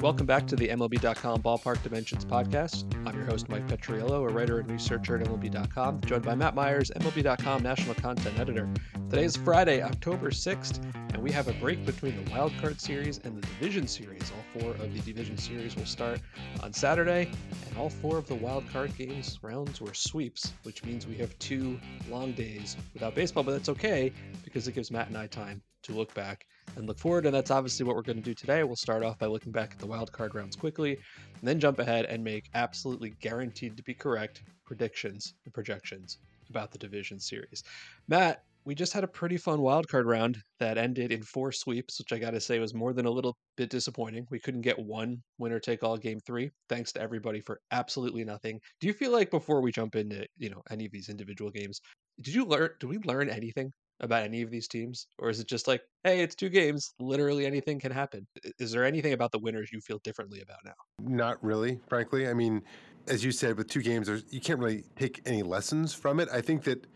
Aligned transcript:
Welcome 0.00 0.24
back 0.24 0.46
to 0.46 0.56
the 0.56 0.68
MLB.com 0.68 1.42
Ballpark 1.42 1.82
Dimensions 1.82 2.24
podcast. 2.24 2.84
I'm 3.06 3.14
your 3.14 3.26
host, 3.26 3.50
Mike 3.50 3.68
Petriello, 3.68 4.26
a 4.26 4.32
writer 4.32 4.58
and 4.58 4.70
researcher 4.70 5.18
at 5.18 5.26
MLB.com, 5.26 6.00
joined 6.06 6.24
by 6.24 6.34
Matt 6.34 6.54
Meyers, 6.54 6.90
MLB.com 6.96 7.62
national 7.62 7.94
content 7.96 8.38
editor. 8.38 8.66
Today 9.10 9.24
is 9.24 9.36
Friday, 9.36 9.82
October 9.82 10.30
6th, 10.30 10.82
and 11.12 11.22
we 11.22 11.30
have 11.32 11.48
a 11.48 11.52
break 11.52 11.84
between 11.84 12.24
the 12.24 12.30
Wild 12.30 12.50
Card 12.62 12.80
Series 12.80 13.18
and 13.18 13.36
the 13.36 13.46
Division 13.46 13.86
Series. 13.86 14.32
All 14.32 14.62
four 14.62 14.70
of 14.70 14.90
the 14.94 15.00
Division 15.00 15.36
Series 15.36 15.76
will 15.76 15.84
start 15.84 16.18
on 16.62 16.72
Saturday, 16.72 17.30
and 17.68 17.76
all 17.76 17.90
four 17.90 18.16
of 18.16 18.26
the 18.26 18.36
Wild 18.36 18.66
Card 18.72 18.96
games 18.96 19.38
rounds 19.42 19.82
were 19.82 19.92
sweeps, 19.92 20.54
which 20.62 20.82
means 20.82 21.06
we 21.06 21.16
have 21.16 21.38
two 21.38 21.78
long 22.08 22.32
days 22.32 22.78
without 22.94 23.14
baseball, 23.14 23.42
but 23.42 23.52
that's 23.52 23.68
okay 23.68 24.14
because 24.44 24.66
it 24.66 24.72
gives 24.72 24.90
Matt 24.90 25.08
and 25.08 25.18
I 25.18 25.26
time 25.26 25.60
to 25.82 25.92
look 25.92 26.14
back 26.14 26.46
and 26.76 26.86
look 26.86 26.98
forward. 26.98 27.26
And 27.26 27.34
that's 27.34 27.50
obviously 27.50 27.84
what 27.84 27.96
we're 27.96 28.02
going 28.02 28.18
to 28.18 28.22
do 28.22 28.34
today. 28.34 28.62
We'll 28.64 28.76
start 28.76 29.02
off 29.02 29.18
by 29.18 29.26
looking 29.26 29.52
back 29.52 29.72
at 29.72 29.78
the 29.78 29.86
wild 29.86 30.12
card 30.12 30.34
rounds 30.34 30.56
quickly, 30.56 30.92
and 30.92 31.48
then 31.48 31.60
jump 31.60 31.78
ahead 31.78 32.06
and 32.06 32.22
make 32.22 32.50
absolutely 32.54 33.10
guaranteed 33.20 33.76
to 33.76 33.82
be 33.82 33.94
correct 33.94 34.42
predictions 34.64 35.34
and 35.44 35.54
projections 35.54 36.18
about 36.48 36.70
the 36.70 36.78
division 36.78 37.18
series. 37.18 37.62
Matt, 38.08 38.42
we 38.64 38.74
just 38.74 38.92
had 38.92 39.04
a 39.04 39.08
pretty 39.08 39.36
fun 39.36 39.62
wild 39.62 39.88
card 39.88 40.06
round 40.06 40.38
that 40.58 40.76
ended 40.76 41.12
in 41.12 41.22
four 41.22 41.50
sweeps, 41.50 41.98
which 41.98 42.12
I 42.12 42.18
got 42.18 42.32
to 42.32 42.40
say 42.40 42.58
was 42.58 42.74
more 42.74 42.92
than 42.92 43.06
a 43.06 43.10
little 43.10 43.36
bit 43.56 43.70
disappointing. 43.70 44.26
We 44.30 44.38
couldn't 44.38 44.60
get 44.60 44.78
one 44.78 45.22
winner 45.38 45.58
take 45.58 45.82
all 45.82 45.96
game 45.96 46.20
three. 46.26 46.50
Thanks 46.68 46.92
to 46.92 47.00
everybody 47.00 47.40
for 47.40 47.60
absolutely 47.70 48.24
nothing. 48.24 48.60
Do 48.80 48.86
you 48.86 48.92
feel 48.92 49.12
like 49.12 49.30
before 49.30 49.62
we 49.62 49.72
jump 49.72 49.96
into 49.96 50.26
you 50.36 50.50
know 50.50 50.62
any 50.70 50.84
of 50.84 50.92
these 50.92 51.08
individual 51.08 51.50
games, 51.50 51.80
did 52.22 52.34
you 52.34 52.44
learn? 52.44 52.70
Did 52.80 52.90
we 52.90 52.98
learn 52.98 53.30
anything 53.30 53.72
about 54.00 54.24
any 54.24 54.42
of 54.42 54.50
these 54.50 54.66
teams? 54.66 55.06
Or 55.18 55.30
is 55.30 55.40
it 55.40 55.46
just 55.46 55.68
like, 55.68 55.82
hey, 56.04 56.20
it's 56.20 56.34
two 56.34 56.48
games, 56.48 56.94
literally 56.98 57.46
anything 57.46 57.78
can 57.78 57.92
happen? 57.92 58.26
Is 58.58 58.72
there 58.72 58.84
anything 58.84 59.12
about 59.12 59.32
the 59.32 59.38
winners 59.38 59.70
you 59.72 59.80
feel 59.80 60.00
differently 60.02 60.40
about 60.40 60.58
now? 60.64 60.72
Not 61.00 61.42
really, 61.44 61.80
frankly. 61.88 62.28
I 62.28 62.34
mean, 62.34 62.62
as 63.06 63.24
you 63.24 63.32
said, 63.32 63.56
with 63.56 63.68
two 63.68 63.82
games, 63.82 64.08
you 64.30 64.40
can't 64.40 64.58
really 64.58 64.84
take 64.96 65.20
any 65.26 65.42
lessons 65.42 65.94
from 65.94 66.20
it. 66.20 66.28
I 66.32 66.40
think 66.40 66.64
that 66.64 66.86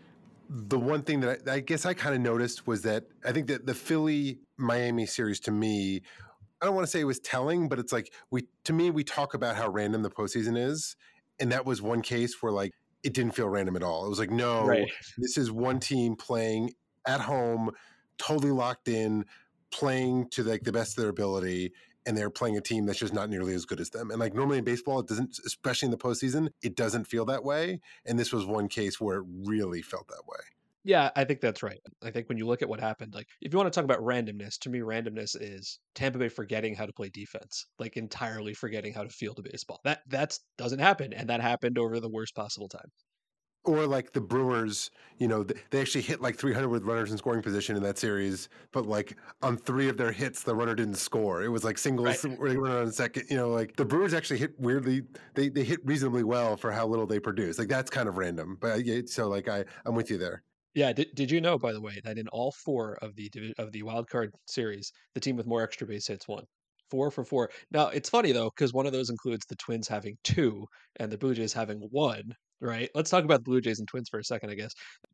the 0.49 0.79
one 0.79 1.03
thing 1.03 1.21
that 1.21 1.41
I, 1.49 1.55
I 1.55 1.61
guess 1.61 1.87
I 1.87 1.95
kind 1.95 2.15
of 2.15 2.21
noticed 2.21 2.67
was 2.67 2.83
that 2.83 3.05
I 3.25 3.33
think 3.33 3.47
that 3.49 3.67
the 3.67 3.75
Philly 3.75 4.39
Miami 4.57 5.07
series 5.07 5.41
to 5.41 5.51
me, 5.51 6.03
I 6.61 6.67
don't 6.67 6.75
want 6.75 6.87
to 6.87 6.91
say 6.91 7.01
it 7.01 7.05
was 7.05 7.21
telling, 7.21 7.69
but 7.69 7.79
it's 7.79 7.93
like 7.93 8.13
we 8.31 8.47
to 8.65 8.73
me 8.73 8.91
we 8.91 9.05
talk 9.05 9.35
about 9.35 9.57
how 9.57 9.69
random 9.69 10.03
the 10.03 10.11
postseason 10.11 10.57
is, 10.57 10.97
and 11.41 11.51
that 11.53 11.65
was 11.65 11.81
one 11.81 12.03
case 12.03 12.43
where 12.43 12.53
like 12.53 12.73
it 13.03 13.15
didn't 13.15 13.35
feel 13.35 13.49
random 13.49 13.77
at 13.77 13.83
all. 13.83 14.05
It 14.07 14.09
was 14.09 14.19
like 14.19 14.31
no, 14.31 14.67
right. 14.67 14.91
this 15.19 15.37
is 15.37 15.51
one 15.51 15.81
team 15.81 16.15
playing 16.15 16.71
at 17.07 17.21
home, 17.21 17.71
totally 18.19 18.51
locked 18.51 18.89
in, 18.89 19.25
playing 19.71 20.29
to 20.31 20.43
like 20.43 20.63
the 20.63 20.73
best 20.73 20.97
of 20.97 21.03
their 21.03 21.11
ability, 21.11 21.73
and 22.07 22.17
they're 22.17 22.31
playing 22.31 22.57
a 22.57 22.61
team 22.61 22.87
that's 22.87 22.99
just 22.99 23.15
not 23.15 23.31
nearly 23.31 23.55
as 23.55 23.65
good 23.65 23.81
as 23.81 23.91
them. 23.91 24.11
And 24.11 24.21
like 24.21 24.35
normally 24.35 24.59
in 24.59 24.65
baseball, 24.65 25.01
it 25.01 25.09
doesn't, 25.09 25.39
especially 25.47 25.87
in 25.87 25.91
the 25.91 25.99
postseason, 25.99 26.51
it 26.63 26.77
doesn't 26.77 27.07
feel 27.07 27.25
that 27.27 27.45
way. 27.45 27.81
And 28.05 28.19
this 28.19 28.33
was 28.33 28.47
one 28.47 28.69
case 28.69 29.01
where 29.01 29.19
it 29.19 29.27
really 29.45 29.83
felt 29.83 30.09
that 30.09 30.23
way. 30.27 30.39
Yeah, 30.87 31.11
I 31.17 31.25
think 31.25 31.41
that's 31.41 31.63
right. 31.63 31.81
I 32.03 32.11
think 32.11 32.29
when 32.29 32.37
you 32.37 32.47
look 32.47 32.61
at 32.61 32.69
what 32.69 32.79
happened, 32.79 33.15
like 33.15 33.27
if 33.41 33.53
you 33.53 33.57
want 33.57 33.73
to 33.73 33.77
talk 33.77 33.87
about 33.87 34.05
randomness, 34.05 34.59
to 34.61 34.71
me, 34.71 34.81
randomness 34.81 35.35
is 35.41 35.79
Tampa 35.95 36.19
Bay 36.19 36.29
forgetting 36.29 36.75
how 36.75 36.85
to 36.85 36.93
play 36.93 37.09
defense, 37.09 37.67
like 37.79 37.97
entirely 37.97 38.53
forgetting 38.53 38.93
how 38.93 39.03
to 39.03 39.09
field 39.09 39.39
a 39.39 39.43
baseball. 39.43 39.81
That 39.85 40.03
that's 40.09 40.41
doesn't 40.59 40.81
happen, 40.81 41.15
and 41.15 41.31
that 41.31 41.41
happened 41.41 41.79
over 41.79 42.01
the 42.01 42.11
worst 42.11 42.35
possible 42.35 42.69
time 42.69 42.93
or 43.65 43.87
like 43.87 44.13
the 44.13 44.21
Brewers, 44.21 44.91
you 45.19 45.29
know, 45.29 45.45
they 45.71 45.81
actually 45.81 46.03
hit 46.03 46.21
like 46.21 46.37
300 46.37 46.69
with 46.69 46.85
runners 46.85 47.11
in 47.11 47.19
scoring 47.19 47.43
position 47.43 47.77
in 47.77 47.83
that 47.83 47.99
series, 47.99 48.49
but 48.73 48.87
like 48.87 49.17
on 49.43 49.57
three 49.57 49.89
of 49.89 49.97
their 49.97 50.13
hits, 50.13 50.43
the 50.43 50.55
runner 50.55 50.75
didn't 50.75 50.97
score. 50.97 51.43
It 51.43 51.49
was 51.49 51.65
like 51.65 51.79
singles, 51.79 52.25
right. 52.25 52.59
runner 52.59 52.79
on 52.79 52.93
second. 52.93 53.25
You 53.31 53.37
know, 53.37 53.49
like 53.49 53.77
the 53.77 53.85
Brewers 53.85 54.15
actually 54.15 54.39
hit 54.39 54.59
weirdly. 54.59 55.03
They 55.35 55.49
they 55.49 55.65
hit 55.65 55.81
reasonably 55.85 56.25
well 56.25 56.57
for 56.57 56.73
how 56.73 56.87
little 56.87 57.07
they 57.07 57.21
produce. 57.21 57.59
Like 57.59 57.69
that's 57.69 57.91
kind 57.91 58.09
of 58.09 58.19
random, 58.19 58.59
but 58.61 58.81
uh, 58.81 59.07
so 59.07 59.29
like 59.29 59.49
I 59.49 59.65
I'm 59.85 59.95
with 59.95 60.11
you 60.11 60.19
there. 60.19 60.43
Yeah, 60.75 60.93
did, 60.93 61.15
did 61.15 61.31
you 61.31 61.41
know 61.41 61.57
by 61.57 61.73
the 61.73 61.81
way 61.81 62.01
that 62.05 62.19
in 62.19 62.27
all 62.29 62.53
four 62.53 62.99
of 63.01 63.15
the 63.17 63.31
of 63.59 63.73
the 63.73 63.83
wild 63.83 64.09
card 64.09 64.33
series, 64.47 64.93
the 65.15 65.21
team 65.21 65.37
with 65.37 65.47
more 65.47 65.63
extra 65.63 65.87
base 65.87 66.07
hits 66.07 66.29
won 66.29 66.45
four 66.91 67.11
for 67.11 67.25
four. 67.25 67.51
Now 67.71 67.89
it's 67.89 68.09
funny 68.09 68.33
though 68.33 68.51
because 68.51 68.73
one 68.73 68.87
of 68.87 68.93
those 68.93 69.11
includes 69.11 69.47
the 69.47 69.57
Twins 69.57 69.89
having 69.89 70.17
two 70.23 70.67
and 70.97 71.11
the 71.11 71.19
Blue 71.19 71.35
Jays 71.35 71.53
having 71.53 71.81
one, 71.91 72.35
right? 72.65 72.89
Let's 72.95 73.11
talk 73.11 73.25
about 73.25 73.41
the 73.41 73.51
Blue 73.51 73.61
Jays 73.61 73.79
and 73.79 73.87
Twins 73.87 74.09
for 74.09 74.19
a 74.19 74.25
second, 74.25 74.51
I 74.51 74.55
guess. 74.55 74.73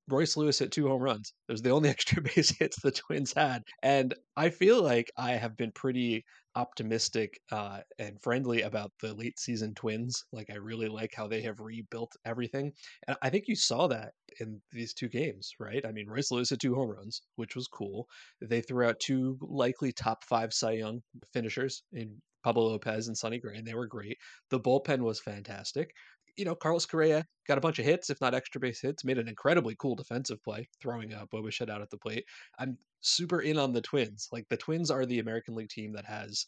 Royce 0.09 0.37
Lewis 0.37 0.59
hit 0.59 0.71
two 0.71 0.89
home 0.89 1.03
runs. 1.03 1.33
It 1.49 1.53
was 1.53 1.63
the 1.63 1.71
only 1.71 1.89
extra 1.91 2.23
base 2.23 2.51
hits 2.51 2.81
the 2.81 2.93
Twins 2.93 3.33
had. 3.33 3.65
And 3.83 4.15
I 4.37 4.51
feel 4.51 4.83
like 4.83 5.11
I 5.17 5.33
have 5.33 5.57
been 5.57 5.73
pretty 5.73 6.25
optimistic 6.55 7.41
uh, 7.51 7.81
and 7.99 8.21
friendly 8.23 8.63
about 8.63 8.93
the 9.01 9.15
late 9.15 9.39
season 9.39 9.75
Twins. 9.75 10.25
Like, 10.33 10.49
I 10.51 10.57
really 10.57 10.89
like 10.89 11.13
how 11.15 11.27
they 11.27 11.43
have 11.43 11.61
rebuilt 11.61 12.13
everything. 12.25 12.73
And 13.09 13.17
I 13.21 13.31
think 13.31 13.45
you 13.49 13.57
saw 13.57 13.89
that 13.89 14.13
in 14.39 14.61
these 14.71 14.95
two 14.95 15.09
games, 15.09 15.51
right? 15.59 15.85
I 15.85 15.91
mean, 15.91 16.09
Royce 16.09 16.31
Lewis 16.31 16.51
hit 16.51 16.61
two 16.61 16.75
home 16.75 16.91
runs, 16.91 17.23
which 17.35 17.57
was 17.57 17.67
cool. 17.67 18.07
They 18.41 18.61
threw 18.61 18.87
out 18.87 19.01
two 19.01 19.39
likely 19.43 19.93
top 19.93 20.25
five 20.25 20.53
Cy 20.53 20.73
Young 20.73 21.03
finishers 21.33 21.83
in 21.93 22.23
Pablo 22.43 22.69
Lopez 22.69 23.09
and 23.09 23.17
Sonny 23.17 23.39
Gray, 23.39 23.57
and 23.57 23.67
they 23.67 23.75
were 23.75 23.87
great. 23.87 24.17
The 24.49 24.61
bullpen 24.61 25.01
was 25.01 25.21
fantastic 25.21 25.93
you 26.37 26.45
know, 26.45 26.55
Carlos 26.55 26.87
Correa 26.87 27.25
got 27.47 27.59
a 27.59 27.61
bunch 27.61 27.79
of 27.79 27.85
hits, 27.85 28.11
if 28.11 28.21
not 28.21 28.35
extra 28.35 28.61
base 28.61 28.81
hits, 28.81 29.05
made 29.05 29.19
an 29.19 29.29
incredibly 29.29 29.75
cool 29.77 29.95
defensive 29.95 30.43
play, 30.43 30.69
throwing 30.81 31.13
uh, 31.13 31.27
Bo 31.31 31.43
Bichette 31.43 31.71
out 31.71 31.83
at 31.83 31.91
the 31.91 31.99
plate. 31.99 32.25
I'm 32.59 32.79
super 33.01 33.41
in 33.41 33.59
on 33.59 33.73
the 33.73 33.81
Twins. 33.81 34.29
Like 34.33 34.49
the 34.49 34.57
Twins 34.57 34.91
are 34.91 35.07
the 35.07 35.19
American 35.19 35.55
League 35.55 35.69
team 35.69 35.93
that 35.95 36.05
has 36.07 36.47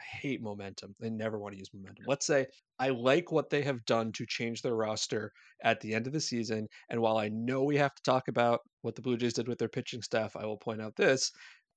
I 0.00 0.02
hate 0.22 0.42
momentum. 0.42 0.94
They 0.98 1.10
never 1.10 1.38
want 1.38 1.52
to 1.52 1.58
use 1.58 1.68
momentum. 1.74 2.06
Let's 2.08 2.26
say 2.26 2.46
I 2.78 2.88
like 2.88 3.30
what 3.30 3.50
they 3.50 3.62
have 3.62 3.84
done 3.84 4.12
to 4.12 4.24
change 4.26 4.62
their 4.62 4.74
roster 4.74 5.30
at 5.62 5.80
the 5.80 5.94
end 5.94 6.06
of 6.06 6.14
the 6.14 6.20
season. 6.20 6.68
And 6.88 7.00
while 7.00 7.18
I 7.18 7.28
know 7.28 7.64
we 7.64 7.76
have 7.76 7.94
to 7.94 8.02
talk 8.02 8.28
about 8.28 8.60
what 8.80 8.94
the 8.94 9.02
Blue 9.02 9.18
Jays 9.18 9.34
did 9.34 9.46
with 9.46 9.58
their 9.58 9.68
pitching 9.68 10.00
staff, 10.00 10.36
I 10.36 10.46
will 10.46 10.56
point 10.56 10.80
out 10.80 10.96
this 10.96 11.30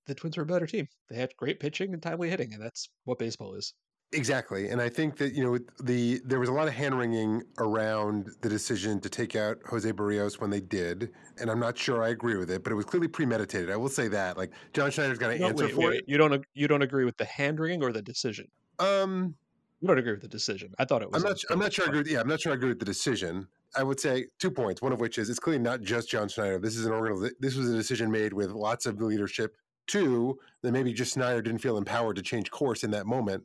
the 0.06 0.16
Twins 0.16 0.38
were 0.38 0.44
a 0.44 0.46
better 0.46 0.68
team. 0.68 0.88
They 1.10 1.18
had 1.18 1.36
great 1.38 1.60
pitching 1.60 1.94
and 1.94 2.02
timely 2.02 2.30
hitting, 2.30 2.54
and 2.54 2.62
that's 2.62 2.90
what 3.06 3.20
baseball 3.20 3.56
is. 3.56 3.74
Exactly, 4.14 4.70
and 4.70 4.82
I 4.82 4.90
think 4.90 5.18
that 5.18 5.34
you 5.34 5.44
know 5.44 5.58
the 5.82 6.22
there 6.24 6.40
was 6.40 6.50
a 6.50 6.54
lot 6.54 6.68
of 6.68 6.74
hand 6.74 6.98
wringing 6.98 7.44
around 7.58 8.30
the 8.42 8.50
decision 8.50 9.00
to 9.02 9.10
take 9.10 9.36
out 9.36 9.58
Jose 9.66 9.92
Berrios 9.92 10.40
when 10.40 10.50
they 10.50 10.62
did, 10.62 11.12
and 11.40 11.50
I'm 11.50 11.60
not 11.60 11.78
sure 11.78 12.04
I 12.04 12.10
agree 12.10 12.38
with 12.38 12.52
it, 12.52 12.64
but 12.64 12.72
it 12.72 12.76
was 12.76 12.86
clearly 12.86 13.08
premeditated. 13.08 13.72
I 13.72 13.76
will 13.76 13.90
say 13.90 14.08
that. 14.10 14.38
Like 14.38 14.52
John 14.74 14.92
Schneider's 14.92 15.18
got 15.18 15.30
to 15.30 15.40
no, 15.40 15.48
answer 15.48 15.66
wait, 15.66 15.74
for 15.74 15.90
wait, 15.90 15.98
it. 15.98 16.06
You 16.08 16.18
don't 16.18 16.46
you 16.54 16.68
don't 16.68 16.84
agree 16.84 17.06
with 17.06 17.18
the 17.18 17.26
hand 17.26 17.60
wringing 17.60 17.84
or 17.84 17.92
the 17.92 18.02
decision? 18.02 18.48
Um, 18.80 19.36
you 19.82 19.88
don't 19.88 19.98
agree 19.98 20.14
with 20.14 20.22
the 20.22 20.28
decision. 20.28 20.74
I 20.80 20.86
thought 20.86 21.02
it 21.02 21.12
was. 21.12 21.24
I'm 21.24 21.30
not. 21.30 21.38
I'm 21.50 21.60
not 21.60 21.74
sure. 21.74 21.86
I 21.86 21.88
agree. 21.88 22.00
With, 22.00 22.08
yeah, 22.08 22.22
I'm 22.22 22.28
not 22.28 22.40
sure. 22.40 22.52
I 22.52 22.56
agree 22.56 22.70
with 22.70 22.80
the 22.80 22.86
decision. 22.86 23.48
I 23.76 23.84
would 23.84 24.00
say 24.00 24.28
two 24.40 24.52
points. 24.52 24.82
One 24.82 24.94
of 24.94 25.00
which 25.00 25.18
is 25.18 25.30
it's 25.30 25.40
clearly 25.40 25.62
not 25.62 25.82
just 25.82 26.10
John 26.10 26.30
Schneider. 26.30 26.60
This 26.60 26.78
is 26.78 26.86
an 26.86 26.92
organization. 26.92 27.36
This 27.40 27.56
was 27.56 27.70
a 27.70 27.76
decision 27.76 28.12
made 28.12 28.34
with 28.34 28.52
lots 28.52 28.86
of 28.86 29.02
leadership. 29.02 29.56
Two, 29.86 30.40
that 30.62 30.72
maybe 30.72 30.94
just 30.94 31.16
Schneider 31.16 31.42
didn't 31.42 31.60
feel 31.60 31.78
empowered 31.78 32.16
to 32.16 32.22
change 32.22 32.50
course 32.50 32.86
in 32.86 32.92
that 32.92 33.06
moment. 33.06 33.44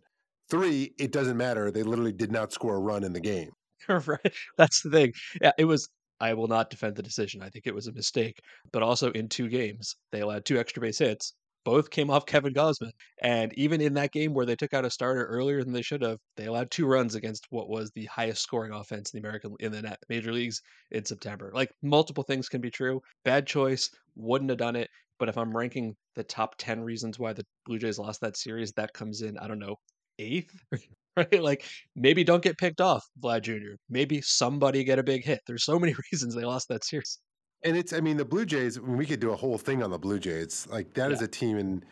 Three, 0.50 0.94
it 0.98 1.10
doesn't 1.12 1.36
matter. 1.38 1.70
They 1.70 1.82
literally 1.82 2.12
did 2.12 2.30
not 2.32 2.52
score 2.52 2.76
a 2.76 2.80
run 2.80 3.02
in 3.04 3.12
the 3.14 3.20
game. 3.20 3.50
right. 3.88 4.34
That's 4.56 4.82
the 4.82 4.90
thing. 4.90 5.12
Yeah, 5.40 5.52
it 5.58 5.64
was. 5.64 5.88
I 6.20 6.34
will 6.34 6.48
not 6.48 6.70
defend 6.70 6.96
the 6.96 7.02
decision. 7.02 7.42
I 7.42 7.48
think 7.48 7.66
it 7.66 7.74
was 7.74 7.86
a 7.86 7.92
mistake. 7.92 8.40
But 8.72 8.82
also 8.82 9.12
in 9.12 9.28
two 9.28 9.48
games, 9.48 9.96
they 10.10 10.20
allowed 10.20 10.44
two 10.44 10.58
extra 10.58 10.80
base 10.80 10.98
hits. 10.98 11.34
Both 11.64 11.90
came 11.90 12.10
off 12.10 12.26
Kevin 12.26 12.52
Gausman. 12.54 12.90
And 13.22 13.52
even 13.54 13.80
in 13.80 13.94
that 13.94 14.12
game 14.12 14.34
where 14.34 14.46
they 14.46 14.56
took 14.56 14.74
out 14.74 14.84
a 14.84 14.90
starter 14.90 15.26
earlier 15.26 15.62
than 15.62 15.72
they 15.72 15.82
should 15.82 16.02
have, 16.02 16.18
they 16.36 16.46
allowed 16.46 16.70
two 16.70 16.86
runs 16.86 17.14
against 17.14 17.46
what 17.50 17.68
was 17.68 17.90
the 17.92 18.06
highest 18.06 18.42
scoring 18.42 18.72
offense 18.72 19.12
in 19.12 19.20
the 19.20 19.26
American 19.28 19.54
in 19.60 19.72
the 19.72 19.96
major 20.08 20.32
leagues 20.32 20.60
in 20.90 21.04
September. 21.04 21.52
Like 21.54 21.70
multiple 21.82 22.24
things 22.24 22.48
can 22.48 22.60
be 22.60 22.70
true. 22.70 23.00
Bad 23.24 23.46
choice, 23.46 23.90
wouldn't 24.16 24.50
have 24.50 24.58
done 24.58 24.76
it. 24.76 24.90
But 25.18 25.28
if 25.28 25.38
I'm 25.38 25.56
ranking 25.56 25.96
the 26.14 26.24
top 26.24 26.54
10 26.58 26.80
reasons 26.82 27.18
why 27.18 27.32
the 27.32 27.46
Blue 27.64 27.78
Jays 27.78 27.98
lost 27.98 28.20
that 28.22 28.36
series, 28.36 28.72
that 28.72 28.92
comes 28.92 29.22
in, 29.22 29.38
I 29.38 29.46
don't 29.46 29.58
know, 29.58 29.76
eighth, 30.18 30.54
right? 31.16 31.42
Like 31.42 31.64
maybe 31.96 32.24
don't 32.24 32.42
get 32.42 32.58
picked 32.58 32.80
off, 32.80 33.06
Vlad 33.22 33.42
Jr. 33.42 33.76
Maybe 33.88 34.20
somebody 34.20 34.84
get 34.84 34.98
a 34.98 35.02
big 35.02 35.24
hit. 35.24 35.40
There's 35.46 35.64
so 35.64 35.78
many 35.78 35.94
reasons 36.12 36.34
they 36.34 36.44
lost 36.44 36.68
that 36.68 36.84
series. 36.84 37.18
And 37.64 37.76
it's, 37.76 37.92
I 37.92 38.00
mean, 38.00 38.16
the 38.16 38.24
Blue 38.24 38.46
Jays, 38.46 38.78
we 38.78 39.04
could 39.04 39.18
do 39.18 39.30
a 39.32 39.36
whole 39.36 39.58
thing 39.58 39.82
on 39.82 39.90
the 39.90 39.98
Blue 39.98 40.20
Jays. 40.20 40.68
Like, 40.70 40.94
that 40.94 41.10
is 41.10 41.18
Yeah. 41.20 41.24
a 41.24 41.28
team, 41.28 41.58
and 41.58 41.84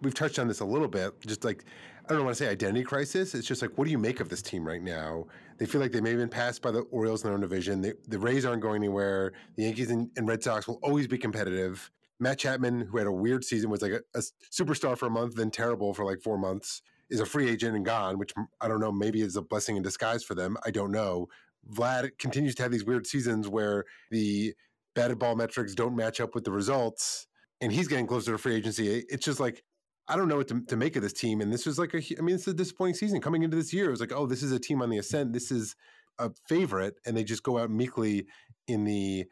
we've 0.00 0.14
touched 0.14 0.40
on 0.40 0.48
this 0.48 0.58
a 0.58 0.64
little 0.64 0.88
bit. 0.88 1.12
Just 1.20 1.44
like, 1.44 1.64
I 2.08 2.12
don't 2.14 2.24
want 2.24 2.36
to 2.36 2.44
say 2.44 2.50
identity 2.50 2.82
crisis. 2.82 3.32
It's 3.36 3.46
just 3.46 3.62
like, 3.62 3.78
what 3.78 3.84
do 3.84 3.92
you 3.92 3.98
make 3.98 4.18
of 4.18 4.28
this 4.28 4.42
team 4.42 4.66
right 4.66 4.82
now? 4.82 5.26
They 5.58 5.66
feel 5.66 5.80
like 5.80 5.92
they 5.92 6.00
may 6.00 6.10
have 6.10 6.18
been 6.18 6.28
passed 6.28 6.60
by 6.60 6.72
the 6.72 6.80
Orioles 6.90 7.22
in 7.22 7.28
their 7.28 7.34
own 7.34 7.40
division. 7.40 7.80
They, 7.82 7.92
the 8.08 8.18
Rays 8.18 8.44
aren't 8.44 8.62
going 8.62 8.82
anywhere. 8.82 9.32
The 9.54 9.62
Yankees 9.62 9.92
and, 9.92 10.10
and 10.16 10.26
Red 10.26 10.42
Sox 10.42 10.66
will 10.66 10.80
always 10.82 11.06
be 11.06 11.18
competitive. 11.18 11.88
Matt 12.18 12.40
Chapman, 12.40 12.80
who 12.80 12.98
had 12.98 13.06
a 13.06 13.12
weird 13.12 13.44
season, 13.44 13.70
was 13.70 13.80
like 13.80 13.92
a, 13.92 14.00
a 14.16 14.22
superstar 14.52 14.98
for 14.98 15.06
a 15.06 15.10
month, 15.10 15.36
then 15.36 15.52
terrible 15.52 15.94
for 15.94 16.04
like 16.04 16.20
four 16.20 16.36
months, 16.36 16.82
is 17.12 17.20
a 17.20 17.26
free 17.26 17.48
agent 17.48 17.76
and 17.76 17.84
gone, 17.84 18.18
which 18.18 18.32
I 18.60 18.68
don't 18.68 18.80
know, 18.80 18.90
maybe 18.90 19.20
is 19.20 19.36
a 19.36 19.42
blessing 19.42 19.76
in 19.76 19.82
disguise 19.82 20.24
for 20.24 20.34
them. 20.34 20.56
I 20.64 20.70
don't 20.70 20.90
know. 20.90 21.28
Vlad 21.70 22.10
continues 22.18 22.54
to 22.56 22.62
have 22.62 22.72
these 22.72 22.84
weird 22.84 23.06
seasons 23.06 23.48
where 23.48 23.84
the 24.10 24.54
batted 24.94 25.18
ball 25.18 25.36
metrics 25.36 25.74
don't 25.74 25.94
match 25.94 26.20
up 26.20 26.34
with 26.34 26.44
the 26.44 26.50
results, 26.50 27.26
and 27.60 27.70
he's 27.72 27.86
getting 27.86 28.06
closer 28.06 28.32
to 28.32 28.38
free 28.38 28.56
agency. 28.56 29.04
It's 29.08 29.24
just 29.24 29.38
like 29.38 29.62
I 30.08 30.16
don't 30.16 30.28
know 30.28 30.38
what 30.38 30.48
to, 30.48 30.60
to 30.62 30.76
make 30.76 30.96
of 30.96 31.02
this 31.02 31.12
team. 31.12 31.40
And 31.40 31.52
this 31.52 31.64
was 31.64 31.78
like 31.78 31.94
a, 31.94 32.02
I 32.18 32.22
mean, 32.22 32.34
it's 32.34 32.48
a 32.48 32.54
disappointing 32.54 32.96
season 32.96 33.20
coming 33.20 33.44
into 33.44 33.56
this 33.56 33.72
year. 33.72 33.86
It 33.86 33.90
was 33.92 34.00
like, 34.00 34.12
oh, 34.12 34.26
this 34.26 34.42
is 34.42 34.50
a 34.50 34.58
team 34.58 34.82
on 34.82 34.90
the 34.90 34.98
ascent. 34.98 35.32
This 35.32 35.52
is 35.52 35.76
a 36.18 36.30
favorite, 36.48 36.96
and 37.06 37.16
they 37.16 37.24
just 37.24 37.42
go 37.42 37.58
out 37.58 37.70
meekly 37.70 38.26
in 38.66 38.84
the. 38.84 39.26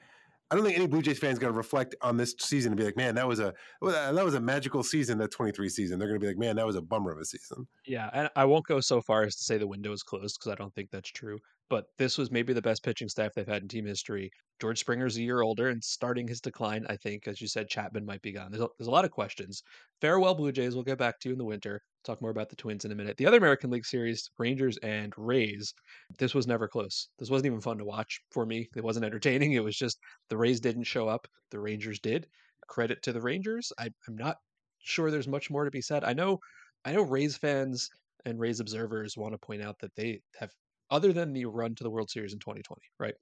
I 0.51 0.57
don't 0.57 0.65
think 0.65 0.77
any 0.77 0.89
Blue 0.89 1.03
Jays 1.03 1.19
fans 1.19 1.39
going 1.39 1.53
to 1.53 1.57
reflect 1.57 1.95
on 2.03 2.17
this 2.17 2.35
season 2.41 2.73
and 2.73 2.79
be 2.79 2.85
like, 2.85 2.97
man, 2.97 3.15
that 3.15 3.29
was 3.29 3.39
a 3.39 3.55
that 3.83 4.25
was 4.25 4.35
a 4.35 4.41
magical 4.41 4.83
season. 4.83 5.19
That 5.19 5.31
23 5.31 5.69
season, 5.69 5.99
they're 5.99 6.09
going 6.09 6.19
to 6.19 6.25
be 6.25 6.29
like, 6.29 6.39
man, 6.39 6.57
that 6.57 6.67
was 6.67 6.77
a 6.77 6.83
bummer 6.83 7.13
of 7.13 7.19
a 7.19 7.25
season. 7.25 7.69
Yeah, 7.87 8.11
and 8.13 8.29
I 8.35 8.45
won't 8.47 8.67
go 8.67 8.81
so 8.81 9.01
far 9.01 9.23
as 9.23 9.37
to 9.37 9.45
say 9.45 9.59
the 9.59 9.67
window 9.69 9.93
is 9.93 10.03
closed 10.03 10.39
because 10.39 10.53
I 10.53 10.57
don't 10.57 10.75
think 10.75 10.91
that's 10.91 11.11
true. 11.11 11.39
But 11.69 11.85
this 11.99 12.19
was 12.19 12.33
maybe 12.33 12.53
the 12.53 12.63
best 12.63 12.83
pitching 12.83 13.09
staff 13.09 13.33
they've 13.35 13.47
had 13.47 13.63
in 13.63 13.69
team 13.69 13.87
history. 13.87 14.31
George 14.61 14.81
Springer's 14.81 15.17
a 15.17 15.23
year 15.23 15.41
older 15.41 15.69
and 15.69 15.83
starting 15.83 16.27
his 16.27 16.41
decline. 16.41 16.85
I 16.89 16.97
think, 16.97 17.29
as 17.29 17.41
you 17.41 17.47
said, 17.47 17.69
Chapman 17.69 18.05
might 18.05 18.23
be 18.23 18.33
gone. 18.33 18.51
There's 18.51 18.65
a, 18.65 18.69
there's 18.77 18.89
a 18.89 18.93
lot 18.93 19.05
of 19.05 19.13
questions. 19.13 19.63
Farewell, 20.01 20.35
Blue 20.35 20.51
Jays. 20.51 20.75
We'll 20.75 20.83
get 20.83 20.99
back 20.99 21.21
to 21.21 21.29
you 21.29 21.33
in 21.33 21.39
the 21.39 21.45
winter. 21.45 21.81
Talk 22.05 22.23
more 22.23 22.31
about 22.31 22.49
the 22.49 22.57
Twins 22.57 22.85
in 22.85 22.93
a 22.93 22.95
minute. 22.95 23.17
The 23.17 23.27
other 23.27 23.37
American 23.37 23.71
League 23.71 23.85
Series, 23.85 24.31
Rangers 24.39 24.79
and 24.79 25.13
Rays. 25.17 25.75
This 26.19 26.35
was 26.35 26.47
never 26.47 26.67
close. 26.67 27.09
This 27.19 27.31
wasn't 27.31 27.47
even 27.47 27.61
fun 27.61 27.79
to 27.79 27.85
watch 27.85 28.21
for 28.31 28.47
me. 28.47 28.69
It 28.75 28.85
wasn't 28.85 29.05
entertaining. 29.05 29.53
It 29.61 29.65
was 29.65 29.77
just 29.77 29.99
the 30.29 30.37
Rays 30.37 30.61
didn't 30.61 30.85
show 30.85 31.09
up. 31.09 31.27
The 31.51 31.61
Rangers 31.61 32.01
did. 32.01 32.27
Credit 32.69 33.03
to 33.03 33.13
the 33.13 33.21
Rangers. 33.21 33.73
I, 33.79 33.91
I'm 34.09 34.17
not 34.17 34.39
sure 34.79 35.11
there's 35.11 35.29
much 35.29 35.51
more 35.51 35.65
to 35.65 35.71
be 35.71 35.83
said. 35.83 36.05
I 36.05 36.15
know, 36.15 36.39
I 36.85 36.93
know 36.93 37.03
Rays 37.03 37.37
fans 37.37 37.91
and 38.25 38.39
Rays 38.39 38.61
observers 38.61 39.17
want 39.17 39.35
to 39.35 39.39
point 39.39 39.63
out 39.63 39.79
that 39.81 39.95
they 39.97 40.23
have, 40.39 40.51
other 40.91 41.13
than 41.13 41.33
the 41.33 41.45
run 41.47 41.75
to 41.75 41.85
the 41.85 41.91
World 41.91 42.11
Series 42.11 42.33
in 42.33 42.39
2020, 42.39 42.81
right? 42.99 43.15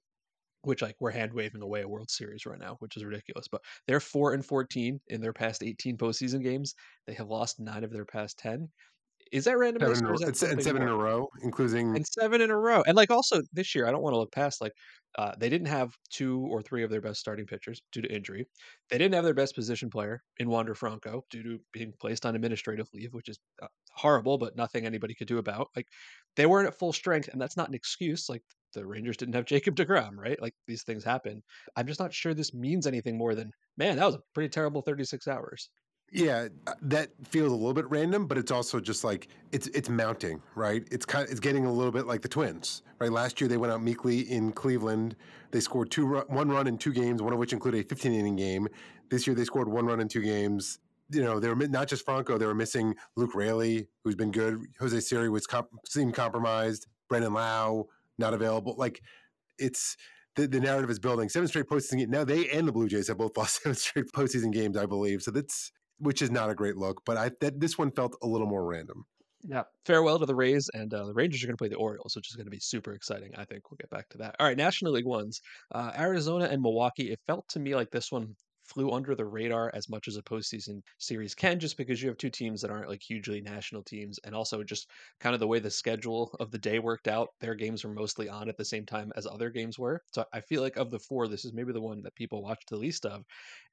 Which 0.63 0.81
like 0.81 0.95
we're 0.99 1.11
hand 1.11 1.33
waving 1.33 1.61
away 1.61 1.81
a 1.81 1.87
World 1.87 2.09
Series 2.09 2.45
right 2.45 2.59
now, 2.59 2.75
which 2.79 2.97
is 2.97 3.05
ridiculous. 3.05 3.47
But 3.47 3.61
they're 3.87 3.99
four 3.99 4.33
and 4.33 4.45
14 4.45 4.99
in 5.07 5.21
their 5.21 5.33
past 5.33 5.63
18 5.63 5.97
postseason 5.97 6.43
games. 6.43 6.75
They 7.07 7.13
have 7.13 7.29
lost 7.29 7.59
nine 7.59 7.83
of 7.83 7.91
their 7.91 8.05
past 8.05 8.37
10. 8.39 8.69
Is 9.31 9.45
that 9.45 9.57
random? 9.57 9.81
Seven, 9.95 10.05
in, 10.07 10.23
a, 10.23 10.27
and 10.27 10.63
seven 10.63 10.81
in 10.81 10.87
a 10.87 10.95
row, 10.95 11.29
including 11.43 11.95
and 11.95 12.05
seven 12.05 12.41
in 12.41 12.49
a 12.49 12.57
row. 12.57 12.83
And 12.87 12.95
like 12.95 13.11
also 13.11 13.41
this 13.53 13.75
year, 13.75 13.87
I 13.87 13.91
don't 13.91 14.01
want 14.01 14.13
to 14.13 14.17
look 14.17 14.31
past 14.31 14.59
like 14.59 14.73
uh, 15.17 15.33
they 15.37 15.49
didn't 15.49 15.67
have 15.67 15.95
two 16.09 16.47
or 16.49 16.61
three 16.61 16.83
of 16.83 16.89
their 16.89 17.01
best 17.01 17.19
starting 17.19 17.45
pitchers 17.45 17.81
due 17.91 18.01
to 18.01 18.13
injury. 18.13 18.47
They 18.89 18.97
didn't 18.97 19.15
have 19.15 19.23
their 19.23 19.33
best 19.33 19.55
position 19.55 19.89
player 19.89 20.23
in 20.37 20.49
Wander 20.49 20.75
Franco 20.75 21.25
due 21.29 21.43
to 21.43 21.59
being 21.73 21.93
placed 21.99 22.25
on 22.25 22.35
administrative 22.35 22.87
leave, 22.93 23.13
which 23.13 23.29
is 23.29 23.39
uh, 23.61 23.67
horrible, 23.91 24.37
but 24.37 24.55
nothing 24.55 24.85
anybody 24.85 25.13
could 25.13 25.27
do 25.27 25.37
about. 25.37 25.67
Like 25.75 25.87
they 26.35 26.45
weren't 26.45 26.67
at 26.67 26.77
full 26.77 26.93
strength, 26.93 27.27
and 27.27 27.39
that's 27.39 27.57
not 27.57 27.69
an 27.69 27.75
excuse. 27.75 28.29
Like 28.29 28.43
the 28.73 28.85
Rangers 28.85 29.17
didn't 29.17 29.35
have 29.35 29.45
Jacob 29.45 29.75
DeGrom, 29.75 30.17
right? 30.17 30.41
Like 30.41 30.53
these 30.67 30.83
things 30.83 31.03
happen. 31.03 31.41
I'm 31.75 31.87
just 31.87 31.99
not 31.99 32.13
sure 32.13 32.33
this 32.33 32.53
means 32.53 32.87
anything 32.87 33.17
more 33.17 33.35
than 33.35 33.51
man. 33.77 33.97
That 33.97 34.05
was 34.05 34.15
a 34.15 34.21
pretty 34.33 34.49
terrible 34.49 34.81
36 34.81 35.27
hours. 35.27 35.69
Yeah, 36.11 36.47
uh, 36.65 36.73
that 36.81 37.09
feels 37.23 37.51
a 37.51 37.55
little 37.55 37.73
bit 37.73 37.89
random, 37.89 38.25
but 38.25 38.37
it's 38.37 38.51
also 38.51 38.79
just 38.79 39.03
like 39.03 39.27
it's 39.51 39.67
it's 39.67 39.89
mounting, 39.89 40.41
right? 40.55 40.87
It's 40.91 41.05
kind 41.05 41.23
of, 41.25 41.31
it's 41.31 41.39
getting 41.39 41.65
a 41.65 41.71
little 41.71 41.91
bit 41.91 42.07
like 42.07 42.21
the 42.21 42.27
Twins, 42.27 42.81
right? 42.99 43.11
Last 43.11 43.39
year 43.39 43.47
they 43.47 43.57
went 43.57 43.71
out 43.71 43.83
meekly 43.83 44.21
in 44.21 44.51
Cleveland. 44.51 45.15
They 45.51 45.59
scored 45.59 45.91
two 45.91 46.17
one 46.27 46.49
run 46.49 46.67
in 46.67 46.77
two 46.77 46.93
games, 46.93 47.21
one 47.21 47.33
of 47.33 47.39
which 47.39 47.53
included 47.53 47.85
a 47.85 47.87
15 47.87 48.11
inning 48.11 48.35
game. 48.35 48.67
This 49.09 49.27
year 49.27 49.35
they 49.35 49.43
scored 49.43 49.67
one 49.67 49.85
run 49.85 49.99
in 49.99 50.07
two 50.07 50.21
games. 50.21 50.79
You 51.11 51.23
know, 51.23 51.39
they 51.39 51.49
were 51.49 51.55
not 51.55 51.87
just 51.87 52.05
Franco; 52.05 52.37
they 52.37 52.45
were 52.45 52.55
missing 52.55 52.95
Luke 53.15 53.35
Raley, 53.35 53.87
who's 54.03 54.15
been 54.15 54.31
good. 54.31 54.65
Jose 54.79 54.99
Siri 55.01 55.29
was 55.29 55.45
comp- 55.45 55.69
seemed 55.85 56.15
compromised. 56.15 56.87
Brandon 57.07 57.33
Lowe 57.33 57.89
not 58.19 58.33
available. 58.33 58.75
Like 58.77 59.01
it's 59.57 59.95
the, 60.35 60.47
the 60.47 60.59
narrative 60.59 60.89
is 60.89 60.99
building. 60.99 61.29
Seven 61.29 61.47
straight 61.47 61.67
postseason 61.67 61.97
games. 61.97 62.09
Now 62.09 62.23
they 62.23 62.49
and 62.49 62.67
the 62.67 62.71
Blue 62.71 62.87
Jays 62.87 63.07
have 63.07 63.17
both 63.17 63.35
lost 63.37 63.61
seven 63.61 63.75
straight 63.75 64.11
postseason 64.15 64.51
games, 64.51 64.77
I 64.77 64.85
believe. 64.85 65.21
So 65.21 65.31
that's 65.31 65.71
which 65.99 66.21
is 66.21 66.31
not 66.31 66.49
a 66.49 66.55
great 66.55 66.77
look. 66.77 67.01
But 67.05 67.17
I 67.17 67.31
that 67.41 67.59
this 67.59 67.77
one 67.77 67.91
felt 67.91 68.15
a 68.21 68.27
little 68.27 68.47
more 68.47 68.65
random. 68.65 69.05
Yeah. 69.43 69.63
Farewell 69.85 70.19
to 70.19 70.25
the 70.25 70.35
Rays, 70.35 70.69
and 70.73 70.93
uh, 70.93 71.05
the 71.05 71.13
Rangers 71.13 71.41
are 71.41 71.47
going 71.47 71.55
to 71.55 71.61
play 71.61 71.69
the 71.69 71.75
Orioles, 71.75 72.13
which 72.13 72.29
is 72.29 72.35
going 72.35 72.45
to 72.45 72.51
be 72.51 72.59
super 72.59 72.91
exciting. 72.91 73.31
I 73.37 73.45
think 73.45 73.71
we'll 73.71 73.77
get 73.79 73.89
back 73.89 74.09
to 74.09 74.17
that. 74.17 74.35
All 74.37 74.45
right, 74.45 74.57
National 74.57 74.91
League 74.91 75.05
ones, 75.05 75.41
uh, 75.73 75.91
Arizona 75.97 76.45
and 76.45 76.61
Milwaukee. 76.61 77.11
It 77.11 77.19
felt 77.25 77.47
to 77.49 77.59
me 77.59 77.73
like 77.73 77.89
this 77.89 78.11
one 78.11 78.35
flew 78.69 78.91
under 78.91 79.15
the 79.15 79.25
radar 79.25 79.71
as 79.73 79.89
much 79.89 80.07
as 80.07 80.15
a 80.15 80.21
postseason 80.21 80.81
series 80.99 81.33
can, 81.33 81.59
just 81.59 81.77
because 81.77 82.01
you 82.01 82.07
have 82.07 82.17
two 82.17 82.29
teams 82.29 82.61
that 82.61 82.71
aren't 82.71 82.89
like 82.89 83.01
hugely 83.01 83.41
national 83.41 83.83
teams, 83.83 84.19
and 84.23 84.35
also 84.35 84.63
just 84.63 84.89
kind 85.19 85.33
of 85.33 85.39
the 85.39 85.47
way 85.47 85.59
the 85.59 85.71
schedule 85.71 86.35
of 86.39 86.51
the 86.51 86.57
day 86.57 86.79
worked 86.79 87.07
out. 87.07 87.29
Their 87.41 87.55
games 87.55 87.83
were 87.83 87.93
mostly 87.93 88.29
on 88.29 88.47
at 88.47 88.57
the 88.57 88.65
same 88.65 88.85
time 88.85 89.11
as 89.15 89.25
other 89.25 89.49
games 89.49 89.79
were. 89.79 90.01
So 90.13 90.23
I 90.33 90.41
feel 90.41 90.61
like 90.61 90.77
of 90.77 90.91
the 90.91 90.99
four, 90.99 91.27
this 91.27 91.45
is 91.45 91.53
maybe 91.53 91.73
the 91.73 91.81
one 91.81 92.01
that 92.03 92.15
people 92.15 92.43
watched 92.43 92.69
the 92.69 92.77
least 92.77 93.05
of. 93.05 93.23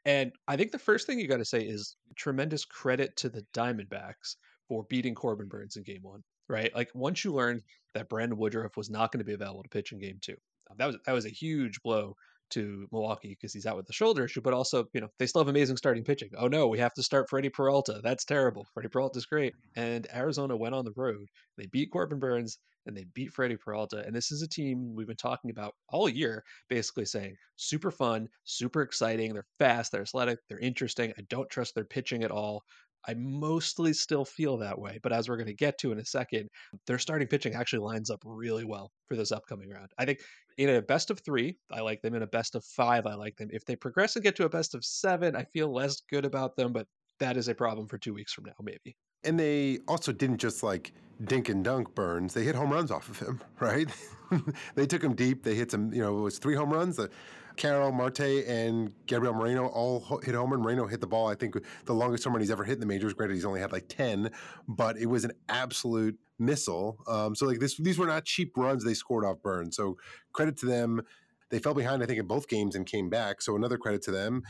And 0.04 0.32
I 0.48 0.56
think 0.56 0.72
the 0.72 0.78
first 0.78 1.06
thing 1.06 1.18
you 1.18 1.28
got 1.28 1.38
to 1.38 1.44
say 1.44 1.60
is 1.60 1.96
tremendous 2.14 2.64
credit 2.64 3.16
to 3.16 3.28
the 3.28 3.44
Diamondbacks 3.54 4.36
for 4.68 4.84
beating 4.88 5.14
Corbin 5.14 5.48
Burnes 5.48 5.76
in 5.76 5.82
game 5.82 6.02
one, 6.02 6.22
right? 6.48 6.74
Like 6.74 6.90
once 6.94 7.24
you 7.24 7.34
learned 7.34 7.62
that 7.94 8.08
Brandon 8.08 8.38
Woodruff 8.38 8.76
was 8.76 8.90
not 8.90 9.12
going 9.12 9.18
to 9.18 9.24
be 9.24 9.34
available 9.34 9.62
to 9.62 9.68
pitch 9.68 9.92
in 9.92 9.98
game 9.98 10.18
two, 10.20 10.36
that 10.78 10.86
was 10.86 10.96
that 11.06 11.12
was 11.12 11.26
a 11.26 11.30
huge 11.30 11.80
blow 11.82 12.16
to 12.50 12.86
Milwaukee 12.92 13.30
because 13.30 13.52
he's 13.52 13.66
out 13.66 13.76
with 13.76 13.86
the 13.86 13.92
shoulder 13.92 14.24
issue, 14.24 14.40
but 14.40 14.54
also, 14.54 14.86
you 14.92 15.00
know, 15.00 15.08
they 15.18 15.26
still 15.26 15.40
have 15.40 15.48
amazing 15.48 15.76
starting 15.76 16.04
pitching. 16.04 16.30
Oh 16.36 16.48
no, 16.48 16.68
we 16.68 16.78
have 16.78 16.94
to 16.94 17.02
start 17.02 17.28
Freddie 17.28 17.50
Peralta. 17.50 18.00
That's 18.02 18.24
terrible. 18.24 18.66
Freddie 18.74 18.88
Peralta's 18.88 19.26
great. 19.26 19.54
And 19.76 20.06
Arizona 20.14 20.56
went 20.56 20.74
on 20.74 20.84
the 20.84 20.92
road. 20.96 21.26
They 21.56 21.66
beat 21.66 21.90
Corbin 21.90 22.18
Burnes 22.18 22.58
and 22.86 22.96
they 22.96 23.04
beat 23.14 23.32
Freddie 23.32 23.56
Peralta. 23.56 24.04
And 24.06 24.14
this 24.14 24.30
is 24.30 24.42
a 24.42 24.48
team 24.48 24.94
we've 24.94 25.06
been 25.06 25.16
talking 25.16 25.50
about 25.50 25.74
all 25.88 26.08
year, 26.08 26.42
basically 26.68 27.04
saying 27.04 27.34
super 27.56 27.90
fun, 27.90 28.28
super 28.44 28.82
exciting. 28.82 29.32
They're 29.32 29.46
fast, 29.58 29.92
they're 29.92 30.02
athletic, 30.02 30.38
they're 30.48 30.58
interesting. 30.58 31.12
I 31.18 31.22
don't 31.28 31.50
trust 31.50 31.74
their 31.74 31.84
pitching 31.84 32.22
at 32.22 32.30
all. 32.30 32.62
I 33.08 33.14
mostly 33.14 33.92
still 33.92 34.24
feel 34.24 34.56
that 34.58 34.78
way, 34.78 34.98
but 35.02 35.12
as 35.12 35.28
we're 35.28 35.36
going 35.36 35.46
to 35.46 35.54
get 35.54 35.78
to 35.78 35.92
in 35.92 36.00
a 36.00 36.04
second, 36.04 36.48
their 36.86 36.98
starting 36.98 37.28
pitching 37.28 37.54
actually 37.54 37.78
lines 37.80 38.10
up 38.10 38.20
really 38.24 38.64
well 38.64 38.90
for 39.06 39.14
this 39.14 39.30
upcoming 39.30 39.70
round. 39.70 39.90
I 39.96 40.04
think 40.04 40.18
in 40.56 40.68
a 40.70 40.82
best 40.82 41.10
of 41.10 41.20
three, 41.20 41.58
I 41.70 41.80
like 41.80 42.02
them. 42.02 42.14
In 42.14 42.22
a 42.22 42.26
best 42.26 42.54
of 42.54 42.64
five, 42.64 43.06
I 43.06 43.14
like 43.14 43.36
them. 43.36 43.48
If 43.52 43.64
they 43.64 43.76
progress 43.76 44.16
and 44.16 44.22
get 44.22 44.36
to 44.36 44.44
a 44.44 44.48
best 44.48 44.74
of 44.74 44.84
seven, 44.84 45.36
I 45.36 45.44
feel 45.44 45.72
less 45.72 46.00
good 46.10 46.24
about 46.24 46.56
them, 46.56 46.72
but 46.72 46.86
that 47.20 47.36
is 47.36 47.48
a 47.48 47.54
problem 47.54 47.88
for 47.88 47.98
two 47.98 48.14
weeks 48.14 48.32
from 48.32 48.44
now, 48.44 48.54
maybe. 48.62 48.96
And 49.24 49.38
they 49.38 49.78
also 49.88 50.12
didn't 50.12 50.38
just 50.38 50.62
like 50.62 50.92
dink 51.24 51.48
and 51.48 51.64
dunk 51.64 51.94
Burnes. 51.94 52.34
They 52.34 52.44
hit 52.44 52.54
home 52.54 52.72
runs 52.72 52.90
off 52.90 53.08
of 53.08 53.18
him, 53.18 53.40
right? 53.60 53.88
they 54.74 54.86
took 54.86 55.02
him 55.02 55.14
deep. 55.14 55.42
They 55.42 55.54
hit 55.54 55.70
some, 55.70 55.92
you 55.92 56.02
know, 56.02 56.18
it 56.18 56.22
was 56.22 56.38
three 56.38 56.54
home 56.54 56.72
runs. 56.72 56.96
The, 56.96 57.10
Carroll, 57.56 57.90
Marte, 57.90 58.20
and 58.46 58.92
Gabriel 59.06 59.34
Moreno 59.34 59.66
all 59.66 60.20
hit 60.22 60.34
home, 60.34 60.52
and 60.52 60.62
Moreno 60.62 60.86
hit 60.86 61.00
the 61.00 61.06
ball. 61.06 61.26
I 61.26 61.34
think 61.34 61.56
the 61.86 61.94
longest 61.94 62.24
home 62.24 62.34
run 62.34 62.40
he's 62.40 62.50
ever 62.50 62.64
hit 62.64 62.74
in 62.74 62.80
the 62.80 62.86
majors. 62.86 63.14
Granted, 63.14 63.34
he's 63.34 63.44
only 63.44 63.60
had 63.60 63.72
like 63.72 63.88
ten, 63.88 64.30
but 64.68 64.98
it 64.98 65.06
was 65.06 65.24
an 65.24 65.32
absolute 65.48 66.18
missile. 66.38 66.98
Um, 67.06 67.34
so 67.34 67.46
like 67.46 67.60
this, 67.60 67.76
these 67.76 67.98
were 67.98 68.06
not 68.06 68.24
cheap 68.24 68.52
runs 68.56 68.84
they 68.84 68.94
scored 68.94 69.24
off 69.24 69.42
Burnes. 69.42 69.76
So 69.76 69.96
credit 70.32 70.56
to 70.58 70.66
them. 70.66 71.02
They 71.50 71.58
fell 71.60 71.74
behind, 71.74 72.02
I 72.02 72.06
think, 72.06 72.18
in 72.18 72.26
both 72.26 72.48
games 72.48 72.74
and 72.74 72.84
came 72.86 73.08
back. 73.08 73.40
So 73.40 73.54
another 73.54 73.78
credit 73.78 74.02
to 74.02 74.10
them. 74.10 74.42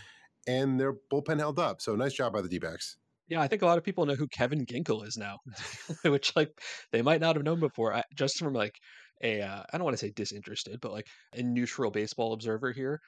And 0.46 0.80
their 0.80 0.94
bullpen 1.12 1.38
held 1.38 1.58
up. 1.58 1.82
So 1.82 1.94
nice 1.94 2.14
job 2.14 2.32
by 2.32 2.40
the 2.40 2.48
D-backs. 2.48 2.96
Yeah, 3.28 3.42
I 3.42 3.48
think 3.48 3.62
a 3.62 3.66
lot 3.66 3.76
of 3.76 3.84
people 3.84 4.06
know 4.06 4.14
who 4.14 4.28
Kevin 4.28 4.64
Ginkel 4.64 5.06
is 5.06 5.16
now, 5.16 5.40
which 6.04 6.34
like 6.36 6.60
they 6.92 7.02
might 7.02 7.20
not 7.20 7.34
have 7.34 7.44
known 7.44 7.58
before. 7.58 7.92
I, 7.92 8.04
just 8.14 8.38
from 8.38 8.54
like 8.54 8.78
a 9.22 9.42
uh, 9.42 9.64
I 9.72 9.76
don't 9.76 9.84
want 9.84 9.94
to 9.96 10.04
say 10.04 10.12
disinterested, 10.14 10.80
but 10.80 10.92
like 10.92 11.08
a 11.34 11.42
neutral 11.42 11.90
baseball 11.90 12.32
observer 12.32 12.70
here, 12.70 13.00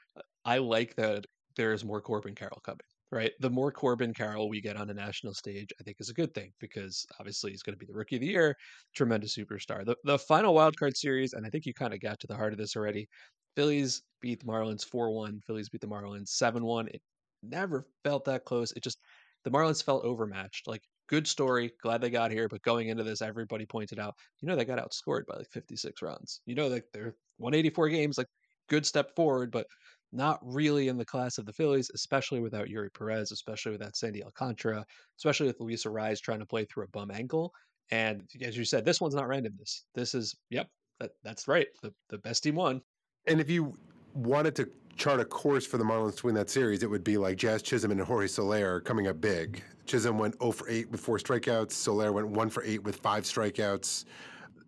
I 0.44 0.58
like 0.58 0.96
that 0.96 1.26
there's 1.56 1.84
more 1.84 2.00
Corbin 2.00 2.34
Carroll 2.34 2.60
coming. 2.64 2.80
Right, 3.10 3.32
the 3.40 3.48
more 3.48 3.72
Corbin 3.72 4.12
Carroll 4.12 4.50
we 4.50 4.60
get 4.60 4.76
on 4.76 4.90
a 4.90 4.94
national 4.94 5.32
stage, 5.32 5.70
I 5.80 5.82
think 5.82 5.96
is 5.98 6.10
a 6.10 6.14
good 6.14 6.34
thing 6.34 6.52
because 6.60 7.06
obviously 7.18 7.50
he's 7.52 7.62
going 7.62 7.72
to 7.72 7.78
be 7.78 7.86
the 7.86 7.94
rookie 7.94 8.16
of 8.16 8.20
the 8.20 8.26
year, 8.26 8.54
tremendous 8.94 9.34
superstar. 9.34 9.82
The 9.86 9.96
the 10.04 10.18
final 10.18 10.52
wild 10.54 10.76
card 10.76 10.94
series, 10.94 11.32
and 11.32 11.46
I 11.46 11.50
think 11.50 11.64
you 11.64 11.72
kind 11.72 11.94
of 11.94 12.00
got 12.00 12.20
to 12.20 12.26
the 12.26 12.36
heart 12.36 12.52
of 12.52 12.58
this 12.58 12.76
already. 12.76 13.08
Phillies 13.56 14.02
beat 14.20 14.40
the 14.40 14.46
Marlins 14.46 14.84
four 14.84 15.10
one. 15.10 15.40
Phillies 15.46 15.70
beat 15.70 15.80
the 15.80 15.86
Marlins 15.86 16.28
seven 16.28 16.64
one. 16.66 16.88
It 16.88 17.00
never 17.42 17.86
felt 18.04 18.26
that 18.26 18.44
close. 18.44 18.72
It 18.72 18.82
just 18.82 18.98
the 19.42 19.50
Marlins 19.50 19.82
felt 19.82 20.04
overmatched. 20.04 20.66
Like 20.66 20.82
good 21.08 21.26
story. 21.26 21.72
Glad 21.80 22.02
they 22.02 22.10
got 22.10 22.30
here. 22.30 22.46
But 22.46 22.60
going 22.60 22.88
into 22.88 23.04
this, 23.04 23.22
everybody 23.22 23.64
pointed 23.64 23.98
out, 23.98 24.16
you 24.42 24.48
know, 24.48 24.54
they 24.56 24.66
got 24.66 24.78
outscored 24.78 25.24
by 25.26 25.36
like 25.38 25.48
56 25.50 26.02
runs. 26.02 26.42
You 26.44 26.54
know, 26.54 26.68
like 26.68 26.84
they're 26.92 27.14
184 27.38 27.88
games, 27.88 28.18
like 28.18 28.28
good 28.68 28.84
step 28.84 29.14
forward, 29.16 29.50
but 29.50 29.66
not 30.12 30.40
really 30.42 30.88
in 30.88 30.96
the 30.96 31.04
class 31.04 31.38
of 31.38 31.46
the 31.46 31.52
Phillies, 31.52 31.90
especially 31.94 32.40
without 32.40 32.68
Eury 32.68 32.92
Perez, 32.92 33.32
especially 33.32 33.72
without 33.72 33.96
Sandy 33.96 34.22
Alcantara, 34.22 34.84
especially 35.18 35.46
with 35.46 35.60
Luis 35.60 35.84
Arraez 35.84 36.20
trying 36.20 36.38
to 36.38 36.46
play 36.46 36.64
through 36.64 36.84
a 36.84 36.88
bum 36.88 37.10
ankle. 37.10 37.52
And 37.90 38.22
as 38.42 38.56
you 38.56 38.64
said, 38.64 38.84
this 38.84 39.00
one's 39.00 39.14
not 39.14 39.26
randomness. 39.26 39.82
This 39.94 40.14
is, 40.14 40.34
yep, 40.50 40.68
that, 41.00 41.10
that's 41.22 41.48
right. 41.48 41.66
The, 41.82 41.92
the 42.10 42.18
best 42.18 42.42
team 42.42 42.56
won. 42.56 42.80
And 43.26 43.40
if 43.40 43.50
you 43.50 43.74
wanted 44.14 44.54
to 44.56 44.68
chart 44.96 45.20
a 45.20 45.24
course 45.24 45.64
for 45.66 45.78
the 45.78 45.84
Marlins 45.84 46.16
to 46.18 46.26
win 46.26 46.34
that 46.34 46.50
series, 46.50 46.82
it 46.82 46.90
would 46.90 47.04
be 47.04 47.16
like 47.16 47.36
Jazz 47.36 47.62
Chisholm 47.62 47.92
and 47.92 48.00
Jorge 48.00 48.26
Soler 48.26 48.80
coming 48.80 49.06
up 49.06 49.20
big. 49.20 49.62
Chisholm 49.86 50.18
went 50.18 50.38
0 50.40 50.52
for 50.52 50.68
8 50.68 50.90
with 50.90 51.00
four 51.00 51.18
strikeouts. 51.18 51.72
Soler 51.72 52.12
went 52.12 52.28
1 52.28 52.50
for 52.50 52.62
8 52.64 52.82
with 52.82 52.96
five 52.96 53.24
strikeouts. 53.24 54.04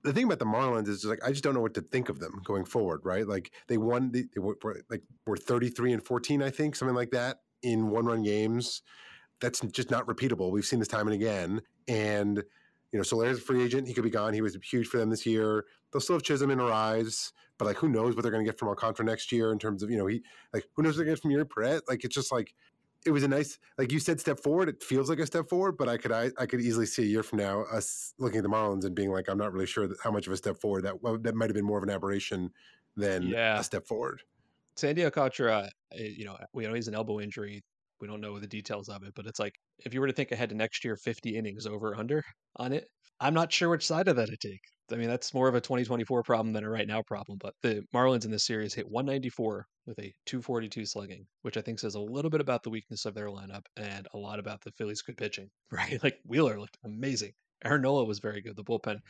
The 0.03 0.13
thing 0.13 0.25
about 0.25 0.39
the 0.39 0.47
Marlins 0.47 0.89
is 0.89 1.03
just 1.03 1.11
like 1.11 1.25
I 1.25 1.31
just 1.31 1.45
don't 1.45 1.55
know 1.55 1.61
what 1.61 1.75
to 1.75 1.83
think 1.83 2.09
of 2.09 2.21
them 2.21 2.41
going 2.45 2.65
forward, 2.65 3.01
right? 3.05 3.27
Like 3.27 3.53
they 3.69 3.77
won, 3.79 4.13
they, 4.13 4.25
they 4.35 4.41
were 4.41 4.57
like 4.89 5.03
were 5.27 5.37
33 5.37 5.93
and 5.93 6.05
14, 6.05 6.43
I 6.43 6.51
think, 6.51 6.77
something 6.77 6.95
like 6.95 7.11
that 7.11 7.39
in 7.63 7.91
one-run 7.91 8.23
games. 8.23 8.83
That's 9.41 9.61
just 9.61 9.91
not 9.91 10.07
repeatable. 10.07 10.51
We've 10.51 10.65
seen 10.65 10.79
this 10.79 10.89
time 10.89 11.07
and 11.07 11.15
again, 11.15 11.63
and 11.89 12.43
you 12.93 12.99
know, 12.99 13.03
Soler's 13.03 13.39
a 13.39 13.41
free 13.41 13.63
agent. 13.63 13.87
He 13.87 13.95
could 13.95 14.05
be 14.05 14.11
gone. 14.11 14.35
He 14.35 14.43
was 14.43 14.57
huge 14.63 14.89
for 14.89 14.99
them 14.99 15.11
this 15.11 15.25
year. 15.25 15.65
They'll 15.93 16.01
still 16.01 16.17
have 16.17 16.23
Chisholm 16.23 16.51
and 16.51 16.61
Arraez, 16.61 17.33
but 17.59 17.67
like, 17.67 17.77
who 17.77 17.89
knows 17.89 18.17
what 18.17 18.23
they're 18.23 18.33
going 18.33 18.45
to 18.45 18.51
get 18.51 18.59
from 18.59 18.69
Alcantara 18.69 19.07
next 19.07 19.31
year 19.33 19.53
in 19.53 19.59
terms 19.59 19.83
of, 19.83 19.91
you 19.91 19.99
know, 19.99 20.07
he 20.07 20.23
like, 20.53 20.65
who 20.75 20.83
knows 20.83 20.95
what 20.97 21.05
they're 21.05 21.15
going 21.15 21.17
to 21.17 21.21
get 21.21 21.23
from 21.23 21.47
Eury 21.47 21.49
Perez? 21.49 21.83
Like, 21.89 22.05
it's 22.05 22.15
just 22.15 22.33
like, 22.33 22.55
it 23.07 23.11
was 23.11 23.23
a 23.23 23.29
nice, 23.29 23.59
like 23.79 23.93
you 23.93 23.99
said, 23.99 24.21
step 24.21 24.41
forward. 24.41 24.69
It 24.69 24.83
feels 24.83 25.09
like 25.09 25.19
a 25.19 25.27
step 25.27 25.49
forward, 25.49 25.77
but 25.79 25.89
I 25.89 25.97
could, 25.97 26.13
I, 26.13 26.31
I 26.39 26.47
could 26.47 26.61
easily 26.61 26.87
see 26.87 27.03
a 27.03 27.07
year 27.07 27.23
from 27.23 27.39
now 27.39 27.63
us 27.73 28.13
looking 28.19 28.39
at 28.39 28.43
the 28.43 28.49
Marlins 28.49 28.85
and 28.85 28.95
being 28.95 29.11
like, 29.11 29.29
I'm 29.29 29.39
not 29.39 29.53
really 29.53 29.67
sure 29.67 29.87
that, 29.87 29.97
how 30.03 30.11
much 30.11 30.27
of 30.27 30.33
a 30.33 30.37
step 30.37 30.61
forward 30.61 30.85
that, 30.85 31.03
well, 31.03 31.17
that 31.19 31.35
might 31.35 31.49
have 31.49 31.55
been 31.55 31.65
more 31.65 31.79
of 31.79 31.85
an 31.85 31.91
aberration 31.91 32.51
than 32.97 33.29
yeah. 33.29 33.59
a 33.59 33.65
step 33.65 33.87
forward. 33.87 34.23
Sandy 34.77 35.05
Alcantara, 35.05 35.71
eh, 35.93 36.11
you 36.17 36.25
know, 36.25 36.37
we 36.53 36.67
know 36.67 36.75
he's 36.75 36.89
an 36.89 36.95
elbow 36.95 37.21
injury. 37.21 37.63
We 38.01 38.09
don't 38.09 38.21
know 38.21 38.39
the 38.39 38.47
details 38.47 38.89
of 38.89 39.03
it, 39.03 39.13
but 39.15 39.27
it's 39.27 39.39
like 39.39 39.55
if 39.85 39.93
you 39.93 40.01
were 40.01 40.07
to 40.07 40.13
think 40.13 40.33
ahead 40.33 40.51
to 40.51 40.55
next 40.55 40.85
year, 40.85 40.97
50 40.97 41.37
innings 41.37 41.67
over 41.67 41.95
under 41.97 42.25
on 42.57 42.73
it, 42.73 42.89
I'm 43.21 43.35
not 43.35 43.53
sure 43.53 43.69
which 43.69 43.87
side 43.87 44.09
of 44.09 44.17
that 44.17 44.29
to 44.29 44.37
take. 44.37 44.63
I 44.93 44.97
mean, 44.97 45.09
that's 45.09 45.35
more 45.35 45.49
of 45.49 45.55
a 45.55 45.61
2024 45.61 46.23
problem 46.23 46.53
than 46.53 46.65
a 46.65 46.71
right 46.71 46.87
now 46.87 47.03
problem. 47.03 47.39
But 47.39 47.55
the 47.63 47.85
Marlins 47.95 48.25
in 48.25 48.31
this 48.31 48.45
series 48.45 48.75
hit 48.75 48.91
194 48.91 49.67
with 49.87 49.99
a 49.99 50.15
242 50.27 50.87
slugging, 50.87 51.27
which 51.43 51.57
I 51.57 51.61
think 51.61 51.79
says 51.79 51.95
a 51.95 52.01
little 52.01 52.31
bit 52.31 52.41
about 52.41 52.63
the 52.63 52.71
weakness 52.71 53.05
of 53.05 53.15
their 53.15 53.29
lineup 53.29 53.65
and 53.77 54.07
a 54.15 54.19
lot 54.19 54.39
about 54.39 54.63
the 54.63 54.73
Phillies' 54.73 55.03
good 55.03 55.17
pitching, 55.17 55.51
right? 55.71 56.03
Like 56.03 56.19
Wheeler 56.27 56.59
looked 56.59 56.79
amazing. 56.85 57.33
Aaron 57.65 57.83
Nola 57.83 58.05
was 58.05 58.21
very 58.21 58.41
good. 58.41 58.57
The 58.57 58.65
bullpen 58.65 59.01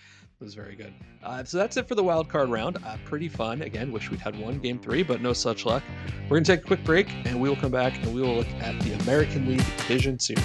was 0.40 0.54
very 0.54 0.74
good. 0.74 0.92
Uh, 1.22 1.44
so 1.44 1.56
that's 1.56 1.76
it 1.76 1.86
for 1.86 1.94
the 1.94 2.02
wild 2.02 2.28
card 2.28 2.50
round. 2.50 2.78
Uh, 2.84 2.96
pretty 3.04 3.28
fun. 3.28 3.62
Again, 3.62 3.92
wish 3.92 4.10
we'd 4.10 4.18
had 4.18 4.36
one 4.36 4.58
game 4.58 4.80
three, 4.80 5.04
but 5.04 5.20
no 5.20 5.32
such 5.32 5.64
luck. 5.64 5.84
We're 6.24 6.36
going 6.36 6.44
to 6.44 6.56
take 6.56 6.64
a 6.64 6.66
quick 6.66 6.82
break 6.82 7.08
and 7.26 7.40
we 7.40 7.48
will 7.48 7.56
come 7.56 7.70
back 7.70 8.02
and 8.02 8.12
we 8.12 8.22
will 8.22 8.34
look 8.34 8.50
at 8.60 8.80
the 8.80 8.94
American 9.02 9.46
League 9.46 9.64
Division 9.76 10.18
Series. 10.18 10.44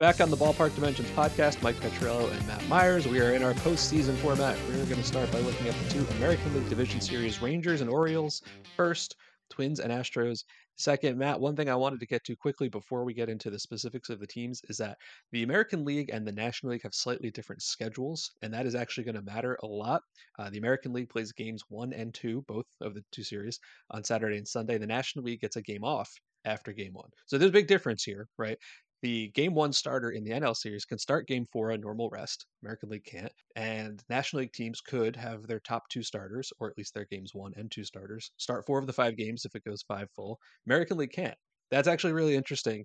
Back 0.00 0.20
on 0.20 0.30
the 0.30 0.36
Ballpark 0.36 0.76
Dimensions 0.76 1.10
podcast, 1.10 1.60
Mike 1.60 1.74
Petriello 1.74 2.30
and 2.30 2.46
Matt 2.46 2.64
Meyers. 2.68 3.08
We 3.08 3.20
are 3.20 3.32
in 3.32 3.42
our 3.42 3.52
postseason 3.54 4.14
format. 4.18 4.56
We're 4.68 4.84
going 4.84 4.94
to 4.94 5.02
start 5.02 5.28
by 5.32 5.40
looking 5.40 5.66
at 5.66 5.74
the 5.74 5.90
two 5.90 6.06
American 6.18 6.54
League 6.54 6.68
Division 6.68 7.00
Series 7.00 7.42
Rangers 7.42 7.80
and 7.80 7.90
Orioles 7.90 8.40
first, 8.76 9.16
Twins 9.50 9.80
and 9.80 9.92
Astros 9.92 10.44
second. 10.76 11.18
Matt, 11.18 11.40
one 11.40 11.56
thing 11.56 11.68
I 11.68 11.74
wanted 11.74 11.98
to 11.98 12.06
get 12.06 12.22
to 12.26 12.36
quickly 12.36 12.68
before 12.68 13.02
we 13.02 13.12
get 13.12 13.28
into 13.28 13.50
the 13.50 13.58
specifics 13.58 14.08
of 14.08 14.20
the 14.20 14.26
teams 14.28 14.62
is 14.68 14.76
that 14.76 14.98
the 15.32 15.42
American 15.42 15.84
League 15.84 16.10
and 16.12 16.24
the 16.24 16.30
National 16.30 16.70
League 16.70 16.84
have 16.84 16.94
slightly 16.94 17.32
different 17.32 17.62
schedules, 17.62 18.30
and 18.40 18.54
that 18.54 18.66
is 18.66 18.76
actually 18.76 19.02
going 19.02 19.16
to 19.16 19.22
matter 19.22 19.58
a 19.64 19.66
lot. 19.66 20.02
Uh, 20.38 20.48
the 20.48 20.58
American 20.58 20.92
League 20.92 21.08
plays 21.08 21.32
games 21.32 21.64
one 21.70 21.92
and 21.92 22.14
two, 22.14 22.44
both 22.46 22.66
of 22.80 22.94
the 22.94 23.02
two 23.10 23.24
series, 23.24 23.58
on 23.90 24.04
Saturday 24.04 24.36
and 24.36 24.46
Sunday. 24.46 24.78
The 24.78 24.86
National 24.86 25.24
League 25.24 25.40
gets 25.40 25.56
a 25.56 25.62
game 25.62 25.82
off 25.82 26.08
after 26.44 26.72
game 26.72 26.92
one. 26.92 27.10
So 27.26 27.36
there's 27.36 27.50
a 27.50 27.52
big 27.52 27.66
difference 27.66 28.04
here, 28.04 28.28
right? 28.38 28.56
The 29.02 29.28
game 29.28 29.54
one 29.54 29.72
starter 29.72 30.10
in 30.10 30.24
the 30.24 30.32
NL 30.32 30.54
series 30.54 30.84
can 30.84 30.98
start 30.98 31.26
game 31.26 31.46
four 31.52 31.72
on 31.72 31.80
normal 31.80 32.08
rest. 32.10 32.46
American 32.62 32.88
League 32.90 33.04
can't. 33.04 33.32
And 33.56 34.02
National 34.08 34.40
League 34.40 34.52
teams 34.52 34.80
could 34.80 35.16
have 35.16 35.46
their 35.46 35.60
top 35.60 35.88
two 35.88 36.02
starters, 36.02 36.52
or 36.60 36.70
at 36.70 36.76
least 36.78 36.94
their 36.94 37.06
games 37.06 37.34
one 37.34 37.52
and 37.56 37.70
two 37.70 37.84
starters, 37.84 38.32
start 38.36 38.66
four 38.66 38.78
of 38.78 38.86
the 38.86 38.92
five 38.92 39.16
games 39.16 39.44
if 39.44 39.54
it 39.54 39.64
goes 39.64 39.82
five 39.82 40.10
full. 40.12 40.38
American 40.66 40.96
League 40.98 41.12
can't 41.12 41.38
that's 41.70 41.88
actually 41.88 42.12
really 42.12 42.34
interesting. 42.34 42.84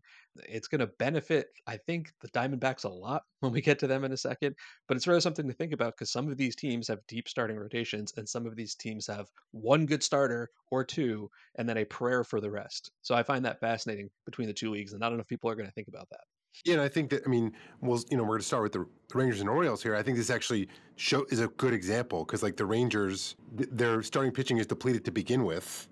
It's 0.49 0.67
going 0.67 0.79
to 0.79 0.87
benefit, 0.99 1.47
I 1.67 1.77
think, 1.77 2.11
the 2.21 2.29
Diamondbacks 2.29 2.85
a 2.85 2.89
lot 2.89 3.23
when 3.39 3.51
we 3.51 3.61
get 3.61 3.79
to 3.79 3.87
them 3.87 4.03
in 4.03 4.11
a 4.11 4.17
second. 4.17 4.55
But 4.87 4.97
it's 4.97 5.07
really 5.07 5.21
something 5.21 5.47
to 5.47 5.53
think 5.53 5.73
about 5.73 5.93
because 5.93 6.11
some 6.11 6.29
of 6.29 6.37
these 6.37 6.55
teams 6.55 6.87
have 6.87 6.99
deep 7.07 7.29
starting 7.29 7.57
rotations, 7.57 8.13
and 8.17 8.27
some 8.27 8.45
of 8.45 8.55
these 8.55 8.75
teams 8.75 9.07
have 9.07 9.27
one 9.51 9.85
good 9.85 10.03
starter 10.03 10.49
or 10.71 10.83
two, 10.83 11.29
and 11.55 11.67
then 11.67 11.77
a 11.77 11.85
prayer 11.85 12.23
for 12.23 12.41
the 12.41 12.51
rest. 12.51 12.91
So 13.01 13.15
I 13.15 13.23
find 13.23 13.45
that 13.45 13.59
fascinating 13.59 14.09
between 14.25 14.47
the 14.47 14.53
two 14.53 14.71
leagues, 14.71 14.93
and 14.93 14.99
not 14.99 15.13
enough 15.13 15.27
people 15.27 15.49
are 15.49 15.55
going 15.55 15.67
to 15.67 15.73
think 15.73 15.87
about 15.87 16.09
that. 16.11 16.21
Yeah, 16.65 16.73
and 16.73 16.81
I 16.83 16.87
think 16.87 17.09
that 17.09 17.23
I 17.25 17.29
mean, 17.29 17.51
well, 17.81 18.01
you 18.09 18.17
know, 18.17 18.23
we're 18.23 18.29
going 18.29 18.41
to 18.41 18.45
start 18.45 18.63
with 18.63 18.73
the 18.73 18.85
Rangers 19.13 19.41
and 19.41 19.49
Orioles 19.49 19.81
here. 19.81 19.95
I 19.95 20.03
think 20.03 20.17
this 20.17 20.29
actually 20.29 20.69
show 20.95 21.25
is 21.29 21.39
a 21.39 21.47
good 21.47 21.73
example 21.73 22.25
because, 22.25 22.43
like, 22.43 22.57
the 22.57 22.65
Rangers, 22.65 23.35
their 23.51 24.03
starting 24.03 24.31
pitching 24.31 24.59
is 24.59 24.67
depleted 24.67 25.03
to 25.05 25.11
begin 25.11 25.45
with 25.45 25.87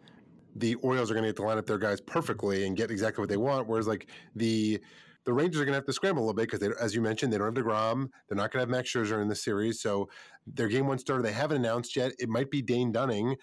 the 0.56 0.76
Orioles 0.76 1.10
are 1.12 1.14
going 1.14 1.24
to 1.24 1.30
get 1.30 1.36
to 1.38 1.44
line 1.44 1.58
up 1.58 1.66
their 1.66 1.78
guys 1.78 2.02
perfectly 2.02 2.66
and 2.66 2.76
get 2.76 2.92
exactly 2.92 3.22
what 3.22 3.30
they 3.30 3.38
want. 3.38 3.68
Whereas 3.68 3.88
like 3.88 4.08
the 4.36 4.82
the 5.24 5.34
Rangers 5.34 5.62
are 5.62 5.66
going 5.66 5.74
to 5.74 5.78
have 5.78 5.86
to 5.86 5.94
scramble 5.94 6.24
a 6.24 6.26
little 6.26 6.34
bit 6.34 6.50
because, 6.50 6.68
as 6.80 6.96
you 6.96 7.02
mentioned, 7.02 7.32
they 7.32 7.38
don't 7.38 7.56
have 7.56 7.64
Degrom. 7.64 8.10
They're 8.28 8.36
not 8.36 8.52
going 8.52 8.60
to 8.60 8.60
have 8.62 8.70
Max 8.70 8.92
Scherzer 8.92 9.22
in 9.22 9.28
this 9.28 9.44
series, 9.44 9.80
so 9.80 10.10
their 10.48 10.68
game 10.68 10.88
one 10.88 10.98
starter 10.98 11.22
they 11.22 11.32
haven't 11.32 11.58
announced 11.58 11.96
yet. 11.96 12.14
It 12.18 12.28
might 12.28 12.50
be 12.50 12.62
Dane 12.62 12.92
Dunning. 12.92 13.36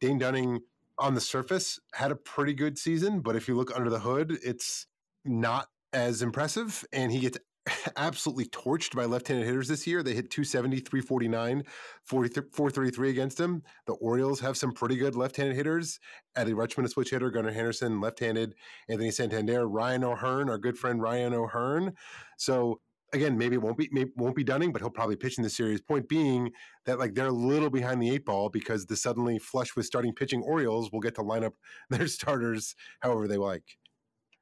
Dane 0.00 0.18
Dunning 0.18 0.60
on 0.98 1.14
the 1.14 1.20
surface 1.20 1.80
had 1.94 2.10
a 2.10 2.16
pretty 2.16 2.52
good 2.52 2.78
season, 2.78 3.20
but 3.20 3.36
if 3.36 3.48
you 3.48 3.56
look 3.56 3.74
under 3.74 3.90
the 3.90 4.00
hood, 4.00 4.38
it's 4.42 4.86
not 5.24 5.68
as 5.92 6.22
impressive, 6.22 6.84
and 6.92 7.10
he 7.10 7.20
gets 7.20 7.38
absolutely 7.96 8.46
torched 8.46 8.94
by 8.94 9.04
left-handed 9.04 9.46
hitters 9.46 9.68
this 9.68 9.86
year. 9.86 10.02
They 10.02 10.14
hit 10.14 10.30
270, 10.30 10.80
349, 10.80 11.64
433 12.04 13.10
against 13.10 13.40
him. 13.40 13.62
The 13.86 13.94
Orioles 13.94 14.40
have 14.40 14.56
some 14.56 14.72
pretty 14.72 14.96
good 14.96 15.14
left-handed 15.14 15.56
hitters. 15.56 15.98
Adley 16.36 16.54
Rutschman, 16.54 16.84
a 16.84 16.88
switch 16.88 17.10
hitter. 17.10 17.30
Gunnar 17.30 17.52
Henderson, 17.52 18.00
left-handed. 18.00 18.54
Anthony 18.88 19.10
Santander, 19.10 19.66
Ryan 19.66 20.04
O'Hearn, 20.04 20.50
our 20.50 20.58
good 20.58 20.76
friend 20.76 21.00
Ryan 21.00 21.32
O'Hearn. 21.32 21.94
So 22.36 22.80
again, 23.14 23.38
maybe 23.38 23.54
it 23.54 23.62
won't 23.62 23.78
be 23.78 23.88
maybe 23.92 24.10
won't 24.16 24.36
be 24.36 24.44
Dunning, 24.44 24.72
but 24.72 24.82
he'll 24.82 24.90
probably 24.90 25.16
pitch 25.16 25.38
in 25.38 25.44
the 25.44 25.50
series. 25.50 25.80
Point 25.80 26.08
being 26.08 26.50
that 26.84 26.98
like 26.98 27.14
they're 27.14 27.28
a 27.28 27.32
little 27.32 27.70
behind 27.70 28.02
the 28.02 28.10
eight 28.10 28.26
ball 28.26 28.50
because 28.50 28.86
the 28.86 28.96
suddenly 28.96 29.38
flush 29.38 29.74
with 29.74 29.86
starting 29.86 30.12
pitching 30.12 30.42
Orioles 30.42 30.90
will 30.92 31.00
get 31.00 31.14
to 31.14 31.22
line 31.22 31.44
up 31.44 31.54
their 31.90 32.08
starters 32.08 32.74
however 33.00 33.26
they 33.26 33.38
like. 33.38 33.78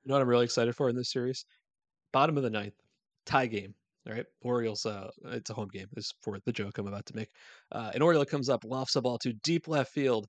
You 0.03 0.09
know 0.09 0.17
what 0.17 0.23
I'm 0.23 0.29
really 0.29 0.45
excited 0.45 0.75
for 0.75 0.89
in 0.89 0.97
this 0.97 1.13
series? 1.13 1.45
Bottom 2.13 2.37
of 2.37 2.43
the 2.43 2.51
ninth 2.51 2.75
tie 3.27 3.47
game. 3.47 3.75
All 4.07 4.15
right, 4.15 4.27
Orioles. 4.43 4.85
Uh, 4.85 5.11
it's 5.27 5.51
a 5.51 5.55
home 5.55 5.69
game. 5.73 5.87
Is 5.97 6.13
for 6.23 6.39
the 6.45 6.53
joke 6.53 6.79
I'm 6.79 6.89
about 6.89 7.07
to 7.07 7.17
make. 7.17 7.31
Uh, 7.71 7.93
an 7.95 8.03
Oriole 8.03 8.25
comes 8.25 8.49
up, 8.49 8.65
lofts 8.65 8.97
a 8.97 9.01
ball 9.01 9.19
to 9.19 9.33
deep 9.33 9.69
left 9.69 9.93
field, 9.93 10.27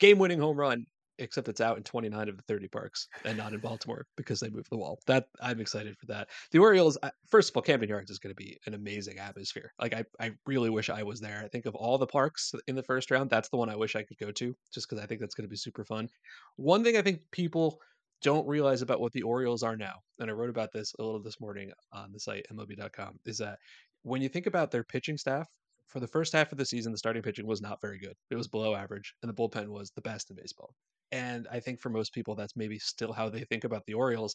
game-winning 0.00 0.40
home 0.40 0.56
run. 0.56 0.86
Except 1.18 1.48
it's 1.48 1.62
out 1.62 1.78
in 1.78 1.82
29 1.82 2.28
of 2.28 2.36
the 2.36 2.42
30 2.42 2.68
parks 2.68 3.08
and 3.24 3.38
not 3.38 3.54
in 3.54 3.60
Baltimore 3.60 4.04
because 4.18 4.38
they 4.38 4.50
moved 4.50 4.68
the 4.70 4.76
wall. 4.76 4.98
That 5.06 5.28
I'm 5.40 5.60
excited 5.60 5.96
for 5.96 6.04
that. 6.08 6.28
The 6.50 6.58
Orioles. 6.58 6.98
First 7.26 7.48
of 7.48 7.56
all, 7.56 7.62
Camden 7.62 7.88
Yards 7.88 8.10
is 8.10 8.18
going 8.18 8.34
to 8.34 8.42
be 8.42 8.58
an 8.66 8.74
amazing 8.74 9.18
atmosphere. 9.18 9.72
Like 9.80 9.94
I, 9.94 10.04
I 10.20 10.32
really 10.44 10.68
wish 10.68 10.90
I 10.90 11.02
was 11.04 11.18
there. 11.18 11.40
I 11.42 11.48
think 11.48 11.64
of 11.64 11.74
all 11.74 11.96
the 11.96 12.06
parks 12.06 12.52
in 12.66 12.74
the 12.74 12.82
first 12.82 13.10
round, 13.10 13.30
that's 13.30 13.48
the 13.48 13.56
one 13.56 13.70
I 13.70 13.76
wish 13.76 13.96
I 13.96 14.02
could 14.02 14.18
go 14.18 14.30
to, 14.30 14.54
just 14.74 14.90
because 14.90 15.02
I 15.02 15.06
think 15.06 15.22
that's 15.22 15.34
going 15.34 15.46
to 15.46 15.50
be 15.50 15.56
super 15.56 15.86
fun. 15.86 16.10
One 16.56 16.84
thing 16.84 16.98
I 16.98 17.02
think 17.02 17.20
people 17.30 17.80
don't 18.22 18.46
realize 18.46 18.82
about 18.82 19.00
what 19.00 19.12
the 19.12 19.22
Orioles 19.22 19.62
are 19.62 19.76
now, 19.76 19.94
and 20.18 20.30
I 20.30 20.32
wrote 20.32 20.50
about 20.50 20.72
this 20.72 20.92
a 20.98 21.02
little 21.02 21.22
this 21.22 21.40
morning 21.40 21.70
on 21.92 22.12
the 22.12 22.20
site 22.20 22.46
MLB.com, 22.52 23.18
is 23.24 23.38
that 23.38 23.58
when 24.02 24.22
you 24.22 24.28
think 24.28 24.46
about 24.46 24.70
their 24.70 24.84
pitching 24.84 25.16
staff, 25.18 25.46
for 25.86 26.00
the 26.00 26.06
first 26.06 26.32
half 26.32 26.52
of 26.52 26.58
the 26.58 26.66
season, 26.66 26.92
the 26.92 26.98
starting 26.98 27.22
pitching 27.22 27.46
was 27.46 27.62
not 27.62 27.80
very 27.80 27.98
good. 27.98 28.14
It 28.30 28.36
was 28.36 28.48
below 28.48 28.74
average, 28.74 29.14
and 29.22 29.30
the 29.30 29.34
bullpen 29.34 29.68
was 29.68 29.90
the 29.94 30.02
best 30.02 30.30
in 30.30 30.36
baseball. 30.36 30.74
And 31.12 31.46
I 31.50 31.60
think 31.60 31.80
for 31.80 31.90
most 31.90 32.12
people, 32.12 32.34
that's 32.34 32.56
maybe 32.56 32.78
still 32.78 33.12
how 33.12 33.28
they 33.28 33.44
think 33.44 33.64
about 33.64 33.84
the 33.86 33.94
Orioles. 33.94 34.34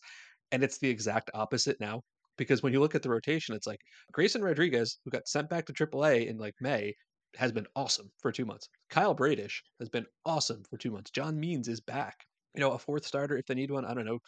And 0.51 0.63
it's 0.63 0.77
the 0.77 0.89
exact 0.89 1.29
opposite 1.33 1.79
now. 1.79 2.01
Because 2.37 2.63
when 2.63 2.73
you 2.73 2.79
look 2.79 2.95
at 2.95 3.03
the 3.03 3.09
rotation, 3.09 3.53
it's 3.53 3.67
like 3.67 3.81
Grayson 4.13 4.41
Rodriguez, 4.41 4.97
who 5.03 5.11
got 5.11 5.27
sent 5.27 5.49
back 5.49 5.65
to 5.65 5.73
AAA 5.73 6.27
in 6.27 6.37
like 6.37 6.55
May, 6.61 6.95
has 7.35 7.51
been 7.51 7.67
awesome 7.75 8.09
for 8.19 8.31
two 8.31 8.45
months. 8.45 8.67
Kyle 8.89 9.13
Bradish 9.13 9.61
has 9.79 9.89
been 9.89 10.05
awesome 10.25 10.63
for 10.69 10.77
two 10.77 10.91
months. 10.91 11.11
John 11.11 11.39
Means 11.39 11.67
is 11.67 11.81
back. 11.81 12.15
You 12.55 12.61
know, 12.61 12.71
a 12.71 12.77
fourth 12.77 13.05
starter 13.05 13.37
if 13.37 13.45
they 13.45 13.55
need 13.55 13.71
one. 13.71 13.85
I 13.85 13.93
don't 13.93 14.05
know. 14.05 14.19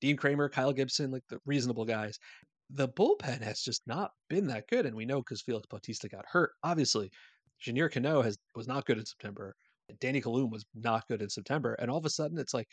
Dean 0.00 0.16
Kremer, 0.16 0.48
Kyle 0.48 0.72
Gibson, 0.72 1.10
like 1.10 1.24
the 1.28 1.38
reasonable 1.46 1.84
guys. 1.84 2.18
The 2.72 2.88
bullpen 2.88 3.42
has 3.42 3.62
just 3.62 3.82
not 3.86 4.12
been 4.28 4.46
that 4.48 4.68
good, 4.68 4.86
and 4.86 4.94
we 4.94 5.04
know 5.04 5.20
because 5.20 5.42
Felix 5.42 5.66
Bautista 5.68 6.08
got 6.08 6.24
hurt. 6.30 6.52
Obviously, 6.62 7.10
Yennier 7.66 7.92
Cano 7.92 8.22
has 8.22 8.38
was 8.54 8.68
not 8.68 8.86
good 8.86 8.98
in 8.98 9.06
September. 9.06 9.54
Danny 10.00 10.20
Coulombe 10.20 10.50
was 10.50 10.64
not 10.74 11.08
good 11.08 11.20
in 11.20 11.28
September, 11.28 11.74
and 11.74 11.90
all 11.90 11.98
of 11.98 12.04
a 12.04 12.10
sudden 12.10 12.38
it's 12.38 12.54
like, 12.54 12.68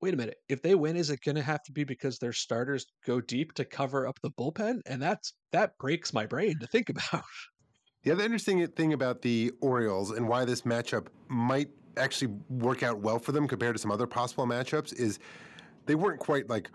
wait 0.00 0.14
a 0.14 0.16
minute, 0.16 0.36
if 0.48 0.62
they 0.62 0.74
win, 0.74 0.96
is 0.96 1.10
it 1.10 1.20
going 1.24 1.36
to 1.36 1.42
have 1.42 1.62
to 1.62 1.72
be 1.72 1.84
because 1.84 2.18
their 2.18 2.32
starters 2.32 2.86
go 3.06 3.20
deep 3.20 3.52
to 3.54 3.64
cover 3.64 4.06
up 4.06 4.18
the 4.22 4.30
bullpen? 4.30 4.80
And 4.86 5.00
that's 5.00 5.34
that 5.52 5.76
breaks 5.78 6.12
my 6.12 6.26
brain 6.26 6.58
to 6.60 6.66
think 6.66 6.88
about. 6.90 7.24
The 8.02 8.10
other 8.10 8.24
interesting 8.24 8.66
thing 8.68 8.92
about 8.92 9.22
the 9.22 9.52
Orioles 9.60 10.10
and 10.10 10.28
why 10.28 10.44
this 10.44 10.62
matchup 10.62 11.06
might 11.28 11.70
actually 11.96 12.34
work 12.48 12.82
out 12.82 13.00
well 13.00 13.18
for 13.18 13.32
them 13.32 13.46
compared 13.48 13.74
to 13.74 13.80
some 13.80 13.90
other 13.90 14.06
possible 14.06 14.46
matchups 14.46 14.92
is 14.94 15.18
they 15.86 15.94
weren't 15.94 16.20
quite 16.20 16.48
like 16.48 16.70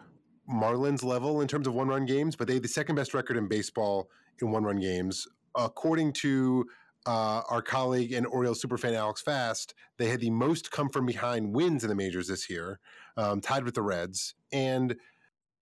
Marlins 0.49 1.03
level 1.03 1.41
in 1.41 1.47
terms 1.47 1.67
of 1.67 1.73
one 1.73 1.87
run 1.87 2.05
games, 2.05 2.35
but 2.35 2.47
they 2.47 2.55
had 2.55 2.63
the 2.63 2.69
second 2.69 2.95
best 2.95 3.13
record 3.13 3.37
in 3.37 3.47
baseball 3.47 4.09
in 4.41 4.51
one 4.51 4.63
run 4.63 4.79
games. 4.79 5.27
According 5.55 6.13
to 6.13 6.65
uh, 7.05 7.41
our 7.49 7.61
colleague 7.61 8.13
and 8.13 8.25
Orioles 8.27 8.63
superfan 8.63 8.93
Alex 8.93 9.21
Fast, 9.21 9.73
they 9.97 10.09
had 10.09 10.19
the 10.19 10.29
most 10.29 10.71
come 10.71 10.89
from 10.89 11.05
behind 11.05 11.53
wins 11.53 11.83
in 11.83 11.89
the 11.89 11.95
majors 11.95 12.27
this 12.27 12.49
year, 12.49 12.79
um, 13.17 13.41
tied 13.41 13.63
with 13.63 13.75
the 13.75 13.81
Reds. 13.81 14.35
And 14.51 14.95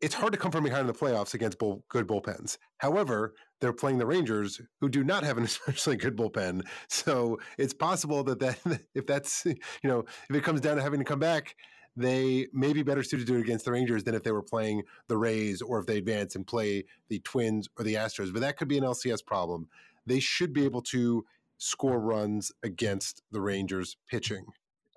it's 0.02 0.14
hard 0.14 0.34
to 0.34 0.40
come 0.40 0.52
from 0.52 0.64
behind 0.64 0.82
in 0.82 0.88
the 0.88 0.94
playoffs 0.94 1.34
against 1.34 1.60
bull, 1.60 1.84
good 1.90 2.08
bullpens. 2.08 2.58
However, 2.80 3.34
they're 3.60 3.74
playing 3.74 3.98
the 3.98 4.06
Rangers, 4.06 4.62
who 4.80 4.90
do 4.90 5.04
not 5.04 5.24
have 5.24 5.38
an 5.38 5.44
especially 5.46 5.98
good 5.98 6.16
bullpen. 6.16 6.66
So 6.90 7.40
it's 7.58 7.74
possible 7.74 8.24
that 8.24 8.40
that 8.40 8.60
if 8.96 9.06
that's 9.06 9.46
you 9.46 9.56
know 9.84 10.06
if 10.30 10.36
it 10.36 10.44
comes 10.44 10.62
down 10.62 10.78
to 10.78 10.84
having 10.84 11.00
to 11.00 11.06
come 11.06 11.20
back, 11.20 11.56
they 11.96 12.48
may 12.54 12.74
be 12.74 12.84
better 12.84 13.04
suited 13.04 13.26
to 13.26 13.34
do 13.34 13.40
it 13.40 13.42
against 13.42 13.66
the 13.66 13.72
Rangers 13.72 14.04
than 14.04 14.16
if 14.16 14.24
they 14.24 14.32
were 14.32 14.44
playing 14.44 14.84
the 15.08 15.18
Rays 15.18 15.62
or 15.62 15.80
if 15.80 15.88
they 15.88 15.98
advance 15.98 16.36
and 16.36 16.46
play 16.46 16.86
the 17.10 17.20
Twins 17.20 17.68
or 17.78 17.84
the 17.84 17.96
Astros. 17.96 18.32
But 18.32 18.42
that 18.42 18.58
could 18.58 18.68
be 18.68 18.78
an 18.78 18.84
LCS 18.84 19.26
problem. 19.26 19.68
They 20.06 20.20
should 20.20 20.54
be 20.54 20.64
able 20.64 20.84
to 20.84 21.26
score 21.58 22.00
runs 22.00 22.52
against 22.64 23.24
the 23.32 23.42
Rangers 23.42 23.98
pitching. 24.10 24.46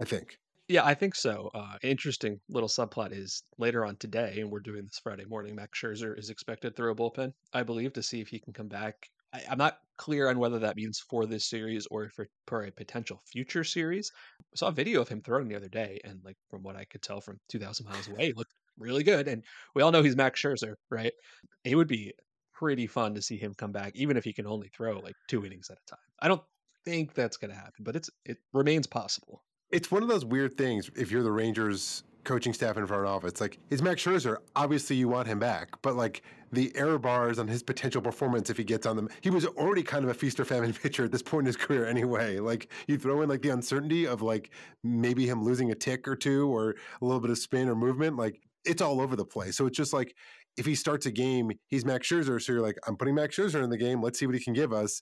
I 0.01 0.05
think. 0.05 0.39
Yeah, 0.71 0.85
I 0.85 0.95
think 0.95 1.17
so. 1.17 1.50
Uh, 1.53 1.79
interesting 1.83 2.39
little 2.49 2.69
subplot 2.69 3.11
is 3.11 3.43
later 3.59 3.85
on 3.85 3.97
today, 3.97 4.39
and 4.39 4.49
we're 4.49 4.61
doing 4.61 4.85
this 4.85 5.00
Friday 5.03 5.25
morning. 5.25 5.57
Max 5.57 5.77
Scherzer 5.77 6.17
is 6.17 6.31
expected 6.31 6.71
to 6.71 6.77
throw 6.77 6.93
a 6.93 6.95
bullpen, 6.95 7.33
I 7.53 7.65
believe, 7.65 7.93
to 7.95 8.05
see 8.05 8.21
if 8.21 8.29
he 8.29 8.39
can 8.39 8.53
come 8.53 8.69
back. 8.69 8.95
I, 9.35 9.43
am 9.49 9.59
not 9.59 9.79
clear 9.97 10.31
on 10.31 10.39
whether 10.39 10.61
that 10.61 10.77
means 10.77 11.03
for 11.11 11.27
this 11.27 11.50
series 11.50 11.89
or 11.91 12.09
for, 12.11 12.29
for 12.47 12.62
a 12.62 12.71
potential 12.71 13.21
future 13.33 13.65
series. 13.65 14.12
I 14.41 14.55
saw 14.55 14.69
a 14.69 14.73
video 14.73 15.00
of 15.00 15.09
him 15.09 15.23
throwing 15.23 15.49
the 15.49 15.57
other 15.57 15.69
day, 15.69 15.99
and 16.05 16.21
like 16.25 16.37
from 16.49 16.62
what 16.62 16.77
I 16.77 16.85
could 16.85 17.03
tell 17.03 17.21
from 17.21 17.41
2,000 17.49 17.85
miles 17.89 18.07
away, 18.07 18.33
looked 18.37 18.55
really 18.79 19.03
good. 19.03 19.27
And 19.27 19.43
we 19.75 19.83
all 19.83 19.91
know 19.91 20.05
he's 20.05 20.15
Max 20.15 20.41
Scherzer, 20.41 20.75
right? 20.89 21.12
It 21.65 21.75
would 21.75 21.89
be 21.89 22.12
pretty 22.55 22.87
fun 22.87 23.17
to 23.17 23.23
see 23.23 23.39
him 23.39 23.55
come 23.55 23.73
back, 23.73 23.91
even 23.97 24.17
if 24.17 24.23
he 24.23 24.33
can 24.33 24.47
only 24.47 24.69
throw 24.69 25.00
like 25.00 25.17
two 25.27 25.45
innings 25.45 25.69
at 25.69 25.79
a 25.79 25.91
time. 25.91 26.07
I 26.21 26.29
don't 26.29 26.43
think 26.85 27.15
that's 27.15 27.39
going 27.39 27.50
to 27.50 27.57
happen, 27.57 27.83
but 27.83 27.97
it's 27.97 28.09
it 28.25 28.39
remains 28.53 28.87
possible. 28.87 29.43
It's 29.71 29.91
one 29.91 30.03
of 30.03 30.09
those 30.09 30.25
weird 30.25 30.57
things. 30.57 30.91
If 30.97 31.11
you're 31.11 31.23
the 31.23 31.31
Rangers 31.33 32.03
coaching 32.25 32.53
staff 32.53 32.77
in 32.77 32.87
front 32.87 33.07
office, 33.07 33.41
like 33.41 33.59
it's 33.71 33.83
Max 33.83 34.03
Scherzer. 34.03 34.39
Obviously, 34.57 34.97
you 34.97 35.09
want 35.09 35.29
him 35.29 35.39
back, 35.39 35.81
but 35.83 35.95
like 35.95 36.23
the 36.53 36.73
error 36.75 36.99
bars 36.99 37.39
on 37.39 37.47
his 37.47 37.62
potential 37.62 38.03
performance 38.03 38.50
if 38.50 38.57
he 38.57 38.65
gets 38.65 38.85
on 38.85 38.97
them. 38.97 39.09
He 39.21 39.31
was 39.31 39.47
already 39.47 39.85
kind 39.85 40.05
of 40.05 40.11
a 40.11 40.15
feast 40.15 40.41
or 40.41 40.45
famine 40.45 40.73
pitcher 40.83 41.05
at 41.05 41.12
this 41.12 41.23
point 41.23 41.43
in 41.43 41.47
his 41.47 41.57
career 41.57 41.87
anyway. 41.87 42.41
Like 42.41 42.69
you 42.89 42.99
throw 42.99 43.23
in 43.23 43.29
like 43.29 43.43
the 43.43 43.50
uncertainty 43.50 44.07
of 44.07 44.23
like 44.23 44.50
maybe 44.83 45.27
him 45.27 45.45
losing 45.45 45.71
a 45.71 45.75
tick 45.75 46.09
or 46.09 46.17
two 46.17 46.49
or 46.49 46.71
a 47.00 47.05
little 47.05 47.21
bit 47.21 47.31
of 47.31 47.39
spin 47.39 47.69
or 47.69 47.77
movement. 47.77 48.17
Like 48.17 48.41
it's 48.65 48.83
all 48.83 49.00
over 49.00 49.15
the 49.15 49.25
place. 49.25 49.57
So 49.57 49.67
it's 49.67 49.77
just 49.77 49.93
like 49.93 50.17
if 50.57 50.67
he 50.67 50.75
starts 50.75 51.07
a 51.07 51.12
game, 51.12 51.53
he's 51.69 51.85
Max 51.85 52.09
Scherzer. 52.09 52.43
So 52.43 52.53
you're 52.53 52.62
like, 52.62 52.77
I'm 52.87 52.97
putting 52.97 53.15
Max 53.15 53.37
Scherzer 53.37 53.62
in 53.62 53.71
the 53.71 53.79
game. 53.79 54.03
Let's 54.03 54.19
see 54.19 54.27
what 54.27 54.35
he 54.35 54.43
can 54.43 54.53
give 54.53 54.73
us 54.73 55.01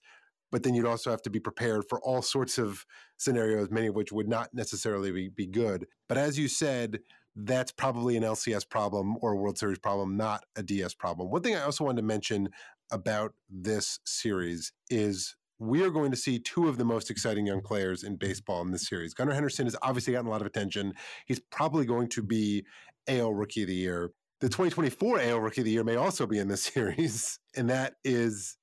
but 0.51 0.63
then 0.63 0.75
you'd 0.75 0.87
also 0.87 1.11
have 1.11 1.23
to 1.23 1.31
be 1.31 1.41
prepared 1.41 1.85
for 1.89 2.01
all 2.01 2.23
sorts 2.23 2.59
of 2.59 2.85
scenarios, 3.17 3.71
many 3.71 3.89
of 3.89 3.95
which 3.95 4.13
would 4.13 4.29
not 4.29 4.53
necessarily 4.53 5.11
be, 5.11 5.29
be 5.29 5.47
good. 5.47 5.87
But 6.09 6.19
as 6.19 6.39
you 6.39 6.49
said, 6.49 7.01
that's 7.37 7.71
probably 7.71 8.17
an 8.17 8.23
LCS 8.23 8.69
problem 8.69 9.17
or 9.21 9.33
a 9.33 9.37
World 9.37 9.59
Series 9.59 9.79
problem, 9.79 10.17
not 10.17 10.45
a 10.57 10.63
DS 10.63 10.95
problem. 10.95 11.31
One 11.31 11.43
thing 11.43 11.55
I 11.55 11.63
also 11.63 11.85
wanted 11.85 12.01
to 12.01 12.07
mention 12.07 12.49
about 12.91 13.35
this 13.49 14.01
series 14.05 14.73
is 14.91 15.37
we 15.59 15.83
are 15.83 15.91
going 15.91 16.11
to 16.11 16.17
see 16.17 16.39
two 16.39 16.69
of 16.69 16.79
the 16.79 16.85
most 16.85 17.11
exciting 17.11 17.47
young 17.47 17.61
players 17.61 18.03
in 18.05 18.17
baseball 18.17 18.63
in 18.63 18.71
this 18.71 18.89
series. 18.89 19.15
Gunnar 19.15 19.35
Henderson 19.35 19.67
has 19.67 19.77
obviously 19.83 20.13
gotten 20.13 20.29
a 20.29 20.31
lot 20.31 20.41
of 20.41 20.47
attention. 20.47 20.95
He's 21.27 21.41
probably 21.41 21.85
going 21.85 22.09
to 22.11 22.23
be 22.23 22.65
AL 23.09 23.35
Rookie 23.35 23.63
of 23.63 23.69
the 23.69 23.75
Year. 23.75 24.11
The 24.41 24.49
2024 24.49 25.21
AL 25.21 25.41
Rookie 25.41 25.61
of 25.63 25.65
the 25.65 25.73
Year 25.73 25.85
may 25.85 25.97
also 25.97 26.27
be 26.27 26.39
in 26.39 26.49
this 26.49 26.63
series, 26.75 27.39
and 27.57 27.71
that 27.71 27.95
is 28.05 28.57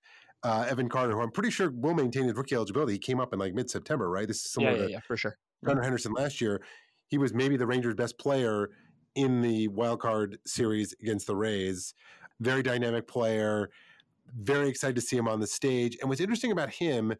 uh, 0.45 0.63
Evan 0.69 0.87
Carter, 0.87 1.13
who 1.13 1.21
I'm 1.21 1.31
pretty 1.31 1.49
sure 1.49 1.71
will 1.71 1.95
maintain 1.95 2.25
his 2.25 2.35
rookie 2.35 2.53
eligibility. 2.53 2.93
He 2.93 2.99
came 2.99 3.19
up 3.19 3.33
in 3.33 3.39
like 3.39 3.55
mid 3.55 3.67
September, 3.67 4.07
right? 4.09 4.27
This 4.27 4.37
is 4.37 4.51
similar 4.51 4.73
yeah, 4.73 4.77
yeah, 4.77 4.85
to 4.85 4.91
yeah, 4.91 4.99
for 4.99 5.17
sure. 5.17 5.37
Gunnar 5.65 5.81
Henderson 5.81 6.13
last 6.13 6.39
year. 6.39 6.61
He 7.07 7.17
was 7.17 7.33
maybe 7.33 7.57
the 7.57 7.65
Rangers' 7.65 7.95
best 7.95 8.19
player 8.19 8.69
in 9.15 9.41
the 9.41 9.67
wild 9.69 10.01
card 10.01 10.37
series 10.45 10.93
against 11.01 11.25
the 11.25 11.35
Rays. 11.35 11.95
Very 12.39 12.61
dynamic 12.61 13.07
player. 13.07 13.71
Very 14.37 14.69
excited 14.69 14.95
to 14.95 15.01
see 15.01 15.17
him 15.17 15.27
on 15.27 15.39
the 15.39 15.47
stage. 15.47 15.97
And 15.99 16.09
what's 16.09 16.21
interesting 16.21 16.51
about 16.51 16.69
him 16.69 17.13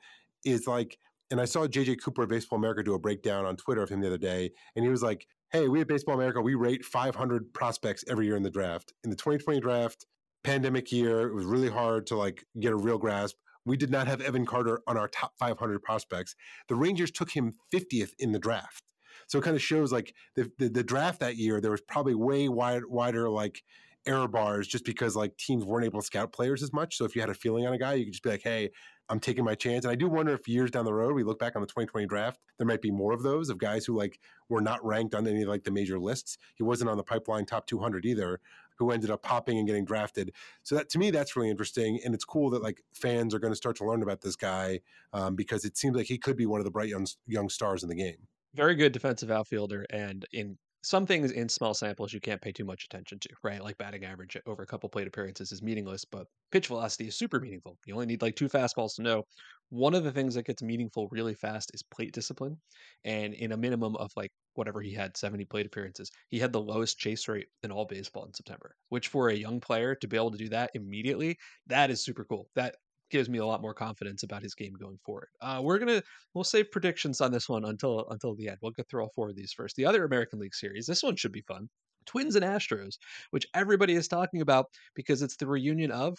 is 0.44 0.68
like, 0.68 1.00
and 1.32 1.42
I 1.42 1.46
saw 1.46 1.66
JJ 1.66 2.04
Cooper 2.04 2.24
of 2.24 2.30
Baseball 2.30 2.60
America 2.60 2.84
do 2.84 2.94
a 2.94 3.00
breakdown 3.00 3.46
on 3.46 3.56
Twitter 3.56 3.82
of 3.82 3.90
him 3.90 4.02
the 4.02 4.08
other 4.08 4.20
day, 4.20 4.52
and 4.76 4.86
he 4.86 4.92
was 4.92 5.02
like, 5.02 5.26
"Hey, 5.52 5.68
we 5.68 5.82
at 5.82 5.88
Baseball 5.88 6.14
America 6.14 6.40
we 6.42 6.54
rate 6.54 6.86
500 6.86 7.54
prospects 7.54 8.04
every 8.08 8.28
year 8.28 8.36
in 8.36 8.44
the 8.44 8.52
draft. 8.52 8.94
In 9.04 9.10
the 9.10 9.16
2020 9.16 9.60
draft, 9.62 10.06
pandemic 10.46 10.92
year. 10.92 11.28
It 11.28 11.34
was 11.34 11.46
really 11.46 11.70
hard 11.70 12.06
to 12.08 12.16
like 12.16 12.46
get 12.60 12.72
a 12.72 12.76
real 12.76 12.98
grasp. 12.98 13.36
We 13.66 13.78
did 13.78 13.90
not 13.90 14.08
have 14.08 14.22
Evan 14.22 14.46
Carter 14.46 14.82
on 14.88 14.96
our 14.96 15.08
top 15.08 15.34
500 15.40 15.82
prospects. 15.82 16.36
The 16.70 16.76
Rangers 16.76 17.10
took 17.10 17.32
him 17.32 17.54
50th 17.74 18.12
in 18.20 18.32
the 18.32 18.40
draft. 18.40 18.84
So 19.28 19.40
it 19.40 19.42
kind 19.42 19.56
of 19.56 19.62
shows 19.62 19.92
like 19.92 20.14
the, 20.36 20.52
the, 20.60 20.70
the 20.70 20.84
draft 20.84 21.20
that 21.22 21.36
year, 21.36 21.60
there 21.60 21.72
was 21.72 21.82
probably 21.82 22.14
way 22.14 22.48
wide, 22.48 22.84
wider 22.88 23.28
like 23.28 23.64
error 24.06 24.28
bars 24.28 24.68
just 24.68 24.86
because 24.86 25.16
like 25.16 25.36
teams 25.38 25.66
weren't 25.66 25.86
able 25.86 26.00
to 26.00 26.06
scout 26.06 26.32
players 26.32 26.62
as 26.62 26.72
much. 26.72 26.96
So 26.96 27.06
if 27.06 27.16
you 27.16 27.22
had 27.22 27.32
a 27.32 27.34
feeling 27.34 27.66
on 27.66 27.74
a 27.74 27.80
guy, 27.80 27.94
you 27.94 28.06
could 28.06 28.14
just 28.14 28.24
be 28.24 28.30
like, 28.30 28.44
hey, 28.44 28.70
I'm 29.10 29.20
taking 29.20 29.44
my 29.44 29.56
chance. 29.56 29.86
And 29.86 29.92
I 29.92 29.96
do 29.96 30.08
wonder 30.08 30.34
if 30.34 30.48
years 30.48 30.72
down 30.72 30.86
the 30.86 30.94
road, 30.94 31.14
we 31.14 31.24
look 31.24 31.40
back 31.40 31.56
on 31.56 31.62
the 31.62 31.68
2020 31.68 32.08
draft, 32.08 32.40
there 32.58 32.68
might 32.68 32.82
be 32.82 32.92
more 32.92 33.14
of 33.14 33.24
those 33.24 33.50
of 33.50 33.58
guys 33.58 33.86
who 33.86 33.98
like 33.98 34.20
were 34.50 34.62
not 34.62 34.84
ranked 34.86 35.14
on 35.14 35.28
any 35.28 35.46
like 35.46 35.64
the 35.64 35.72
major 35.72 36.00
lists. 36.00 36.38
He 36.56 36.64
wasn't 36.64 36.90
on 36.90 36.98
the 36.98 37.04
pipeline 37.04 37.46
top 37.46 37.68
200 37.68 38.06
either 38.06 38.40
who 38.76 38.92
ended 38.92 39.10
up 39.10 39.24
popping 39.24 39.58
and 39.58 39.68
getting 39.68 39.86
drafted. 39.86 40.32
So 40.64 40.76
that 40.76 40.90
to 40.90 41.00
me, 41.00 41.12
that's 41.12 41.36
really 41.36 41.50
interesting, 41.50 42.00
and 42.04 42.14
it's 42.14 42.26
cool 42.26 42.50
that 42.52 42.64
like 42.64 42.82
fans 42.94 43.34
are 43.34 43.40
going 43.40 43.54
to 43.54 43.58
start 43.58 43.76
to 43.78 43.86
learn 43.86 44.04
about 44.04 44.22
this 44.22 44.36
guy 44.36 44.82
um, 45.14 45.36
because 45.36 45.66
it 45.66 45.78
seems 45.78 45.96
like 45.96 46.08
he 46.08 46.18
could 46.18 46.38
be 46.38 46.46
one 46.46 46.60
of 46.60 46.66
the 46.66 46.72
bright 46.72 46.90
young 46.90 47.08
young 47.28 47.50
stars 47.50 47.84
in 47.84 47.90
the 47.90 47.96
game. 47.96 48.28
Very 48.54 48.76
good 48.76 48.92
defensive 48.92 49.32
outfielder, 49.32 49.86
and 49.90 50.26
in 50.32 50.58
some 50.86 51.06
things 51.06 51.32
in 51.32 51.50
small 51.50 51.74
samples 51.74 52.14
you 52.14 52.20
can't 52.22 52.42
pay 52.42 52.52
too 52.52 52.66
much 52.66 52.86
attention 52.86 53.20
to, 53.20 53.30
right? 53.44 53.62
Like 53.62 53.78
batting 53.78 54.06
average 54.06 54.38
over 54.46 54.64
a 54.64 54.68
couple 54.68 54.90
plate 54.90 55.08
appearances 55.08 55.52
is 55.52 55.62
meaningless, 55.62 56.06
but 56.06 56.28
pitch 56.52 56.68
velocity 56.68 57.08
is 57.08 57.18
super 57.18 57.40
meaningful. 57.40 57.78
You 57.86 57.94
only 57.96 58.06
need 58.06 58.22
like 58.22 58.36
two 58.36 58.48
fastballs 58.50 58.96
to 58.96 59.02
know. 59.02 59.24
One 59.70 59.96
of 59.96 60.04
the 60.04 60.12
things 60.12 60.36
that 60.36 60.46
gets 60.46 60.62
meaningful 60.62 61.08
really 61.12 61.34
fast 61.34 61.72
is 61.74 61.84
plate 61.84 62.14
discipline. 62.14 62.62
And 63.04 63.34
in 63.34 63.52
a 63.52 63.58
minimum 63.58 63.96
of 63.98 64.12
like 64.16 64.32
whatever 64.54 64.82
he 64.82 64.94
had, 64.94 65.18
70 65.18 65.46
plate 65.46 65.66
appearances, 65.66 66.12
he 66.30 66.40
had 66.40 66.54
the 66.54 66.62
lowest 66.62 66.98
chase 67.00 67.28
rate 67.28 67.48
in 67.64 67.72
all 67.72 67.86
baseball 67.86 68.26
in 68.26 68.34
September, 68.34 68.76
which 68.90 69.08
for 69.08 69.30
a 69.30 69.36
young 69.36 69.60
player 69.60 69.96
to 69.96 70.08
be 70.08 70.18
able 70.18 70.32
to 70.32 70.38
do 70.38 70.50
that 70.50 70.72
immediately, 70.74 71.38
that 71.68 71.90
is 71.90 72.04
super 72.04 72.26
cool. 72.26 72.50
That 72.56 72.76
gives 73.12 73.30
me 73.30 73.38
a 73.38 73.46
lot 73.46 73.62
more 73.62 73.74
confidence 73.74 74.24
about 74.24 74.44
his 74.44 74.56
game 74.56 74.74
going 74.74 74.98
forward. 75.06 75.30
Uh, 75.42 75.62
we're 75.64 75.80
gonna 75.80 76.02
we'll 76.34 76.44
save 76.44 76.72
predictions 76.72 77.22
on 77.22 77.32
this 77.32 77.48
one 77.48 77.66
until 77.66 78.08
until 78.10 78.36
the 78.36 78.48
end. 78.50 78.58
We'll 78.62 78.72
get 78.72 78.88
through 78.90 79.04
all 79.04 79.12
four 79.16 79.30
of 79.30 79.36
these 79.36 79.54
first. 79.54 79.76
The 79.76 79.86
other 79.86 80.06
American 80.06 80.40
League 80.40 80.56
series, 80.56 80.86
this 80.86 81.04
one 81.04 81.16
should 81.16 81.32
be 81.32 81.42
fun. 81.42 81.68
Twins 82.06 82.36
and 82.36 82.46
Astros, 82.46 82.96
which 83.32 83.48
everybody 83.54 83.94
is 83.94 84.08
talking 84.08 84.42
about 84.42 84.68
because 84.96 85.22
it's 85.22 85.38
the 85.38 85.48
reunion 85.48 85.92
of 85.92 86.18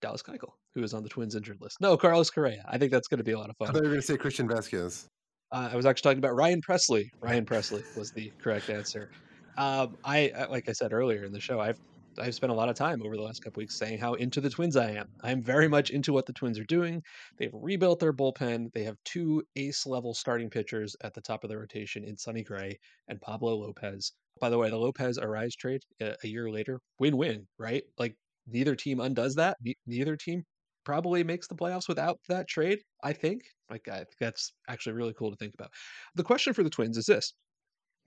Dallas 0.00 0.22
Keuchel, 0.22 0.52
who 0.74 0.82
is 0.82 0.94
on 0.94 1.02
the 1.02 1.08
Twins 1.08 1.34
injured 1.34 1.58
list. 1.60 1.76
No, 1.80 1.96
Carlos 1.96 2.30
Correa. 2.30 2.64
I 2.68 2.78
think 2.78 2.90
that's 2.90 3.08
going 3.08 3.18
to 3.18 3.24
be 3.24 3.32
a 3.32 3.38
lot 3.38 3.50
of 3.50 3.56
fun. 3.56 3.68
I 3.68 3.72
thought 3.72 3.82
you 3.82 3.88
were 3.88 3.94
going 3.94 4.00
to 4.00 4.06
say 4.06 4.16
Christian 4.16 4.48
Vazquez. 4.48 5.06
Uh, 5.52 5.68
I 5.72 5.76
was 5.76 5.84
actually 5.84 6.08
talking 6.10 6.18
about 6.18 6.36
Ryan 6.36 6.60
Pressly. 6.62 7.10
Ryan 7.20 7.44
Pressly 7.44 7.82
was 7.96 8.12
the 8.12 8.32
correct 8.42 8.70
answer. 8.70 9.10
Um, 9.58 9.96
I, 10.04 10.32
like 10.48 10.68
I 10.68 10.72
said 10.72 10.92
earlier 10.92 11.24
in 11.24 11.32
the 11.32 11.40
show, 11.40 11.60
I've 11.60 11.78
I've 12.18 12.34
spent 12.34 12.52
a 12.52 12.54
lot 12.54 12.68
of 12.68 12.76
time 12.76 13.02
over 13.04 13.16
the 13.16 13.22
last 13.22 13.42
couple 13.42 13.60
weeks 13.60 13.78
saying 13.78 13.98
how 13.98 14.14
into 14.14 14.40
the 14.40 14.50
Twins 14.50 14.76
I 14.76 14.90
am. 14.90 15.06
I'm 15.22 15.42
very 15.42 15.68
much 15.68 15.90
into 15.90 16.12
what 16.12 16.26
the 16.26 16.32
Twins 16.32 16.58
are 16.58 16.64
doing. 16.64 17.02
They've 17.38 17.50
rebuilt 17.52 18.00
their 18.00 18.12
bullpen. 18.12 18.72
They 18.72 18.84
have 18.84 18.96
two 19.04 19.42
ace 19.56 19.86
level 19.86 20.14
starting 20.14 20.50
pitchers 20.50 20.96
at 21.02 21.14
the 21.14 21.20
top 21.20 21.44
of 21.44 21.50
the 21.50 21.58
rotation 21.58 22.04
in 22.04 22.16
Sonny 22.16 22.42
Gray 22.42 22.78
and 23.08 23.20
Pablo 23.20 23.54
Lopez. 23.56 24.12
By 24.40 24.50
the 24.50 24.58
way, 24.58 24.70
the 24.70 24.78
Lopez 24.78 25.18
Arraez 25.18 25.54
trade 25.56 25.82
a, 26.00 26.14
a 26.24 26.28
year 26.28 26.50
later, 26.50 26.80
win 26.98 27.16
win, 27.16 27.46
right? 27.58 27.84
Like 27.98 28.16
neither 28.46 28.74
team 28.74 29.00
undoes 29.00 29.34
that. 29.36 29.58
neither 29.86 30.16
team 30.16 30.44
probably 30.84 31.22
makes 31.22 31.46
the 31.46 31.54
playoffs 31.54 31.88
without 31.88 32.18
that 32.28 32.48
trade. 32.48 32.80
I 33.02 33.12
think. 33.12 33.42
Like 33.70 33.86
I 33.88 33.98
think 33.98 34.18
that's 34.18 34.52
actually 34.68 34.94
really 34.94 35.14
cool 35.14 35.30
to 35.30 35.36
think 35.36 35.54
about. 35.54 35.70
The 36.16 36.24
question 36.24 36.54
for 36.54 36.62
the 36.64 36.70
Twins 36.70 36.96
is 36.96 37.06
this: 37.06 37.34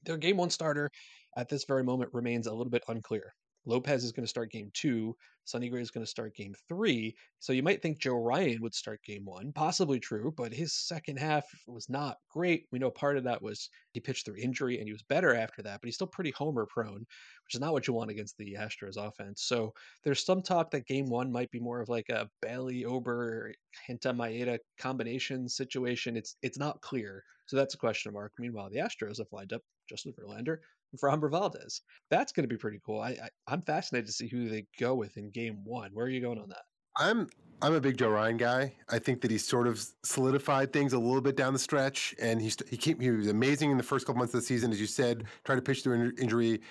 their 0.04 0.18
game 0.18 0.38
one 0.38 0.50
starter 0.50 0.90
at 1.38 1.50
this 1.50 1.66
very 1.66 1.84
moment 1.84 2.12
remains 2.14 2.48
a 2.48 2.54
little 2.54 2.72
bit 2.72 2.84
unclear. 2.88 3.34
Lopez 3.66 4.04
is 4.04 4.12
going 4.12 4.24
to 4.24 4.30
start 4.30 4.52
game 4.52 4.70
two. 4.74 5.16
Sonny 5.46 5.70
Gray 5.70 5.82
is 5.82 5.92
going 5.92 6.06
to 6.06 6.10
start 6.10 6.36
game 6.36 6.56
three. 6.70 7.16
So 7.40 7.52
you 7.52 7.64
might 7.64 7.82
think 7.82 8.00
Joe 8.00 8.16
Ryan 8.16 8.62
would 8.62 8.74
start 8.74 9.04
game 9.04 9.26
one. 9.26 9.52
Possibly 9.52 10.00
true, 10.00 10.34
but 10.36 10.54
his 10.54 10.74
second 10.74 11.18
half 11.18 11.46
was 11.68 11.90
not 11.90 12.18
great. 12.30 12.66
We 12.72 12.80
know 12.80 12.90
part 12.90 13.18
of 13.18 13.26
that 13.26 13.42
was 13.42 13.70
he 13.92 14.00
pitched 14.00 14.26
through 14.26 14.38
injury 14.38 14.78
and 14.78 14.88
he 14.88 14.94
was 14.94 15.04
better 15.04 15.36
after 15.36 15.62
that, 15.64 15.82
but 15.82 15.88
he's 15.88 15.96
still 15.96 16.08
pretty 16.08 16.32
homer 16.32 16.66
prone, 16.66 17.00
which 17.00 17.56
is 17.56 17.60
not 17.60 17.74
what 17.74 17.88
you 17.88 17.94
want 17.94 18.12
against 18.12 18.38
the 18.38 18.56
Astros 18.58 18.98
offense. 18.98 19.44
So 19.44 19.74
there's 20.04 20.26
some 20.26 20.42
talk 20.42 20.72
that 20.72 20.88
game 20.88 21.10
one 21.10 21.32
might 21.32 21.52
be 21.52 21.60
more 21.60 21.82
of 21.82 21.90
like 21.90 22.10
a 22.10 22.30
Bailey 22.42 22.86
Ober 22.86 23.54
Kenta 23.88 24.16
Maeda 24.16 24.60
combination 24.80 25.50
situation. 25.50 26.16
It's 26.16 26.38
it's 26.42 26.58
not 26.58 26.82
clear. 26.82 27.24
So 27.48 27.58
that's 27.58 27.74
a 27.74 27.78
question 27.78 28.14
mark. 28.14 28.32
Meanwhile, 28.40 28.70
the 28.70 28.80
Astros 28.80 29.18
have 29.18 29.28
lined 29.32 29.52
up 29.52 29.62
Justin 29.90 30.14
Verlander, 30.14 30.60
for 30.98 31.10
Framber 31.10 31.30
Valdez. 31.30 31.82
That's 32.10 32.32
going 32.32 32.44
to 32.44 32.54
be 32.54 32.58
pretty 32.58 32.80
cool. 32.86 33.02
I, 33.02 33.18
I 33.48 33.54
am 33.54 33.62
fascinated 33.62 34.08
to 34.08 34.14
see 34.14 34.28
who 34.28 34.50
they 34.50 34.66
go 34.80 34.96
with 34.96 35.18
in 35.18 35.30
Game 35.32 35.60
One. 35.64 35.92
Where 35.94 36.06
are 36.06 36.10
you 36.10 36.22
going 36.22 36.40
on 36.40 36.50
that? 36.50 36.64
I'm 36.96 37.30
I'm 37.62 37.74
a 37.74 37.82
big 37.82 37.98
Joe 37.98 38.10
Ryan 38.10 38.38
guy. 38.38 38.76
I 38.90 39.00
think 39.00 39.22
that 39.22 39.32
he's 39.32 39.48
sort 39.48 39.68
of 39.68 39.84
solidified 40.04 40.74
things 40.74 40.94
a 40.94 41.00
little 41.00 41.22
bit 41.22 41.38
down 41.38 41.54
the 41.54 41.60
stretch, 41.60 42.14
and 42.22 42.42
he's 42.42 42.58
he 42.70 42.78
came 42.78 43.00
he 43.00 43.10
was 43.10 43.28
amazing 43.28 43.72
in 43.72 43.78
the 43.78 43.84
first 43.84 44.06
couple 44.06 44.20
months 44.20 44.34
of 44.34 44.42
the 44.42 44.46
season, 44.46 44.72
as 44.72 44.80
you 44.80 44.88
said. 44.88 45.26
Tried 45.44 45.56
to 45.56 45.62
pitch 45.62 45.84
through 45.84 46.14
injury, 46.20 46.62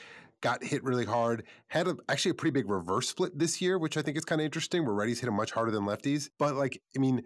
got 0.42 0.62
hit 0.62 0.84
really 0.84 1.06
hard. 1.06 1.44
Had 1.68 1.88
a, 1.88 1.96
actually 2.08 2.32
a 2.32 2.34
pretty 2.34 2.52
big 2.52 2.68
reverse 2.68 3.08
split 3.08 3.38
this 3.38 3.60
year, 3.60 3.78
which 3.78 3.96
I 3.96 4.02
think 4.02 4.16
is 4.16 4.24
kind 4.24 4.40
of 4.40 4.44
interesting. 4.44 4.84
Where 4.84 4.94
righties 4.94 5.18
hit 5.18 5.28
him 5.28 5.34
much 5.34 5.50
harder 5.50 5.70
than 5.70 5.84
lefties, 5.84 6.28
but 6.38 6.54
like 6.54 6.80
I 6.94 7.00
mean, 7.00 7.22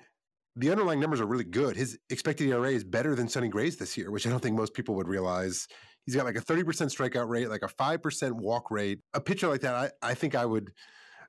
the 0.54 0.70
underlying 0.70 1.00
numbers 1.00 1.20
are 1.20 1.26
really 1.26 1.44
good. 1.44 1.76
His 1.76 1.98
expected 2.08 2.48
ERA 2.48 2.70
is 2.70 2.84
better 2.84 3.14
than 3.14 3.28
Sonny 3.28 3.48
Gray's 3.48 3.76
this 3.76 3.96
year, 3.96 4.10
which 4.10 4.26
I 4.26 4.30
don't 4.30 4.40
think 4.40 4.56
most 4.56 4.74
people 4.74 4.94
would 4.94 5.08
realize. 5.08 5.68
He's 6.06 6.14
got 6.14 6.24
like 6.24 6.36
a 6.36 6.40
30% 6.40 6.64
strikeout 6.64 7.28
rate, 7.28 7.48
like 7.48 7.62
a 7.62 7.68
5% 7.68 8.32
walk 8.32 8.70
rate. 8.70 9.00
A 9.12 9.20
pitcher 9.20 9.48
like 9.48 9.60
that, 9.62 9.74
I, 9.74 10.10
I 10.10 10.14
think 10.14 10.34
I 10.34 10.46
would, 10.46 10.70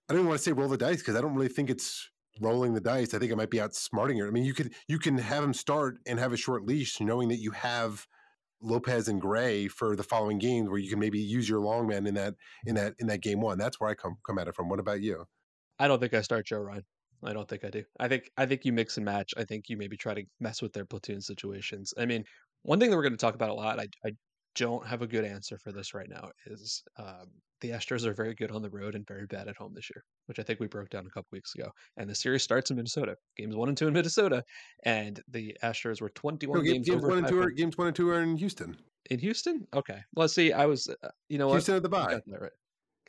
I 0.08 0.14
don't 0.14 0.26
want 0.26 0.38
to 0.38 0.44
say 0.44 0.52
roll 0.52 0.70
the 0.70 0.78
dice 0.78 1.00
because 1.00 1.16
I 1.16 1.22
don't 1.22 1.34
really 1.34 1.48
think 1.50 1.70
it's 1.70 2.10
rolling 2.40 2.74
the 2.74 2.80
dice. 2.80 3.14
I 3.14 3.20
think 3.20 3.32
it 3.32 3.38
might 3.38 3.50
be 3.50 3.58
outsmarting 3.58 4.24
it. 4.24 4.28
I 4.28 4.32
mean, 4.32 4.46
you 4.46 4.54
could, 4.54 4.74
you 4.88 5.00
can 5.00 5.18
have 5.18 5.44
him 5.44 5.54
start 5.54 5.98
and 6.06 6.20
have 6.20 6.32
a 6.32 6.38
short 6.38 6.64
leash 6.64 7.02
knowing 7.02 7.30
that 7.30 7.38
you 7.40 7.52
have 7.52 8.06
Lopez 8.62 9.08
and 9.08 9.20
Gray 9.20 9.68
for 9.68 9.96
the 9.96 10.04
following 10.04 10.38
games 10.38 10.70
where 10.70 10.78
you 10.78 10.90
can 10.90 11.00
maybe 11.00 11.20
use 11.20 11.50
your 11.50 11.60
long 11.60 11.88
man 11.88 12.06
in 12.06 12.14
that, 12.14 12.36
in 12.66 12.76
that, 12.76 12.94
in 13.00 13.08
that 13.08 13.22
game 13.22 13.42
one. 13.42 13.58
That's 13.58 13.80
where 13.80 13.90
I 13.90 13.96
come, 13.96 14.18
come 14.26 14.38
at 14.38 14.48
it 14.48 14.56
from. 14.56 14.70
What 14.70 14.80
about 14.80 15.02
you? 15.02 15.26
I 15.80 15.88
don't 15.88 16.00
think 16.00 16.14
I 16.14 16.22
start 16.22 16.46
Joe 16.46 16.60
Ryan. 16.60 16.86
I 17.24 17.34
don't 17.34 17.48
think 17.48 17.64
I 17.64 17.70
do. 17.70 17.84
I 18.00 18.08
think 18.08 18.32
I 18.38 18.46
think 18.46 18.64
you 18.64 18.72
mix 18.72 18.98
and 18.98 19.06
match. 19.06 19.34
I 19.36 19.44
think 19.44 19.70
you 19.70 19.78
maybe 19.78 19.98
try 19.98 20.14
to 20.14 20.24
mess 20.40 20.62
with 20.62 20.74
their 20.74 20.86
platoon 20.86 21.22
situations. 21.22 21.94
I 21.98 22.06
mean, 22.06 22.24
one 22.64 22.80
thing 22.80 22.90
that 22.90 22.96
we're 22.96 23.04
going 23.04 23.14
to 23.14 23.18
talk 23.18 23.36
about 23.36 23.50
a 23.50 23.54
lot. 23.54 23.80
I, 23.80 23.88
I 24.06 24.12
don't 24.58 24.86
have 24.86 25.02
a 25.02 25.08
good 25.08 25.24
answer 25.24 25.58
for 25.58 25.72
this 25.72 25.94
right 25.94 26.10
now. 26.10 26.30
Is 26.48 26.84
um, 27.00 27.28
the 27.62 27.70
Astros 27.70 28.06
are 28.06 28.14
very 28.14 28.36
good 28.36 28.52
on 28.52 28.62
the 28.62 28.70
road 28.70 28.96
and 28.96 29.08
very 29.08 29.26
bad 29.26 29.48
at 29.48 29.56
home 29.56 29.74
this 29.74 29.90
year, 29.94 30.04
which 30.26 30.40
I 30.40 30.44
think 30.44 30.60
we 30.60 30.68
broke 30.68 30.90
down 30.90 31.06
a 31.08 31.10
couple 31.10 31.30
weeks 31.32 31.56
ago. 31.56 31.72
And 31.96 32.10
the 32.10 32.16
series 32.16 32.44
starts 32.44 32.70
in 32.70 32.76
Minnesota. 32.76 33.16
Games 33.38 33.56
one 33.56 33.70
and 33.70 33.78
two 33.78 33.88
in 33.88 33.94
Minnesota, 33.94 34.44
and 34.84 35.22
the 35.30 35.56
Astros 35.64 36.02
were 36.02 36.10
twenty-one 36.10 36.60
no, 36.60 36.64
games, 36.64 36.88
games 36.88 37.04
one 37.04 37.20
and 37.20 37.28
two. 37.28 37.42
Are, 37.42 37.50
games 37.50 37.78
one 37.78 37.88
and 37.88 37.96
two 37.96 38.10
are 38.10 38.22
in 38.22 38.36
Houston. 38.38 38.76
In 39.10 39.20
Houston, 39.20 39.66
okay. 39.74 40.00
Well, 40.14 40.24
let's 40.24 40.36
see, 40.36 40.52
I 40.52 40.66
was, 40.66 40.90
uh, 40.90 41.08
you 41.30 41.38
know, 41.38 41.50
Houston 41.52 41.76
what? 41.76 41.78
at 41.78 41.84
the 41.84 41.90
bye. 41.90 42.20
Right. 42.28 42.52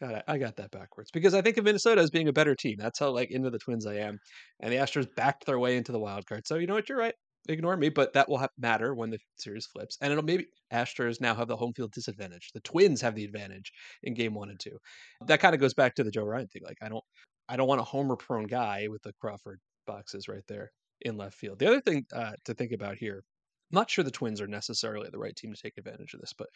God, 0.01 0.23
I, 0.29 0.35
I 0.35 0.39
got 0.39 0.55
that 0.59 0.71
backwards 0.71 1.11
because 1.11 1.35
I 1.35 1.43
think 1.43 1.57
of 1.57 1.65
Minnesota 1.65 2.01
as 2.01 2.11
being 2.11 2.29
a 2.29 2.33
better 2.33 2.55
team. 2.55 2.77
That's 2.79 3.01
how 3.01 3.11
like 3.11 3.33
into 3.33 3.51
the 3.51 3.59
Twins 3.59 3.85
I 3.85 3.97
am, 3.97 4.21
and 4.61 4.73
the 4.73 4.77
Astros 4.77 5.09
backed 5.17 5.45
their 5.45 5.59
way 5.59 5.77
into 5.77 5.91
the 5.91 5.99
wild 5.99 6.25
card. 6.27 6.47
So 6.47 6.55
you 6.55 6.69
know 6.69 6.75
what, 6.75 6.89
you're 6.89 6.99
right. 6.99 7.15
Ignore 7.49 7.77
me, 7.77 7.89
but 7.89 8.13
that 8.13 8.29
will 8.29 8.39
have, 8.39 8.51
matter 8.59 8.95
when 8.95 9.11
the 9.11 9.19
series 9.39 9.67
flips, 9.67 9.97
and 10.01 10.13
it'll 10.13 10.25
maybe 10.25 10.47
Astros 10.73 11.21
now 11.21 11.35
have 11.35 11.49
the 11.49 11.57
home 11.57 11.73
field 11.73 11.93
disadvantage. 11.93 12.51
The 12.53 12.61
Twins 12.61 13.01
have 13.01 13.15
the 13.15 13.25
advantage 13.25 13.73
in 14.03 14.15
game 14.15 14.35
one 14.35 14.51
and 14.51 14.61
two. 14.61 14.79
That 15.27 15.41
kind 15.41 15.55
of 15.55 15.61
goes 15.61 15.75
back 15.75 15.95
to 15.95 16.05
the 16.05 16.11
Joe 16.11 16.25
Ryan 16.25 16.49
thing. 16.49 16.63
Like 16.65 16.79
I 16.83 16.89
don't, 16.89 17.05
I 17.49 17.57
don't 17.57 17.69
want 17.69 17.81
a 17.81 17.85
homer 17.85 18.17
prone 18.17 18.47
guy 18.47 18.89
with 18.89 19.03
the 19.03 19.13
Crawford 19.21 19.61
boxes 19.87 20.29
right 20.29 20.43
there 20.49 20.71
in 21.03 21.17
left 21.17 21.37
field. 21.37 21.59
The 21.59 21.69
other 21.69 21.81
thing 21.81 22.05
uh, 22.13 22.33
to 22.45 22.55
think 22.55 22.73
about 22.73 22.99
here 22.99 23.25
not 23.71 23.91
sure 23.91 24.05
the 24.05 24.11
Twins 24.11 24.41
are 24.41 24.47
necessarily 24.47 25.09
the 25.11 25.19
right 25.19 25.37
team 25.37 25.53
to 25.53 25.61
take 25.61 25.77
advantage 25.77 26.15
of 26.15 26.21
this, 26.21 26.33
but 26.33 26.49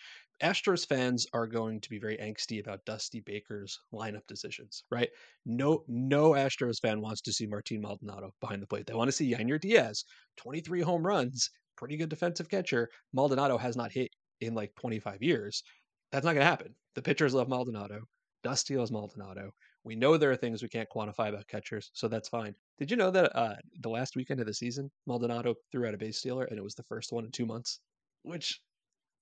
Astros 0.42 0.86
fans 0.86 1.26
are 1.32 1.46
going 1.46 1.80
to 1.80 1.90
be 1.90 1.98
very 1.98 2.16
angsty 2.16 2.60
about 2.60 2.84
Dusty 2.84 3.20
Baker's 3.20 3.78
lineup 3.92 4.26
decisions, 4.26 4.84
right? 4.90 5.10
No, 5.44 5.84
no 5.88 6.30
Astros 6.30 6.80
fan 6.80 7.00
wants 7.00 7.20
to 7.22 7.32
see 7.32 7.46
Martin 7.46 7.80
Maldonado 7.80 8.32
behind 8.40 8.62
the 8.62 8.66
plate. 8.66 8.86
They 8.86 8.94
want 8.94 9.08
to 9.08 9.12
see 9.12 9.32
Yainer 9.32 9.60
Diaz, 9.60 10.04
23 10.38 10.80
home 10.80 11.06
runs, 11.06 11.50
pretty 11.76 11.96
good 11.96 12.08
defensive 12.08 12.48
catcher. 12.48 12.88
Maldonado 13.12 13.58
has 13.58 13.76
not 13.76 13.92
hit 13.92 14.10
in 14.40 14.54
like 14.54 14.74
25 14.76 15.22
years. 15.22 15.62
That's 16.10 16.24
not 16.24 16.32
going 16.32 16.44
to 16.44 16.50
happen. 16.50 16.74
The 16.94 17.02
pitchers 17.02 17.34
love 17.34 17.48
Maldonado. 17.48 18.02
Dusty 18.42 18.76
loves 18.76 18.90
Maldonado. 18.90 19.52
We 19.84 19.96
know 19.96 20.16
there 20.16 20.30
are 20.30 20.36
things 20.36 20.62
we 20.62 20.68
can't 20.68 20.88
quantify 20.88 21.28
about 21.28 21.48
catchers, 21.48 21.90
so 21.92 22.08
that's 22.08 22.28
fine. 22.28 22.54
Did 22.78 22.90
you 22.90 22.96
know 22.96 23.10
that 23.10 23.34
uh, 23.36 23.56
the 23.80 23.90
last 23.90 24.14
weekend 24.16 24.40
of 24.40 24.46
the 24.46 24.54
season, 24.54 24.90
Maldonado 25.06 25.54
threw 25.70 25.86
out 25.86 25.94
a 25.94 25.98
base 25.98 26.18
stealer, 26.18 26.44
and 26.44 26.58
it 26.58 26.62
was 26.62 26.74
the 26.74 26.84
first 26.84 27.12
one 27.12 27.24
in 27.24 27.32
two 27.32 27.46
months? 27.46 27.80
Which, 28.22 28.60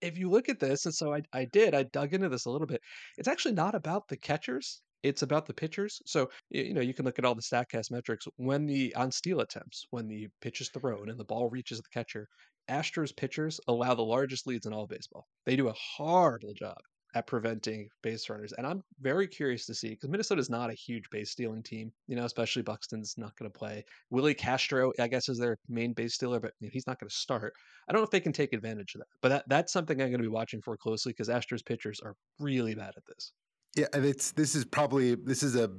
if 0.02 0.18
you 0.18 0.28
look 0.30 0.48
at 0.48 0.60
this, 0.60 0.84
and 0.84 0.94
so 0.94 1.14
I, 1.14 1.22
I 1.32 1.46
did, 1.46 1.74
I 1.74 1.84
dug 1.84 2.12
into 2.12 2.28
this 2.28 2.44
a 2.44 2.50
little 2.50 2.66
bit. 2.66 2.82
It's 3.16 3.28
actually 3.28 3.54
not 3.54 3.74
about 3.74 4.08
the 4.08 4.16
catchers; 4.18 4.82
it's 5.02 5.22
about 5.22 5.46
the 5.46 5.54
pitchers. 5.54 6.02
So 6.06 6.30
you 6.50 6.74
know 6.74 6.82
you 6.82 6.94
can 6.94 7.06
look 7.06 7.18
at 7.18 7.24
all 7.24 7.34
the 7.34 7.42
Statcast 7.42 7.90
metrics 7.90 8.26
when 8.36 8.66
the 8.66 8.94
on 8.94 9.12
steal 9.12 9.40
attempts, 9.40 9.86
when 9.90 10.08
the 10.08 10.28
pitch 10.40 10.60
is 10.60 10.68
thrown 10.68 11.08
and 11.08 11.18
the 11.18 11.24
ball 11.24 11.48
reaches 11.48 11.78
the 11.78 11.88
catcher. 11.90 12.28
Astros 12.68 13.16
pitchers 13.16 13.60
allow 13.66 13.94
the 13.94 14.02
largest 14.02 14.46
leads 14.46 14.66
in 14.66 14.72
all 14.72 14.86
baseball. 14.86 15.26
They 15.46 15.56
do 15.56 15.68
a 15.68 15.74
horrible 15.96 16.52
job 16.54 16.78
at 17.14 17.26
preventing 17.26 17.88
base 18.02 18.28
runners. 18.28 18.52
And 18.52 18.66
I'm 18.66 18.82
very 19.00 19.26
curious 19.26 19.66
to 19.66 19.74
see 19.74 19.90
because 19.90 20.10
Minnesota 20.10 20.40
is 20.40 20.50
not 20.50 20.70
a 20.70 20.74
huge 20.74 21.08
base 21.10 21.30
stealing 21.30 21.62
team, 21.62 21.92
you 22.06 22.16
know, 22.16 22.24
especially 22.24 22.62
Buxton's 22.62 23.14
not 23.16 23.36
going 23.38 23.50
to 23.50 23.58
play. 23.58 23.84
Willi 24.10 24.34
Castro, 24.34 24.92
I 24.98 25.08
guess, 25.08 25.28
is 25.28 25.38
their 25.38 25.58
main 25.68 25.92
base 25.92 26.14
stealer, 26.14 26.40
but 26.40 26.52
he's 26.60 26.86
not 26.86 26.98
going 27.00 27.08
to 27.08 27.14
start. 27.14 27.52
I 27.88 27.92
don't 27.92 28.00
know 28.00 28.04
if 28.04 28.10
they 28.10 28.20
can 28.20 28.32
take 28.32 28.52
advantage 28.52 28.94
of 28.94 29.00
that, 29.00 29.08
but 29.22 29.28
that, 29.30 29.44
that's 29.48 29.72
something 29.72 30.00
I'm 30.00 30.08
going 30.08 30.22
to 30.22 30.28
be 30.28 30.28
watching 30.28 30.62
for 30.62 30.76
closely 30.76 31.12
because 31.12 31.28
Astros 31.28 31.64
pitchers 31.64 32.00
are 32.00 32.14
really 32.38 32.74
bad 32.74 32.92
at 32.96 33.06
this. 33.06 33.32
Yeah, 33.76 33.86
and 33.92 34.04
it's 34.04 34.32
this 34.32 34.56
is 34.56 34.64
probably 34.64 35.14
this 35.14 35.44
is 35.44 35.54
a 35.54 35.70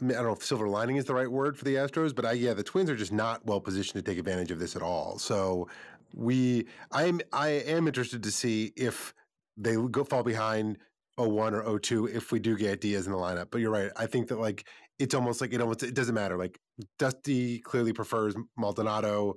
I 0.00 0.04
mean, 0.04 0.12
I 0.12 0.22
don't 0.22 0.26
know 0.26 0.32
if 0.32 0.44
silver 0.44 0.68
lining 0.68 0.96
is 0.96 1.04
the 1.04 1.14
right 1.14 1.30
word 1.30 1.56
for 1.56 1.64
the 1.64 1.76
Astros, 1.76 2.14
but 2.14 2.24
I, 2.24 2.32
yeah, 2.32 2.52
the 2.52 2.64
Twins 2.64 2.90
are 2.90 2.96
just 2.96 3.12
not 3.12 3.44
well 3.46 3.60
positioned 3.60 4.04
to 4.04 4.10
take 4.10 4.18
advantage 4.18 4.50
of 4.50 4.58
this 4.58 4.74
at 4.74 4.82
all. 4.82 5.18
So 5.18 5.68
we, 6.14 6.66
I'm, 6.90 7.20
I 7.32 7.50
am 7.50 7.86
interested 7.86 8.22
to 8.24 8.30
see 8.32 8.72
if 8.76 9.14
they 9.56 9.76
go 9.90 10.04
fall 10.04 10.22
behind 10.22 10.78
01 11.16 11.54
or 11.54 11.78
02 11.78 12.06
if 12.06 12.32
we 12.32 12.38
do 12.38 12.56
get 12.56 12.80
Diaz 12.80 13.06
in 13.06 13.12
the 13.12 13.18
lineup. 13.18 13.48
But 13.50 13.60
you're 13.60 13.70
right. 13.70 13.90
I 13.96 14.06
think 14.06 14.28
that 14.28 14.38
like 14.38 14.66
it's 14.98 15.14
almost 15.14 15.40
like 15.40 15.52
it 15.52 15.60
almost 15.60 15.82
it 15.82 15.94
doesn't 15.94 16.14
matter. 16.14 16.36
Like 16.36 16.58
Dusty 16.98 17.60
clearly 17.60 17.92
prefers 17.92 18.34
Maldonado. 18.56 19.34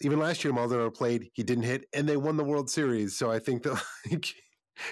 Even 0.00 0.18
last 0.18 0.42
year, 0.42 0.52
Maldonado 0.52 0.90
played, 0.90 1.30
he 1.32 1.42
didn't 1.42 1.64
hit, 1.64 1.84
and 1.92 2.08
they 2.08 2.16
won 2.16 2.36
the 2.36 2.44
World 2.44 2.68
Series. 2.68 3.16
So 3.16 3.30
I 3.30 3.38
think 3.38 3.62
that 3.62 3.80
like 4.10 4.34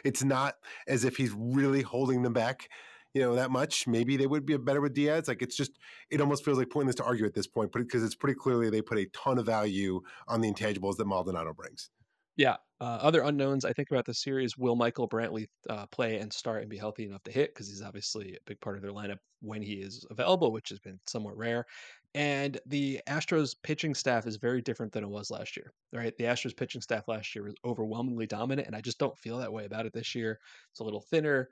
it's 0.04 0.22
not 0.22 0.54
as 0.86 1.04
if 1.04 1.16
he's 1.16 1.32
really 1.36 1.82
holding 1.82 2.22
them 2.22 2.32
back, 2.32 2.68
you 3.14 3.20
know, 3.20 3.34
that 3.34 3.50
much. 3.50 3.88
Maybe 3.88 4.16
they 4.16 4.26
would 4.26 4.46
be 4.46 4.56
better 4.56 4.80
with 4.80 4.94
Diaz. 4.94 5.26
Like 5.26 5.42
it's 5.42 5.56
just 5.56 5.72
it 6.10 6.20
almost 6.20 6.44
feels 6.44 6.58
like 6.58 6.70
pointless 6.70 6.96
to 6.96 7.04
argue 7.04 7.26
at 7.26 7.34
this 7.34 7.48
point, 7.48 7.72
because 7.72 8.04
it's 8.04 8.14
pretty 8.14 8.36
clearly 8.38 8.70
they 8.70 8.82
put 8.82 8.98
a 8.98 9.06
ton 9.06 9.38
of 9.38 9.46
value 9.46 10.00
on 10.28 10.40
the 10.40 10.52
intangibles 10.52 10.96
that 10.98 11.06
Maldonado 11.06 11.52
brings. 11.52 11.90
Yeah. 12.36 12.56
Uh, 12.80 12.98
other 13.02 13.20
unknowns 13.22 13.64
I 13.66 13.72
think 13.72 13.90
about 13.90 14.06
the 14.06 14.14
series: 14.14 14.56
Will 14.56 14.74
Michael 14.74 15.08
Brantley 15.08 15.46
uh, 15.68 15.86
play 15.86 16.18
and 16.18 16.32
start 16.32 16.62
and 16.62 16.70
be 16.70 16.78
healthy 16.78 17.04
enough 17.04 17.22
to 17.24 17.30
hit? 17.30 17.54
Because 17.54 17.68
he's 17.68 17.82
obviously 17.82 18.34
a 18.34 18.38
big 18.46 18.60
part 18.60 18.76
of 18.76 18.82
their 18.82 18.92
lineup 18.92 19.18
when 19.40 19.60
he 19.60 19.74
is 19.74 20.06
available, 20.10 20.50
which 20.52 20.70
has 20.70 20.78
been 20.78 20.98
somewhat 21.06 21.36
rare. 21.36 21.66
And 22.14 22.58
the 22.66 23.00
Astros 23.06 23.54
pitching 23.62 23.94
staff 23.94 24.26
is 24.26 24.36
very 24.36 24.62
different 24.62 24.92
than 24.92 25.04
it 25.04 25.10
was 25.10 25.30
last 25.30 25.56
year. 25.56 25.72
Right, 25.92 26.16
the 26.16 26.24
Astros 26.24 26.56
pitching 26.56 26.80
staff 26.80 27.06
last 27.06 27.34
year 27.34 27.44
was 27.44 27.54
overwhelmingly 27.64 28.26
dominant, 28.26 28.66
and 28.66 28.74
I 28.74 28.80
just 28.80 28.98
don't 28.98 29.18
feel 29.18 29.38
that 29.38 29.52
way 29.52 29.66
about 29.66 29.86
it 29.86 29.92
this 29.92 30.14
year. 30.14 30.38
It's 30.70 30.80
a 30.80 30.84
little 30.84 31.02
thinner. 31.02 31.48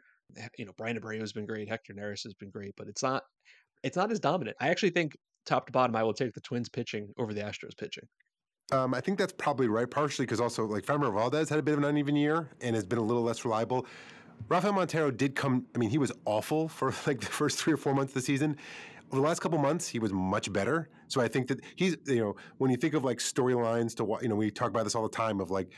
You 0.56 0.64
know, 0.64 0.72
Bryan 0.76 0.98
Abreu 0.98 1.20
has 1.20 1.32
been 1.32 1.46
great, 1.46 1.68
Hector 1.68 1.94
Neris 1.94 2.24
has 2.24 2.34
been 2.34 2.50
great, 2.50 2.74
but 2.76 2.88
it's 2.88 3.02
not 3.02 3.22
it's 3.82 3.96
not 3.96 4.10
as 4.10 4.20
dominant. 4.20 4.56
I 4.60 4.68
actually 4.68 4.90
think 4.90 5.16
top 5.46 5.66
to 5.66 5.72
bottom, 5.72 5.94
I 5.94 6.02
will 6.02 6.14
take 6.14 6.32
the 6.32 6.40
Twins 6.40 6.68
pitching 6.68 7.12
over 7.18 7.32
the 7.34 7.40
Astros 7.40 7.76
pitching. 7.76 8.08
Um, 8.70 8.92
I 8.92 9.00
think 9.00 9.18
that's 9.18 9.32
probably 9.32 9.68
right, 9.68 9.90
partially 9.90 10.26
because 10.26 10.40
also 10.40 10.66
like 10.66 10.84
Framber 10.84 11.12
Valdez 11.12 11.48
had 11.48 11.58
a 11.58 11.62
bit 11.62 11.72
of 11.72 11.78
an 11.78 11.84
uneven 11.84 12.16
year 12.16 12.50
and 12.60 12.74
has 12.74 12.84
been 12.84 12.98
a 12.98 13.02
little 13.02 13.22
less 13.22 13.44
reliable. 13.44 13.86
Rafael 14.48 14.72
Montero 14.72 15.10
did 15.10 15.34
come. 15.34 15.66
I 15.74 15.78
mean, 15.78 15.90
he 15.90 15.98
was 15.98 16.12
awful 16.24 16.68
for 16.78 16.94
like 17.06 17.20
the 17.20 17.26
first 17.26 17.58
three 17.58 17.72
or 17.72 17.78
four 17.78 17.94
months 17.94 18.10
of 18.10 18.14
the 18.14 18.20
season. 18.22 18.56
Over 19.10 19.22
the 19.22 19.26
last 19.26 19.40
couple 19.40 19.58
months, 19.58 19.88
he 19.88 19.98
was 19.98 20.12
much 20.12 20.52
better. 20.52 20.90
So 21.08 21.22
I 21.22 21.28
think 21.28 21.48
that 21.48 21.60
he's, 21.76 21.96
you 22.06 22.20
know, 22.20 22.36
when 22.58 22.70
you 22.70 22.76
think 22.76 22.92
of 22.92 23.04
like 23.04 23.18
storylines 23.18 23.96
to, 23.96 24.18
you 24.20 24.28
know, 24.28 24.34
we 24.34 24.50
talk 24.50 24.68
about 24.68 24.84
this 24.84 24.94
all 24.94 25.02
the 25.02 25.16
time 25.16 25.40
of 25.40 25.50
like 25.50 25.72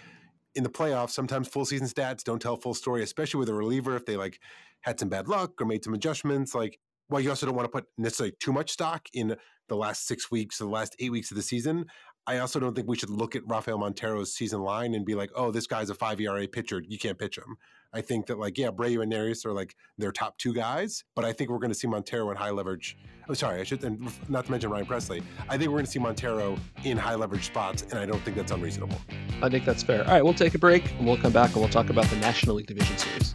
in 0.56 0.64
the 0.64 0.68
playoffs, 0.68 1.10
sometimes 1.10 1.46
full 1.46 1.64
season 1.64 1.86
stats 1.86 2.24
don't 2.24 2.42
tell 2.42 2.56
full 2.56 2.74
story, 2.74 3.04
especially 3.04 3.38
with 3.38 3.48
a 3.48 3.54
reliever 3.54 3.94
if 3.94 4.04
they 4.04 4.16
like 4.16 4.40
had 4.80 4.98
some 4.98 5.08
bad 5.08 5.28
luck 5.28 5.60
or 5.60 5.64
made 5.64 5.84
some 5.84 5.94
adjustments. 5.94 6.56
Like 6.56 6.80
well, 7.10 7.20
you 7.20 7.28
also 7.28 7.44
don't 7.44 7.56
want 7.56 7.66
to 7.66 7.72
put 7.72 7.86
necessarily 7.98 8.34
too 8.38 8.52
much 8.52 8.70
stock 8.70 9.08
in 9.12 9.36
the 9.68 9.76
last 9.76 10.06
six 10.06 10.30
weeks, 10.30 10.60
or 10.60 10.64
the 10.64 10.70
last 10.70 10.94
eight 11.00 11.10
weeks 11.10 11.30
of 11.30 11.36
the 11.36 11.42
season, 11.42 11.86
I 12.30 12.38
also 12.38 12.60
don't 12.60 12.76
think 12.76 12.86
we 12.86 12.96
should 12.96 13.10
look 13.10 13.34
at 13.34 13.42
Rafael 13.48 13.76
Montero's 13.76 14.32
season 14.32 14.60
line 14.60 14.94
and 14.94 15.04
be 15.04 15.16
like, 15.16 15.32
oh, 15.34 15.50
this 15.50 15.66
guy's 15.66 15.90
a 15.90 15.96
five 15.96 16.20
ERA 16.20 16.46
pitcher. 16.46 16.80
You 16.86 16.96
can't 16.96 17.18
pitch 17.18 17.36
him. 17.36 17.56
I 17.92 18.02
think 18.02 18.26
that 18.26 18.38
like, 18.38 18.56
yeah, 18.56 18.68
Abreu 18.68 19.02
and 19.02 19.12
Neris 19.12 19.44
are 19.44 19.52
like 19.52 19.74
their 19.98 20.12
top 20.12 20.38
two 20.38 20.54
guys, 20.54 21.02
but 21.16 21.24
I 21.24 21.32
think 21.32 21.50
we're 21.50 21.58
going 21.58 21.72
to 21.72 21.78
see 21.78 21.88
Montero 21.88 22.30
in 22.30 22.36
high 22.36 22.50
leverage. 22.50 22.96
Oh, 23.28 23.34
sorry, 23.34 23.60
I 23.60 23.64
should, 23.64 23.82
and 23.82 24.08
not 24.28 24.44
to 24.44 24.50
mention 24.52 24.70
Ryan 24.70 24.86
Pressly. 24.86 25.24
I 25.48 25.58
think 25.58 25.70
we're 25.70 25.78
going 25.78 25.86
to 25.86 25.90
see 25.90 25.98
Montero 25.98 26.56
in 26.84 26.96
high 26.96 27.16
leverage 27.16 27.46
spots, 27.46 27.82
and 27.90 27.98
I 27.98 28.06
don't 28.06 28.22
think 28.22 28.36
that's 28.36 28.52
unreasonable. 28.52 29.00
I 29.42 29.48
think 29.48 29.64
that's 29.64 29.82
fair. 29.82 30.04
All 30.04 30.12
right, 30.12 30.24
we'll 30.24 30.32
take 30.32 30.54
a 30.54 30.58
break 30.58 30.88
and 30.92 31.06
we'll 31.06 31.16
come 31.16 31.32
back 31.32 31.50
and 31.50 31.56
we'll 31.56 31.68
talk 31.68 31.90
about 31.90 32.04
the 32.10 32.16
National 32.16 32.54
League 32.54 32.68
Division 32.68 32.96
Series. 32.96 33.34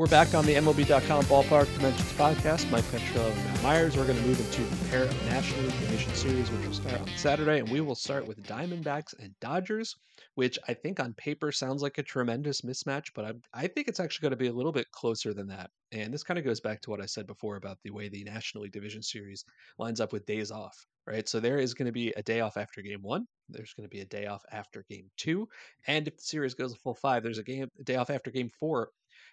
We're 0.00 0.06
back 0.06 0.32
on 0.32 0.46
the 0.46 0.54
MLB.com 0.54 1.24
Ballpark 1.24 1.70
Dimensions 1.74 2.10
podcast. 2.14 2.70
Mike 2.70 2.84
Petriello 2.84 3.30
and 3.30 3.44
Matt 3.44 3.62
Meyers. 3.62 3.98
We're 3.98 4.06
going 4.06 4.18
to 4.18 4.26
move 4.26 4.40
into 4.40 4.62
the 4.62 4.88
pair 4.88 5.02
of 5.02 5.26
National 5.26 5.60
League 5.60 5.78
Division 5.78 6.14
Series, 6.14 6.50
which 6.50 6.66
will 6.66 6.72
start 6.72 7.02
on 7.02 7.08
Saturday, 7.18 7.58
and 7.58 7.68
we 7.68 7.82
will 7.82 7.94
start 7.94 8.26
with 8.26 8.42
Diamondbacks 8.44 9.12
and 9.22 9.38
Dodgers, 9.40 9.94
which 10.36 10.58
I 10.66 10.72
think 10.72 11.00
on 11.00 11.12
paper 11.12 11.52
sounds 11.52 11.82
like 11.82 11.98
a 11.98 12.02
tremendous 12.02 12.62
mismatch, 12.62 13.08
but 13.14 13.26
I, 13.26 13.32
I 13.52 13.66
think 13.66 13.88
it's 13.88 14.00
actually 14.00 14.22
going 14.22 14.30
to 14.30 14.38
be 14.38 14.46
a 14.46 14.52
little 14.54 14.72
bit 14.72 14.90
closer 14.90 15.34
than 15.34 15.48
that. 15.48 15.68
And 15.92 16.14
this 16.14 16.24
kind 16.24 16.38
of 16.38 16.46
goes 16.46 16.60
back 16.60 16.80
to 16.80 16.90
what 16.90 17.02
I 17.02 17.06
said 17.06 17.26
before 17.26 17.56
about 17.56 17.76
the 17.84 17.90
way 17.90 18.08
the 18.08 18.24
National 18.24 18.62
League 18.62 18.72
Division 18.72 19.02
Series 19.02 19.44
lines 19.76 20.00
up 20.00 20.14
with 20.14 20.24
days 20.24 20.50
off, 20.50 20.86
right? 21.06 21.28
So 21.28 21.40
there 21.40 21.58
is 21.58 21.74
going 21.74 21.84
to 21.84 21.92
be 21.92 22.08
a 22.16 22.22
day 22.22 22.40
off 22.40 22.56
after 22.56 22.80
game 22.80 23.02
one. 23.02 23.26
There's 23.50 23.74
going 23.74 23.84
to 23.84 23.94
be 23.94 24.00
a 24.00 24.06
day 24.06 24.24
off 24.28 24.44
after 24.50 24.82
game 24.88 25.10
two. 25.18 25.46
And 25.86 26.08
if 26.08 26.16
the 26.16 26.22
series 26.22 26.54
goes 26.54 26.72
a 26.72 26.76
full 26.76 26.94
five, 26.94 27.22
there's 27.22 27.36
a 27.36 27.42
game 27.42 27.68
a 27.78 27.84
day 27.84 27.96
off 27.96 28.08
after 28.08 28.30
game 28.30 28.48
four 28.58 28.88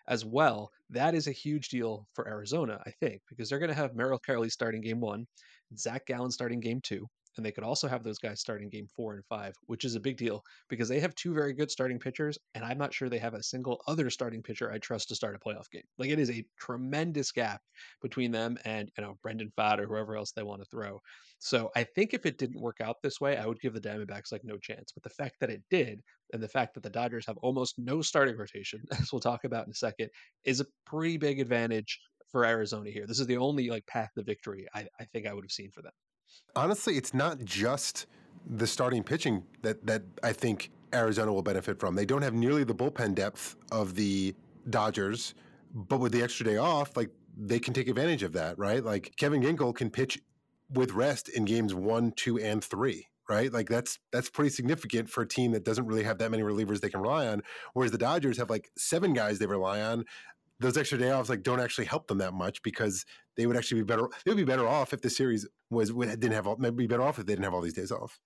as 0.08 0.26
well. 0.26 0.72
That 0.90 1.16
is 1.16 1.28
a 1.28 1.32
huge 1.32 1.70
deal 1.70 2.08
for 2.14 2.28
Arizona, 2.28 2.82
I 2.86 2.92
think, 2.92 3.22
because 3.30 3.50
they're 3.50 3.60
going 3.60 3.70
to 3.70 3.76
have 3.76 3.96
Merrill 3.96 4.20
Kelly 4.20 4.50
starting 4.50 4.82
game 4.82 5.00
one, 5.02 5.28
Zach 5.78 6.06
Gallen 6.06 6.32
starting 6.32 6.60
game 6.60 6.82
two, 6.82 7.08
and 7.38 7.46
they 7.46 7.52
could 7.52 7.64
also 7.64 7.88
have 7.88 8.04
those 8.04 8.20
guys 8.20 8.40
starting 8.40 8.70
game 8.70 8.88
four 8.88 9.14
and 9.14 9.26
five, 9.26 9.56
which 9.66 9.86
is 9.86 9.96
a 9.96 10.00
big 10.00 10.18
deal 10.18 10.44
because 10.70 10.90
they 10.90 11.00
have 11.00 11.16
two 11.16 11.34
very 11.34 11.54
good 11.54 11.72
starting 11.72 12.00
pitchers, 12.00 12.38
and 12.56 12.64
I'm 12.64 12.78
not 12.78 12.94
sure 12.94 13.10
they 13.10 13.18
have 13.18 13.34
a 13.34 13.44
single 13.44 13.82
other 13.88 14.10
starting 14.10 14.44
pitcher 14.44 14.72
I 14.72 14.78
trust 14.80 15.10
to 15.10 15.16
start 15.16 15.36
a 15.36 15.40
playoff 15.40 15.70
game. 15.72 15.84
Like 15.98 16.10
it 16.10 16.20
is 16.20 16.30
a 16.30 16.46
tremendous 16.60 17.32
gap 17.32 17.62
between 18.02 18.32
them 18.32 18.58
and 18.66 18.92
you 18.98 19.04
know 19.04 19.18
Brandon 19.22 19.52
Pfaadt 19.58 19.80
or 19.80 19.88
whoever 19.88 20.16
else 20.16 20.32
they 20.32 20.44
want 20.44 20.62
to 20.62 20.70
throw. 20.70 21.00
So 21.40 21.72
I 21.76 21.84
think 21.84 22.14
if 22.14 22.26
it 22.26 22.38
didn't 22.38 22.62
work 22.62 22.82
out 22.82 22.98
this 23.02 23.22
way, 23.22 23.38
I 23.38 23.46
would 23.46 23.62
give 23.62 23.74
the 23.74 23.82
Diamondbacks 23.82 24.32
like 24.32 24.44
no 24.44 24.58
chance. 24.58 24.92
But 24.92 25.04
the 25.04 25.10
fact 25.10 25.36
that 25.40 25.50
it 25.50 25.64
did, 25.70 26.02
and 26.34 26.42
the 26.42 26.48
fact 26.48 26.74
that 26.74 26.84
the 26.84 26.90
Dodgers 26.90 27.26
have 27.28 27.38
almost 27.38 27.78
no 27.78 28.02
starting 28.02 28.38
rotation, 28.38 28.84
as 29.00 29.12
we'll 29.12 29.20
talk 29.20 29.44
about 29.44 29.66
in 29.66 29.72
a 29.72 29.76
second, 29.76 30.10
is 30.44 30.60
a 30.60 30.66
pretty 30.86 31.18
big 31.18 31.40
advantage 31.40 32.00
for 32.32 32.46
Arizona 32.46 32.90
here. 32.90 33.08
This 33.08 33.20
is 33.20 33.28
the 33.28 33.38
only 33.38 33.70
like 33.70 33.86
path 33.88 34.12
to 34.16 34.24
victory 34.24 34.68
I, 34.74 34.88
I 35.00 35.06
think 35.06 35.28
I 35.28 35.34
would 35.34 35.44
have 35.44 35.52
seen 35.52 35.72
for 35.72 35.82
them. 35.82 35.94
Honestly, 36.56 36.98
it's 36.98 37.14
not 37.14 37.44
just 37.44 38.08
the 38.46 38.68
starting 38.68 39.04
pitching 39.04 39.44
that 39.62 39.86
that 39.86 40.04
I 40.24 40.34
think 40.34 40.72
Arizona 40.94 41.34
will 41.34 41.42
benefit 41.42 41.80
from. 41.80 41.96
They 41.96 42.06
don't 42.06 42.22
have 42.22 42.34
nearly 42.34 42.64
the 42.64 42.76
bullpen 42.76 43.16
depth 43.16 43.56
of 43.72 43.96
the 43.96 44.34
Dodgers, 44.70 45.34
but 45.74 46.00
with 46.00 46.12
the 46.12 46.22
extra 46.24 46.46
day 46.46 46.58
off, 46.58 46.96
like 46.96 47.10
they 47.38 47.60
can 47.60 47.74
take 47.74 47.88
advantage 47.88 48.24
of 48.24 48.34
that, 48.34 48.58
right? 48.58 48.84
Like 48.84 49.14
Kevin 49.18 49.42
Ginkel 49.42 49.76
can 49.76 49.90
pitch 49.90 50.20
with 50.74 50.94
rest 50.94 51.30
in 51.30 51.46
games 51.46 51.74
one, 51.74 52.12
two, 52.16 52.40
and 52.40 52.64
three, 52.64 53.08
right? 53.30 53.52
Like 53.52 53.70
that's 53.70 54.00
that's 54.12 54.30
pretty 54.30 54.50
significant 54.50 55.10
for 55.10 55.22
a 55.22 55.28
team 55.28 55.52
that 55.52 55.64
doesn't 55.64 55.86
really 55.86 56.04
have 56.04 56.18
that 56.18 56.32
many 56.32 56.44
relievers 56.44 56.82
they 56.82 56.90
can 56.90 57.02
rely 57.02 57.28
on. 57.28 57.44
Whereas 57.74 57.92
the 57.92 57.98
Dodgers 57.98 58.38
have 58.38 58.50
like 58.50 58.70
seven 58.78 59.14
guys 59.14 59.40
they 59.40 59.46
rely 59.46 59.82
on. 59.82 60.06
Those 60.60 60.78
extra 60.78 60.98
day 60.98 61.12
offs 61.12 61.30
like 61.30 61.44
don't 61.44 61.60
actually 61.60 61.86
help 61.86 62.08
them 62.08 62.18
that 62.18 62.34
much 62.34 62.62
because 62.64 63.06
they 63.36 63.46
would 63.46 63.56
actually 63.56 63.82
be 63.82 63.86
better. 63.86 64.10
They 64.26 64.32
would 64.32 64.38
be 64.38 64.44
better 64.44 64.68
off 64.68 64.94
if 64.94 65.02
the 65.02 65.10
series 65.10 65.48
was 65.70 65.92
didn't 65.92 66.32
have 66.32 66.48
all. 66.48 66.56
They'd 66.56 66.76
be 66.76 66.88
better 66.88 67.04
off 67.04 67.20
if 67.20 67.26
they 67.26 67.34
didn't 67.34 67.46
have 67.46 67.54
all 67.54 67.62
these 67.62 67.74
days 67.74 67.92
off. 67.92 68.20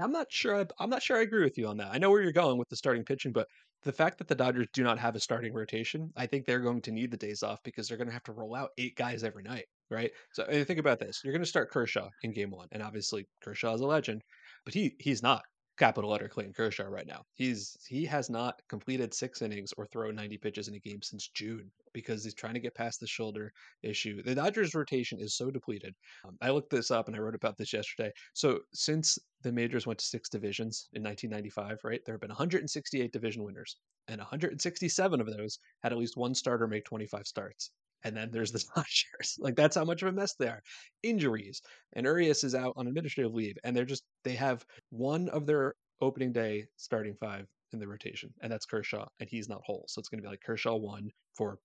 I'm 0.00 0.12
not 0.12 0.26
sure. 0.30 0.66
I'm 0.78 0.90
not 0.90 1.02
sure 1.02 1.16
I 1.16 1.22
agree 1.22 1.42
with 1.42 1.58
you 1.58 1.66
on 1.66 1.76
that. 1.78 1.90
I 1.92 1.98
know 1.98 2.10
where 2.10 2.22
you're 2.22 2.32
going 2.32 2.58
with 2.58 2.68
the 2.68 2.76
starting 2.76 3.04
pitching, 3.04 3.32
but 3.32 3.48
the 3.82 3.92
fact 3.92 4.18
that 4.18 4.28
the 4.28 4.34
Dodgers 4.34 4.66
do 4.72 4.82
not 4.82 4.98
have 4.98 5.16
a 5.16 5.20
starting 5.20 5.52
rotation, 5.52 6.12
I 6.16 6.26
think 6.26 6.44
they're 6.44 6.60
going 6.60 6.82
to 6.82 6.92
need 6.92 7.10
the 7.10 7.16
days 7.16 7.42
off 7.42 7.60
because 7.62 7.88
they're 7.88 7.96
going 7.96 8.08
to 8.08 8.12
have 8.12 8.24
to 8.24 8.32
roll 8.32 8.54
out 8.54 8.70
eight 8.78 8.96
guys 8.96 9.24
every 9.24 9.42
night, 9.42 9.66
right? 9.90 10.10
So 10.32 10.44
think 10.44 10.78
about 10.78 10.98
this: 10.98 11.20
you're 11.24 11.32
going 11.32 11.42
to 11.42 11.48
start 11.48 11.70
Kershaw 11.70 12.08
in 12.22 12.32
Game 12.32 12.50
One, 12.50 12.68
and 12.72 12.82
obviously 12.82 13.26
Kershaw 13.42 13.74
is 13.74 13.80
a 13.80 13.86
legend, 13.86 14.22
but 14.64 14.74
he 14.74 14.94
he's 14.98 15.22
not 15.22 15.42
capital 15.78 16.10
letter 16.10 16.28
Clayton 16.28 16.52
Kershaw 16.52 16.84
right 16.84 17.06
now. 17.06 17.24
He's 17.34 17.76
he 17.88 18.04
has 18.06 18.28
not 18.28 18.60
completed 18.68 19.14
six 19.14 19.42
innings 19.42 19.72
or 19.76 19.86
thrown 19.86 20.14
90 20.16 20.38
pitches 20.38 20.68
in 20.68 20.74
a 20.74 20.78
game 20.78 21.00
since 21.02 21.28
June 21.28 21.70
because 21.92 22.24
he's 22.24 22.34
trying 22.34 22.54
to 22.54 22.60
get 22.60 22.74
past 22.74 23.00
the 23.00 23.06
shoulder 23.06 23.52
issue. 23.82 24.22
The 24.22 24.34
Dodgers 24.34 24.74
rotation 24.74 25.18
is 25.20 25.36
so 25.36 25.50
depleted. 25.50 25.94
Um, 26.24 26.36
I 26.42 26.50
looked 26.50 26.70
this 26.70 26.90
up 26.90 27.08
and 27.08 27.16
I 27.16 27.20
wrote 27.20 27.34
about 27.34 27.56
this 27.56 27.72
yesterday. 27.72 28.12
So 28.34 28.60
since 28.74 29.18
the 29.42 29.52
majors 29.52 29.86
went 29.86 29.98
to 30.00 30.04
six 30.04 30.28
divisions 30.28 30.88
in 30.92 31.02
1995, 31.02 31.80
right? 31.84 32.00
There 32.04 32.14
have 32.14 32.20
been 32.20 32.28
168 32.28 33.12
division 33.12 33.44
winners, 33.44 33.76
and 34.08 34.18
167 34.18 35.20
of 35.20 35.26
those 35.26 35.58
had 35.82 35.92
at 35.92 35.98
least 35.98 36.16
one 36.16 36.34
starter 36.34 36.66
make 36.66 36.84
25 36.84 37.26
starts. 37.26 37.70
And 38.04 38.16
then 38.16 38.30
there's 38.30 38.52
the 38.52 38.64
Dodgers. 38.74 39.36
Like 39.38 39.56
that's 39.56 39.76
how 39.76 39.84
much 39.84 40.02
of 40.02 40.08
a 40.08 40.12
mess 40.12 40.34
they 40.34 40.48
are. 40.48 40.62
Injuries. 41.02 41.62
And 41.94 42.06
Urias 42.06 42.44
is 42.44 42.54
out 42.54 42.74
on 42.76 42.86
administrative 42.86 43.34
leave. 43.34 43.56
And 43.64 43.76
they're 43.76 43.84
just 43.84 44.04
they 44.24 44.34
have 44.34 44.64
one 44.90 45.28
of 45.30 45.46
their 45.46 45.74
opening 46.00 46.32
day 46.32 46.66
starting 46.76 47.14
five 47.14 47.46
in 47.72 47.78
the 47.78 47.86
rotation, 47.86 48.32
and 48.40 48.50
that's 48.50 48.66
Kershaw, 48.66 49.06
and 49.20 49.28
he's 49.28 49.48
not 49.48 49.62
whole. 49.64 49.84
So 49.88 49.98
it's 49.98 50.08
gonna 50.08 50.22
be 50.22 50.28
like 50.28 50.42
Kershaw 50.42 50.76
one 50.76 51.10
for 51.34 51.58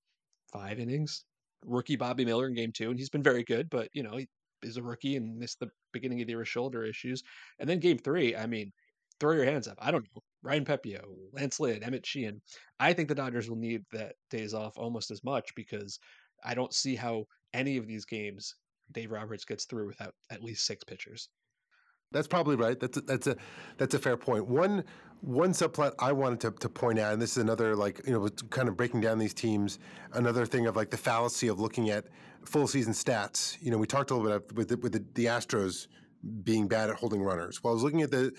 five 0.52 0.80
innings. 0.80 1.26
Rookie 1.66 1.96
Bobby 1.96 2.26
Miller 2.26 2.48
in 2.48 2.54
game 2.56 2.72
two, 2.74 2.90
and 2.90 3.00
he's 3.00 3.10
been 3.10 3.24
very 3.24 3.44
good, 3.44 3.70
but 3.70 3.90
you 3.94 4.04
know, 4.04 4.18
he 4.18 4.28
is 4.64 4.78
a 4.78 4.84
rookie 4.84 5.16
and 5.16 5.38
missed 5.38 5.60
the 5.60 5.70
beginning 5.94 6.22
of 6.22 6.28
the 6.28 6.32
year 6.32 6.40
with 6.40 6.48
shoulder 6.48 6.84
issues. 6.84 7.24
And 7.60 7.70
then 7.70 7.80
game 7.80 7.98
three, 7.98 8.36
I 8.36 8.48
mean, 8.48 8.72
throw 9.20 9.34
your 9.34 9.46
hands 9.46 9.68
up. 9.68 9.78
I 9.80 9.92
don't 9.92 10.06
know. 10.14 10.22
Ryan 10.42 10.66
Pepiot, 10.66 11.04
Lance 11.32 11.60
Lynn, 11.60 11.84
Emmett 11.84 12.06
Sheehan. 12.06 12.42
I 12.80 12.92
think 12.92 13.08
the 13.08 13.16
Dodgers 13.16 13.50
will 13.50 13.58
need 13.58 13.84
that 13.94 14.16
days 14.30 14.54
off 14.54 14.74
almost 14.78 15.12
as 15.12 15.24
much 15.24 15.54
because 15.56 16.00
I 16.44 16.54
don't 16.54 16.74
see 16.74 16.96
how 16.96 17.26
any 17.54 17.78
of 17.78 17.88
these 17.88 18.06
games 18.06 18.56
Dave 18.92 19.12
Roberts 19.12 19.46
gets 19.46 19.66
through 19.66 19.88
without 19.88 20.14
at 20.30 20.44
least 20.44 20.66
six 20.66 20.84
pitchers. 20.84 21.30
That's 22.12 22.28
probably 22.28 22.56
right. 22.56 22.80
That's 22.80 22.98
a, 22.98 23.02
that's 23.02 23.28
a 23.28 23.36
that's 23.78 23.96
a 23.96 24.00
fair 24.00 24.18
point. 24.18 24.48
One 24.48 24.84
one 25.22 25.52
subplot 25.52 25.94
I 26.00 26.12
wanted 26.12 26.42
to, 26.42 26.52
to 26.52 26.70
point 26.70 27.00
out, 27.00 27.14
and 27.14 27.22
this 27.22 27.32
is 27.32 27.38
another 27.38 27.76
like 27.76 28.02
you 28.06 28.14
know 28.14 28.30
kind 28.50 28.70
of 28.70 28.78
breaking 28.78 29.02
down 29.02 29.18
these 29.18 29.34
teams. 29.34 29.80
Another 30.14 30.46
thing 30.46 30.68
of 30.68 30.76
like 30.76 30.92
the 30.92 30.98
fallacy 30.98 31.48
of 31.48 31.60
looking 31.60 31.90
at 31.90 32.06
full 32.46 32.68
season 32.68 32.94
stats. 32.94 33.58
You 33.62 33.72
know, 33.72 33.78
we 33.78 33.88
talked 33.88 34.12
a 34.12 34.16
little 34.16 34.40
bit 34.40 34.56
with 34.56 34.68
the, 34.70 34.78
with 34.78 34.92
the, 34.92 35.04
the 35.16 35.26
Astros 35.26 35.88
being 36.44 36.68
bad 36.68 36.90
at 36.90 36.96
holding 36.96 37.22
runners. 37.22 37.62
Well, 37.62 37.72
I 37.72 37.76
was 37.76 37.84
looking 37.84 38.02
at 38.02 38.12
the, 38.12 38.32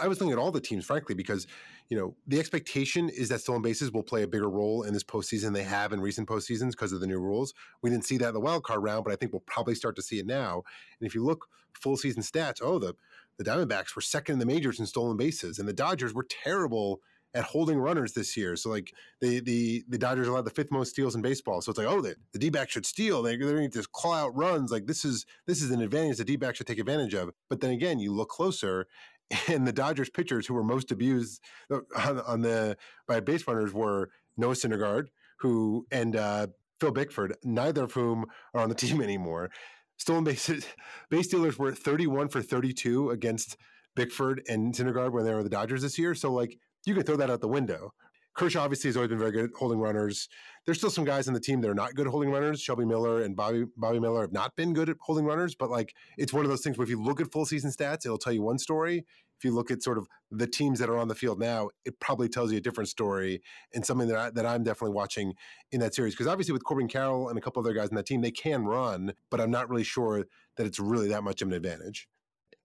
I 0.00 0.08
was 0.08 0.20
looking 0.20 0.32
at 0.32 0.38
all 0.38 0.50
the 0.50 0.60
teams, 0.60 0.84
frankly, 0.84 1.14
because 1.14 1.46
you 1.88 1.96
know 1.96 2.16
the 2.26 2.38
expectation 2.38 3.08
is 3.08 3.28
that 3.28 3.40
stolen 3.40 3.62
bases 3.62 3.92
will 3.92 4.02
play 4.02 4.22
a 4.22 4.28
bigger 4.28 4.50
role 4.50 4.82
in 4.82 4.92
this 4.92 5.04
postseason 5.04 5.52
they 5.52 5.62
have 5.62 5.92
in 5.92 6.00
recent 6.00 6.28
postseasons 6.28 6.72
because 6.72 6.92
of 6.92 7.00
the 7.00 7.06
new 7.06 7.20
rules. 7.20 7.54
We 7.82 7.90
didn't 7.90 8.04
see 8.04 8.18
that 8.18 8.28
in 8.28 8.34
the 8.34 8.40
wild 8.40 8.64
card 8.64 8.82
round, 8.82 9.04
but 9.04 9.12
I 9.12 9.16
think 9.16 9.32
we'll 9.32 9.40
probably 9.40 9.74
start 9.74 9.96
to 9.96 10.02
see 10.02 10.18
it 10.18 10.26
now. 10.26 10.62
And 11.00 11.06
if 11.06 11.14
you 11.14 11.24
look 11.24 11.46
full 11.72 11.96
season 11.96 12.22
stats, 12.22 12.60
oh 12.62 12.78
the 12.78 12.94
the 13.36 13.44
Diamondbacks 13.44 13.94
were 13.94 14.02
second 14.02 14.34
in 14.34 14.38
the 14.40 14.46
majors 14.46 14.80
in 14.80 14.86
stolen 14.86 15.16
bases, 15.16 15.58
and 15.58 15.68
the 15.68 15.72
Dodgers 15.72 16.12
were 16.12 16.26
terrible 16.28 17.00
at 17.34 17.44
holding 17.44 17.78
runners 17.78 18.12
this 18.12 18.36
year. 18.36 18.56
So 18.56 18.70
like 18.70 18.92
the 19.20 19.40
the 19.40 19.84
the 19.88 19.98
Dodgers 19.98 20.28
allowed 20.28 20.44
the 20.44 20.50
fifth 20.50 20.70
most 20.70 20.90
steals 20.90 21.14
in 21.14 21.22
baseball. 21.22 21.60
So 21.60 21.70
it's 21.70 21.78
like, 21.78 21.86
oh, 21.86 22.00
the, 22.00 22.16
the 22.32 22.38
D 22.38 22.50
back 22.50 22.70
should 22.70 22.86
steal. 22.86 23.22
They 23.22 23.36
they 23.36 23.52
need 23.54 23.72
to 23.72 23.84
claw 23.92 24.14
out 24.14 24.36
runs. 24.36 24.70
Like 24.70 24.86
this 24.86 25.04
is 25.04 25.26
this 25.46 25.62
is 25.62 25.70
an 25.70 25.80
advantage 25.80 26.18
the 26.18 26.24
D 26.24 26.36
back 26.36 26.56
should 26.56 26.66
take 26.66 26.78
advantage 26.78 27.14
of. 27.14 27.30
But 27.48 27.60
then 27.60 27.70
again, 27.70 27.98
you 27.98 28.12
look 28.12 28.28
closer. 28.28 28.86
And 29.46 29.66
the 29.66 29.74
Dodgers 29.74 30.08
pitchers 30.08 30.46
who 30.46 30.54
were 30.54 30.64
most 30.64 30.90
abused 30.90 31.42
uh, 31.70 31.80
on, 31.94 32.20
on 32.20 32.40
the 32.40 32.78
by 33.06 33.20
base 33.20 33.46
runners 33.46 33.74
were 33.74 34.08
Noah 34.38 34.54
Syndergaard, 34.54 35.08
who 35.40 35.86
and 35.90 36.16
uh, 36.16 36.46
Phil 36.80 36.92
Bickford, 36.92 37.36
neither 37.44 37.84
of 37.84 37.92
whom 37.92 38.24
are 38.54 38.62
on 38.62 38.70
the 38.70 38.74
team 38.86 39.02
anymore. 39.02 39.50
Stolen 39.98 40.24
bases, 40.24 40.66
base 41.10 41.26
stealers 41.26 41.58
were 41.58 41.74
31 41.74 42.28
for 42.28 42.40
32 42.40 43.10
against 43.10 43.58
Bickford 43.96 44.42
and 44.48 44.72
Syndergaard 44.74 45.12
when 45.12 45.24
they 45.24 45.34
were 45.34 45.42
the 45.42 45.50
Dodgers 45.50 45.82
this 45.82 45.98
year. 45.98 46.14
So 46.14 46.32
like 46.32 46.58
you 46.86 46.94
could 46.94 47.06
throw 47.06 47.16
that 47.16 47.30
out 47.30 47.40
the 47.40 47.48
window. 47.48 47.92
Kershaw 48.38 48.62
obviously 48.62 48.88
has 48.88 48.96
always 48.96 49.08
been 49.08 49.18
very 49.18 49.32
good 49.32 49.46
at 49.46 49.50
holding 49.58 49.80
runners. 49.80 50.28
There's 50.64 50.78
still 50.78 50.90
some 50.90 51.04
guys 51.04 51.26
in 51.26 51.34
the 51.34 51.40
team 51.40 51.60
that 51.60 51.68
are 51.68 51.74
not 51.74 51.94
good 51.94 52.06
holding 52.06 52.30
runners. 52.30 52.60
Shelby 52.60 52.84
Miller 52.84 53.22
and 53.22 53.34
Bobby 53.34 53.64
Bobby 53.76 53.98
Miller 53.98 54.20
have 54.20 54.32
not 54.32 54.54
been 54.54 54.72
good 54.72 54.88
at 54.88 54.96
holding 55.00 55.24
runners, 55.24 55.56
but 55.56 55.70
like 55.70 55.92
it's 56.16 56.32
one 56.32 56.44
of 56.44 56.48
those 56.48 56.62
things 56.62 56.78
where 56.78 56.84
if 56.84 56.90
you 56.90 57.02
look 57.02 57.20
at 57.20 57.32
full 57.32 57.44
season 57.44 57.70
stats, 57.72 58.06
it'll 58.06 58.16
tell 58.16 58.32
you 58.32 58.42
one 58.42 58.58
story. 58.58 59.04
If 59.36 59.44
you 59.44 59.52
look 59.52 59.70
at 59.70 59.82
sort 59.82 59.98
of 59.98 60.08
the 60.30 60.46
teams 60.46 60.78
that 60.78 60.88
are 60.88 60.98
on 60.98 61.08
the 61.08 61.14
field 61.14 61.40
now, 61.40 61.70
it 61.84 61.98
probably 62.00 62.28
tells 62.28 62.52
you 62.52 62.58
a 62.58 62.60
different 62.60 62.88
story 62.88 63.40
and 63.74 63.84
something 63.84 64.08
that 64.08 64.16
I, 64.16 64.30
that 64.30 64.46
I'm 64.46 64.62
definitely 64.62 64.94
watching 64.94 65.34
in 65.72 65.80
that 65.80 65.94
series. 65.94 66.14
Because 66.14 66.26
obviously 66.26 66.52
with 66.52 66.64
Corbin 66.64 66.88
Carroll 66.88 67.28
and 67.28 67.38
a 67.38 67.40
couple 67.40 67.60
other 67.60 67.72
guys 67.72 67.88
in 67.88 67.96
that 67.96 68.06
team, 68.06 68.20
they 68.20 68.30
can 68.30 68.64
run, 68.64 69.14
but 69.30 69.40
I'm 69.40 69.50
not 69.50 69.68
really 69.68 69.84
sure 69.84 70.24
that 70.56 70.66
it's 70.66 70.78
really 70.78 71.08
that 71.08 71.22
much 71.22 71.42
of 71.42 71.48
an 71.48 71.54
advantage. 71.54 72.08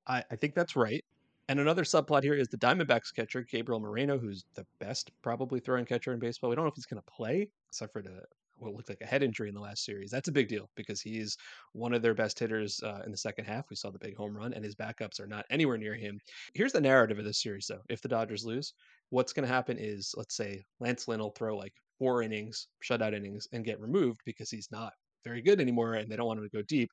I, 0.08 0.24
I 0.30 0.36
think 0.36 0.56
that's 0.56 0.76
right. 0.76 1.04
And 1.50 1.60
another 1.60 1.84
subplot 1.84 2.24
here 2.24 2.36
is 2.36 2.48
the 2.48 2.58
Diamondbacks 2.58 3.14
catcher, 3.14 3.42
Gabriel 3.42 3.80
Moreno, 3.80 4.18
who's 4.18 4.46
the 4.56 4.66
best 4.80 5.12
probably 5.22 5.60
throwing 5.60 5.86
catcher 5.86 6.14
in 6.14 6.20
baseball. 6.20 6.50
We 6.50 6.56
don't 6.56 6.64
know 6.64 6.70
if 6.70 6.76
he's 6.76 6.86
going 6.86 7.02
to 7.02 7.12
play, 7.12 7.50
suffered 7.72 8.08
a 8.08 8.22
what 8.58 8.74
looked 8.74 8.90
like 8.90 9.02
a 9.02 9.06
head 9.06 9.24
injury 9.24 9.50
in 9.50 9.56
the 9.56 9.62
last 9.62 9.84
series. 9.84 10.12
That's 10.12 10.28
a 10.30 10.32
big 10.32 10.48
deal 10.48 10.70
because 10.76 11.02
he's 11.02 11.38
one 11.74 11.94
of 11.94 12.02
their 12.02 12.14
best 12.14 12.40
hitters 12.40 12.82
uh, 12.84 13.02
in 13.06 13.12
the 13.12 13.18
second 13.18 13.46
half. 13.46 13.70
We 13.70 13.76
saw 13.76 13.90
the 13.90 14.00
big 14.00 14.16
home 14.16 14.36
run, 14.36 14.54
and 14.54 14.64
his 14.64 14.76
backups 14.76 15.20
are 15.20 15.28
not 15.28 15.46
anywhere 15.50 15.78
near 15.78 15.96
him. 15.96 16.20
Here's 16.54 16.72
the 16.72 16.80
narrative 16.80 17.20
of 17.20 17.26
this 17.26 17.42
series, 17.42 17.68
though. 17.68 17.82
If 17.90 18.02
the 18.02 18.08
Dodgers 18.08 18.46
lose, 18.46 18.74
what's 19.10 19.34
going 19.34 19.48
to 19.48 19.54
happen 19.54 19.78
is, 19.78 20.14
let's 20.18 20.36
say, 20.36 20.64
Lance 20.80 21.08
Lynn 21.08 21.20
will 21.20 21.32
throw 21.32 21.58
like 21.58 21.74
four 22.00 22.22
innings, 22.24 22.68
shutout 22.84 23.14
innings, 23.14 23.48
and 23.52 23.66
get 23.66 23.80
removed 23.80 24.22
because 24.26 24.50
he's 24.50 24.70
not 24.72 24.94
very 25.24 25.42
good 25.42 25.60
anymore, 25.60 25.96
and 25.96 26.10
they 26.10 26.16
don't 26.16 26.28
want 26.28 26.40
him 26.40 26.50
to 26.50 26.58
go 26.58 26.64
deep. 26.64 26.92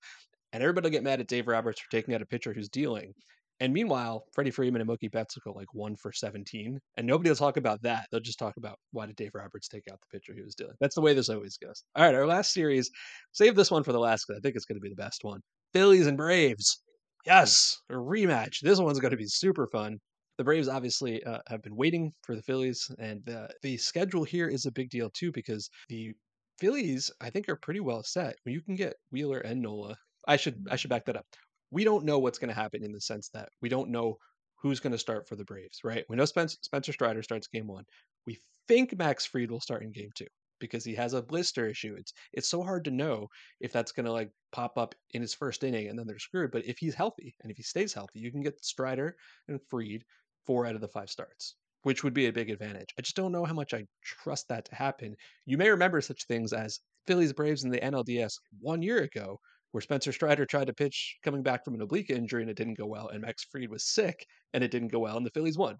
And 0.52 0.62
everybody 0.62 0.86
will 0.86 0.92
get 0.92 1.04
mad 1.04 1.20
at 1.20 1.28
Dave 1.28 1.46
Roberts 1.46 1.80
for 1.80 1.90
taking 1.90 2.14
out 2.14 2.22
a 2.22 2.26
pitcher 2.26 2.52
who's 2.52 2.68
dealing. 2.68 3.14
And 3.60 3.74
meanwhile, 3.74 4.24
Freddie 4.32 4.50
Freeman 4.50 4.80
and 4.80 4.88
Mookie 4.88 5.12
Betts 5.12 5.36
go 5.44 5.52
like 5.52 5.72
one 5.74 5.94
for 5.94 6.12
17. 6.12 6.80
And 6.96 7.06
nobody 7.06 7.28
will 7.28 7.36
talk 7.36 7.58
about 7.58 7.82
that. 7.82 8.06
They'll 8.10 8.20
just 8.20 8.38
talk 8.38 8.56
about 8.56 8.78
why 8.92 9.06
did 9.06 9.16
Dave 9.16 9.34
Roberts 9.34 9.68
take 9.68 9.84
out 9.90 10.00
the 10.00 10.18
pitcher 10.18 10.32
he 10.34 10.42
was 10.42 10.54
dealing. 10.54 10.76
That's 10.80 10.94
the 10.94 11.02
way 11.02 11.12
this 11.12 11.28
always 11.28 11.58
goes. 11.58 11.84
All 11.94 12.04
right, 12.04 12.14
our 12.14 12.26
last 12.26 12.52
series. 12.52 12.90
Save 13.32 13.56
this 13.56 13.70
one 13.70 13.84
for 13.84 13.92
the 13.92 14.00
last 14.00 14.26
because 14.26 14.38
I 14.38 14.40
think 14.40 14.56
it's 14.56 14.64
going 14.64 14.78
to 14.78 14.82
be 14.82 14.88
the 14.88 14.94
best 14.94 15.24
one. 15.24 15.40
Phillies 15.74 16.06
and 16.06 16.16
Braves. 16.16 16.82
Yes, 17.26 17.78
a 17.90 17.94
rematch. 17.94 18.60
This 18.62 18.80
one's 18.80 18.98
going 18.98 19.10
to 19.10 19.16
be 19.16 19.26
super 19.26 19.66
fun. 19.66 19.98
The 20.38 20.44
Braves 20.44 20.68
obviously 20.68 21.22
uh, 21.24 21.40
have 21.48 21.62
been 21.62 21.76
waiting 21.76 22.12
for 22.22 22.34
the 22.34 22.42
Phillies, 22.42 22.90
and 22.98 23.28
uh, 23.28 23.48
the 23.62 23.76
schedule 23.76 24.24
here 24.24 24.48
is 24.48 24.64
a 24.64 24.72
big 24.72 24.88
deal 24.88 25.10
too 25.10 25.30
because 25.32 25.68
the 25.90 26.14
Phillies, 26.58 27.10
I 27.20 27.28
think, 27.28 27.46
are 27.50 27.56
pretty 27.56 27.80
well 27.80 28.02
set. 28.02 28.36
You 28.46 28.62
can 28.62 28.74
get 28.74 28.94
Wheeler 29.12 29.40
and 29.40 29.60
Nola, 29.60 29.96
I 30.26 30.36
should 30.36 30.66
I 30.70 30.76
should 30.76 30.90
back 30.90 31.04
that 31.06 31.16
up 31.16 31.26
we 31.70 31.84
don't 31.84 32.04
know 32.04 32.18
what's 32.18 32.38
going 32.38 32.48
to 32.48 32.60
happen 32.60 32.84
in 32.84 32.92
the 32.92 33.00
sense 33.00 33.28
that 33.30 33.48
we 33.60 33.68
don't 33.68 33.90
know 33.90 34.16
who's 34.56 34.80
going 34.80 34.92
to 34.92 34.98
start 34.98 35.26
for 35.26 35.36
the 35.36 35.44
Braves, 35.44 35.80
right? 35.84 36.04
We 36.08 36.16
know 36.16 36.24
Spencer, 36.24 36.58
Spencer 36.62 36.92
Strider 36.92 37.22
starts 37.22 37.48
game 37.48 37.66
one. 37.66 37.84
We 38.26 38.38
think 38.68 38.96
Max 38.96 39.24
Fried 39.26 39.50
will 39.50 39.60
start 39.60 39.82
in 39.82 39.92
game 39.92 40.10
two 40.14 40.26
because 40.60 40.84
he 40.84 40.94
has 40.94 41.14
a 41.14 41.22
blister 41.22 41.66
issue. 41.66 41.96
It's 41.98 42.12
it's 42.32 42.48
so 42.48 42.62
hard 42.62 42.84
to 42.84 42.90
know 42.90 43.28
if 43.60 43.72
that's 43.72 43.92
going 43.92 44.06
to 44.06 44.12
like 44.12 44.30
pop 44.52 44.76
up 44.76 44.94
in 45.12 45.22
his 45.22 45.34
first 45.34 45.64
inning 45.64 45.88
and 45.88 45.98
then 45.98 46.06
they're 46.06 46.18
screwed. 46.18 46.50
But 46.50 46.66
if 46.66 46.78
he's 46.78 46.94
healthy 46.94 47.34
and 47.42 47.50
if 47.50 47.56
he 47.56 47.62
stays 47.62 47.94
healthy, 47.94 48.20
you 48.20 48.30
can 48.30 48.42
get 48.42 48.62
Strider 48.64 49.16
and 49.48 49.60
Fried 49.68 50.04
four 50.46 50.66
out 50.66 50.74
of 50.74 50.80
the 50.80 50.88
five 50.88 51.10
starts, 51.10 51.56
which 51.82 52.04
would 52.04 52.14
be 52.14 52.26
a 52.26 52.32
big 52.32 52.50
advantage. 52.50 52.94
I 52.98 53.02
just 53.02 53.16
don't 53.16 53.32
know 53.32 53.44
how 53.44 53.54
much 53.54 53.72
I 53.72 53.86
trust 54.02 54.48
that 54.48 54.66
to 54.66 54.74
happen. 54.74 55.16
You 55.46 55.56
may 55.56 55.70
remember 55.70 56.00
such 56.00 56.26
things 56.26 56.52
as 56.52 56.80
Phillies 57.06 57.32
Braves 57.32 57.64
in 57.64 57.70
the 57.70 57.80
NLDS 57.80 58.34
one 58.60 58.82
year 58.82 58.98
ago 58.98 59.40
where 59.72 59.80
Spencer 59.80 60.12
Strider 60.12 60.46
tried 60.46 60.66
to 60.66 60.74
pitch 60.74 61.16
coming 61.22 61.42
back 61.42 61.64
from 61.64 61.74
an 61.74 61.82
oblique 61.82 62.10
injury 62.10 62.42
and 62.42 62.50
it 62.50 62.56
didn't 62.56 62.78
go 62.78 62.86
well, 62.86 63.08
and 63.08 63.22
Max 63.22 63.44
Fried 63.50 63.70
was 63.70 63.84
sick 63.84 64.26
and 64.52 64.64
it 64.64 64.70
didn't 64.70 64.88
go 64.88 64.98
well, 64.98 65.16
and 65.16 65.26
the 65.26 65.30
Phillies 65.30 65.58
won. 65.58 65.76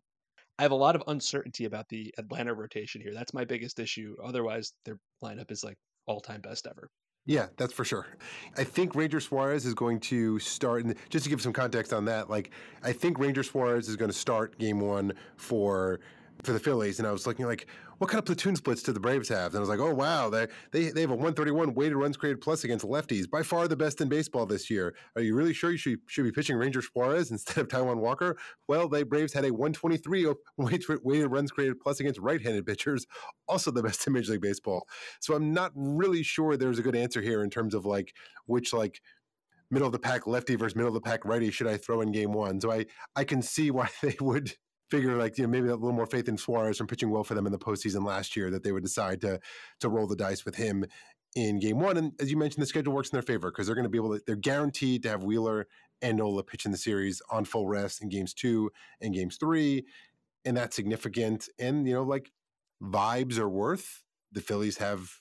I 0.59 0.62
have 0.62 0.72
a 0.72 0.76
lot 0.76 0.94
of 0.94 1.03
uncertainty 1.07 1.64
about 1.64 1.88
the 1.88 2.12
Atlanta 2.18 2.53
rotation 2.53 3.00
here. 3.00 3.14
That's 3.14 3.33
my 3.33 3.44
biggest 3.44 3.79
issue. 3.79 4.14
Otherwise, 4.22 4.72
their 4.85 4.98
lineup 5.24 5.50
is 5.50 5.64
like 5.64 5.76
all 6.07 6.20
time 6.20 6.42
best 6.42 6.66
ever. 6.66 6.90
Yeah, 7.26 7.46
that's 7.57 7.72
for 7.72 7.85
sure. 7.85 8.07
I 8.57 8.64
think 8.64 8.94
Ranger 8.94 9.20
Suarez 9.20 9.66
is 9.66 9.74
going 9.74 10.00
to 10.00 10.38
start, 10.38 10.85
and 10.85 10.94
just 11.11 11.24
to 11.24 11.31
give 11.31 11.40
some 11.40 11.53
context 11.53 11.92
on 11.92 12.05
that, 12.07 12.31
like 12.31 12.50
I 12.83 12.92
think 12.92 13.18
Ranger 13.18 13.42
Suarez 13.42 13.88
is 13.88 13.96
going 13.96 14.11
to 14.11 14.16
start 14.16 14.59
game 14.59 14.81
one 14.81 15.12
for 15.37 16.00
for 16.42 16.53
the 16.53 16.59
Phillies, 16.61 16.98
and 16.98 17.07
I 17.07 17.12
was 17.12 17.26
looking 17.26 17.46
like, 17.46 17.66
what 17.98 18.09
kind 18.09 18.18
of 18.18 18.24
platoon 18.24 18.57
splits 18.57 18.83
do 18.83 18.92
the 18.92 19.00
Braves 19.00 19.29
have? 19.29 19.53
And 19.53 19.57
I 19.57 19.61
was 19.61 19.68
like, 19.68 19.79
oh 19.79 19.94
wow, 19.94 20.31
they 20.31 20.46
they 20.72 20.90
they 20.90 21.03
have 21.03 21.11
a 21.11 21.14
131 21.14 21.74
weighted 21.74 21.96
runs 21.96 22.16
created 22.16 22.40
plus 22.40 22.64
against 22.64 22.85
lefties, 22.85 23.29
by 23.29 23.42
far 23.42 23.68
the 23.68 23.76
best 23.76 24.00
in 24.00 24.09
baseball 24.09 24.46
this 24.46 24.70
year. 24.70 24.94
Are 25.16 25.22
you 25.22 25.35
really 25.35 25.53
sure 25.53 25.70
you 25.70 25.76
should 25.76 25.98
should 26.07 26.24
be 26.24 26.33
pitching 26.33 26.57
Ranger 26.57 26.83
Suarez 26.83 27.31
instead 27.31 27.59
of 27.59 27.68
Taijuan 27.68 27.98
Walker? 27.98 28.37
Well, 28.68 28.88
the 28.88 29.05
Braves 29.05 29.33
had 29.33 29.44
a 29.44 29.50
123 29.50 30.26
weighted 30.57 31.31
runs 31.31 31.50
created 31.50 31.81
plus 31.81 32.00
against 32.00 32.20
right-handed 32.20 32.66
pitchers, 32.66 33.07
also 33.48 33.70
the 33.70 33.83
best 33.83 34.07
in 34.07 34.12
Major 34.12 34.33
League 34.33 34.42
Baseball. 34.42 34.87
So 35.20 35.35
I'm 35.35 35.53
not 35.53 35.72
really 35.74 36.22
sure 36.22 36.57
there's 36.57 36.79
a 36.79 36.83
good 36.83 36.96
answer 36.96 37.20
here 37.20 37.44
in 37.44 37.50
terms 37.50 37.74
of 37.74 37.85
like 37.85 38.14
which 38.46 38.72
like 38.72 39.00
middle 39.70 39.87
of 39.87 39.92
the 39.92 39.98
pack 39.98 40.26
lefty 40.26 40.57
versus 40.57 40.74
middle 40.74 40.88
of 40.88 40.94
the 40.94 41.00
pack 41.00 41.24
righty 41.24 41.50
should 41.50 41.66
I 41.66 41.76
throw 41.76 42.00
in 42.00 42.12
game 42.12 42.33
one? 42.33 42.61
So 42.61 42.70
I 42.70 42.87
I 43.14 43.24
can 43.24 43.42
see 43.42 43.70
why 43.70 43.88
they 44.03 44.16
would 44.20 44.55
figure 44.90 45.16
like 45.16 45.38
you 45.38 45.44
know 45.44 45.50
maybe 45.50 45.68
a 45.68 45.74
little 45.74 45.92
more 45.92 46.07
faith 46.07 46.29
in 46.29 46.37
Suarez 46.37 46.79
from 46.79 46.87
pitching 46.87 47.11
well 47.11 47.24
for 47.24 47.35
them 47.35 47.46
in 47.46 47.53
the 47.53 47.59
postseason 47.59 48.05
last 48.05 48.37
year 48.37 48.50
that 48.50 48.62
they 48.62 48.72
would 48.72 48.83
decide 48.83 49.20
to 49.22 49.40
to 49.81 49.88
roll 49.88 50.07
the 50.07 50.16
dice 50.16 50.44
with 50.44 50.57
him 50.57 50.85
in 51.37 51.61
game 51.61 51.79
one. 51.79 51.96
And 51.96 52.12
as 52.20 52.31
you 52.31 52.37
mentioned, 52.37 52.62
the 52.62 52.66
schedule 52.66 52.92
works 52.92 53.11
in 53.11 53.16
their 53.16 53.22
favor 53.22 53.50
because 53.50 53.66
they're 53.66 53.76
going 53.76 53.85
to 53.85 53.90
be 53.90 53.98
able 53.98 54.16
to 54.16 54.22
they're 54.26 54.37
guaranteed 54.37 55.03
to 55.05 55.11
have 55.11 55.22
Wheeler 55.22 55.66
and 56.03 56.18
Nola 56.18 56.42
pitch 56.42 56.64
in 56.64 56.72
the 56.72 56.79
series 56.79 57.22
on 57.31 57.44
full 57.44 57.66
rest 57.66 58.03
in 58.03 58.09
games 58.09 58.35
two 58.35 58.70
and 59.00 59.14
games 59.14 59.37
three. 59.37 59.85
And 60.44 60.57
that's 60.57 60.74
significant. 60.74 61.48
And 61.59 61.87
you 61.87 61.94
know, 61.94 62.03
like 62.03 62.31
vibes 62.83 63.38
are 63.38 63.48
worth. 63.48 64.03
The 64.33 64.40
Phillies 64.40 64.79
have 64.79 65.20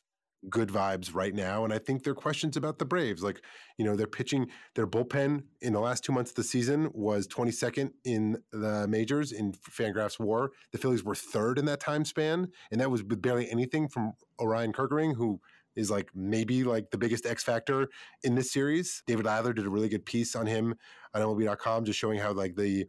good 0.50 0.70
vibes 0.70 1.14
right 1.14 1.34
now. 1.34 1.64
And 1.64 1.74
I 1.74 1.78
think 1.78 2.04
there 2.04 2.12
are 2.12 2.16
questions 2.16 2.56
about 2.56 2.80
the 2.80 2.86
Braves. 2.86 3.24
Like, 3.24 3.42
you 3.78 3.86
know, 3.86 3.96
they're 3.96 4.08
pitching, 4.08 4.48
their 4.76 4.88
bullpen 4.88 5.44
in 5.62 5.74
the 5.74 5.80
last 5.80 6.04
two 6.04 6.12
months 6.12 6.32
of 6.32 6.36
the 6.36 6.44
season 6.44 6.90
was 6.94 7.28
22nd 7.28 7.92
in 8.06 8.38
the 8.52 8.88
majors 8.88 9.32
in 9.32 9.54
Fangraphs 9.54 10.20
WAR. 10.20 10.52
The 10.72 10.78
Phillies 10.78 11.04
were 11.04 11.16
third 11.16 11.60
in 11.60 11.66
that 11.66 11.80
time 11.80 12.06
span. 12.06 12.48
And 12.72 12.80
that 12.80 12.92
was 12.92 13.04
with 13.04 13.22
barely 13.22 13.50
anything 13.52 13.90
from 13.90 14.14
Orion 14.40 14.72
Kerkering, 14.72 15.16
who 15.16 15.42
is 15.76 15.92
like 15.92 16.10
maybe 16.16 16.64
like 16.64 16.92
the 16.92 16.98
biggest 16.98 17.26
X 17.26 17.44
factor 17.44 17.90
in 18.24 18.36
this 18.36 18.52
series. 18.52 19.04
David 19.08 19.28
Adler 19.28 19.54
did 19.54 19.66
a 19.66 19.70
really 19.70 19.90
good 19.90 20.06
piece 20.06 20.36
on 20.36 20.46
him 20.46 20.76
on 21.14 21.22
MLB.com, 21.22 21.86
just 21.86 22.00
showing 22.00 22.20
how 22.20 22.34
like 22.34 22.56
the 22.56 22.86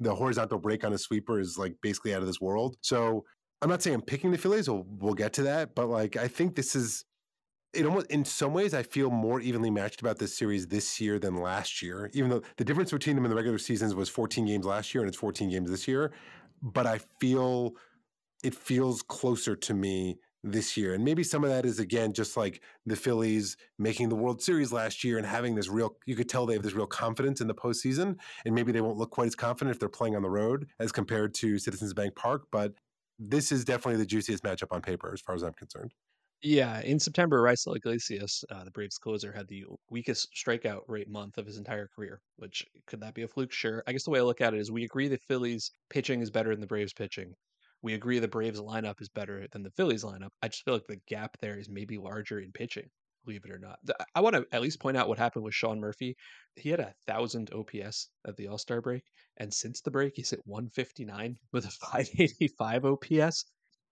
the 0.00 0.14
horizontal 0.14 0.58
break 0.58 0.84
on 0.84 0.92
a 0.92 0.98
sweeper 0.98 1.38
is 1.38 1.56
like 1.56 1.76
basically 1.80 2.14
out 2.14 2.20
of 2.20 2.26
this 2.26 2.40
world. 2.40 2.76
So 2.80 3.24
I'm 3.62 3.68
not 3.68 3.80
saying 3.80 3.94
I'm 3.94 4.02
picking 4.02 4.32
the 4.32 4.38
Phillies. 4.38 4.68
We'll, 4.68 4.84
we'll 4.98 5.14
get 5.14 5.32
to 5.34 5.44
that, 5.44 5.74
but 5.76 5.88
like 5.88 6.16
I 6.16 6.26
think 6.26 6.56
this 6.56 6.74
is 6.74 7.04
it 7.72 7.86
almost 7.86 8.08
in 8.08 8.24
some 8.24 8.52
ways 8.52 8.74
I 8.74 8.82
feel 8.82 9.10
more 9.10 9.40
evenly 9.40 9.70
matched 9.70 10.00
about 10.00 10.18
this 10.18 10.36
series 10.36 10.66
this 10.66 11.00
year 11.00 11.18
than 11.18 11.36
last 11.36 11.80
year. 11.80 12.10
Even 12.12 12.28
though 12.28 12.42
the 12.56 12.64
difference 12.64 12.90
between 12.90 13.16
them 13.16 13.24
in 13.24 13.30
the 13.30 13.36
regular 13.36 13.58
seasons 13.58 13.94
was 13.94 14.08
14 14.08 14.44
games 14.46 14.66
last 14.66 14.92
year 14.92 15.02
and 15.02 15.08
it's 15.08 15.16
14 15.16 15.48
games 15.48 15.70
this 15.70 15.88
year, 15.88 16.12
but 16.60 16.86
I 16.86 16.98
feel 17.18 17.72
it 18.44 18.54
feels 18.54 19.00
closer 19.00 19.56
to 19.56 19.74
me 19.74 20.18
this 20.42 20.76
year. 20.76 20.94
And 20.94 21.04
maybe 21.04 21.22
some 21.22 21.44
of 21.44 21.50
that 21.50 21.64
is 21.64 21.78
again 21.78 22.12
just 22.12 22.36
like 22.36 22.60
the 22.84 22.96
Phillies 22.96 23.56
making 23.78 24.08
the 24.08 24.16
World 24.16 24.42
Series 24.42 24.72
last 24.72 25.04
year 25.04 25.16
and 25.16 25.26
having 25.26 25.54
this 25.54 25.68
real 25.68 25.96
you 26.04 26.16
could 26.16 26.28
tell 26.28 26.46
they 26.46 26.54
have 26.54 26.64
this 26.64 26.74
real 26.74 26.86
confidence 26.86 27.40
in 27.40 27.46
the 27.46 27.54
postseason. 27.54 28.16
And 28.44 28.54
maybe 28.54 28.72
they 28.72 28.80
won't 28.80 28.98
look 28.98 29.10
quite 29.10 29.28
as 29.28 29.36
confident 29.36 29.74
if 29.74 29.78
they're 29.80 29.88
playing 29.88 30.16
on 30.16 30.22
the 30.22 30.30
road 30.30 30.66
as 30.80 30.90
compared 30.90 31.32
to 31.34 31.58
Citizens 31.58 31.94
Bank 31.94 32.16
Park. 32.16 32.48
But 32.50 32.74
this 33.30 33.52
is 33.52 33.64
definitely 33.64 33.98
the 33.98 34.06
juiciest 34.06 34.42
matchup 34.44 34.72
on 34.72 34.82
paper, 34.82 35.12
as 35.12 35.20
far 35.20 35.34
as 35.34 35.42
I'm 35.42 35.54
concerned. 35.54 35.92
Yeah, 36.44 36.80
in 36.80 36.98
September, 36.98 37.40
Raisel 37.40 37.76
Iglesias, 37.76 38.44
uh, 38.50 38.64
the 38.64 38.70
Braves 38.72 38.98
closer, 38.98 39.32
had 39.32 39.46
the 39.48 39.64
weakest 39.90 40.34
strikeout 40.34 40.82
rate 40.88 41.08
month 41.08 41.38
of 41.38 41.46
his 41.46 41.56
entire 41.56 41.86
career. 41.88 42.20
Which 42.36 42.66
could 42.86 43.00
that 43.00 43.14
be 43.14 43.22
a 43.22 43.28
fluke? 43.28 43.52
Sure. 43.52 43.82
I 43.86 43.92
guess 43.92 44.04
the 44.04 44.10
way 44.10 44.18
I 44.18 44.22
look 44.22 44.40
at 44.40 44.52
it 44.52 44.58
is 44.60 44.70
we 44.70 44.84
agree 44.84 45.06
the 45.08 45.18
Phillies 45.18 45.70
pitching 45.88 46.20
is 46.20 46.30
better 46.30 46.50
than 46.50 46.60
the 46.60 46.66
Braves 46.66 46.92
pitching. 46.92 47.34
We 47.80 47.94
agree 47.94 48.18
the 48.18 48.28
Braves 48.28 48.60
lineup 48.60 49.00
is 49.00 49.08
better 49.08 49.46
than 49.52 49.62
the 49.62 49.70
Phillies 49.70 50.02
lineup. 50.04 50.30
I 50.42 50.48
just 50.48 50.64
feel 50.64 50.74
like 50.74 50.86
the 50.88 51.00
gap 51.06 51.38
there 51.38 51.58
is 51.58 51.68
maybe 51.70 51.96
larger 51.96 52.40
in 52.40 52.52
pitching 52.52 52.90
believe 53.24 53.44
it 53.44 53.50
or 53.50 53.58
not. 53.58 53.78
I 54.14 54.20
want 54.20 54.36
to 54.36 54.46
at 54.52 54.62
least 54.62 54.80
point 54.80 54.96
out 54.96 55.08
what 55.08 55.18
happened 55.18 55.44
with 55.44 55.54
Sean 55.54 55.80
Murphy. 55.80 56.16
He 56.56 56.68
had 56.70 56.80
a 56.80 56.94
thousand 57.06 57.50
OPS 57.52 58.08
at 58.26 58.36
the 58.36 58.48
All 58.48 58.58
Star 58.58 58.80
break, 58.80 59.04
and 59.36 59.52
since 59.52 59.80
the 59.80 59.90
break, 59.90 60.14
he's 60.16 60.32
at 60.32 60.46
159 60.46 61.36
with 61.52 61.66
a 61.66 61.70
585 61.70 62.84
OPS. 62.84 63.44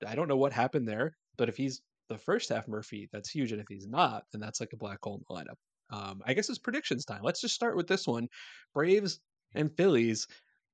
I 0.06 0.14
don't 0.14 0.28
know 0.28 0.36
what 0.36 0.52
happened 0.52 0.88
there, 0.88 1.16
but 1.36 1.48
if 1.48 1.56
he's 1.56 1.82
the 2.08 2.18
first 2.18 2.48
half 2.48 2.68
Murphy, 2.68 3.08
that's 3.12 3.30
huge, 3.30 3.52
and 3.52 3.60
if 3.60 3.66
he's 3.68 3.86
not, 3.86 4.24
then 4.32 4.40
that's 4.40 4.60
like 4.60 4.72
a 4.72 4.78
black 4.78 4.98
hole 5.02 5.16
in 5.16 5.24
the 5.28 5.34
lineup. 5.34 5.56
Um, 5.92 6.22
I 6.24 6.34
guess 6.34 6.48
it's 6.48 6.58
predictions 6.58 7.04
time. 7.04 7.22
Let's 7.22 7.40
just 7.40 7.54
start 7.54 7.76
with 7.76 7.86
this 7.86 8.06
one: 8.06 8.28
Braves 8.74 9.20
and 9.54 9.74
Phillies. 9.76 10.26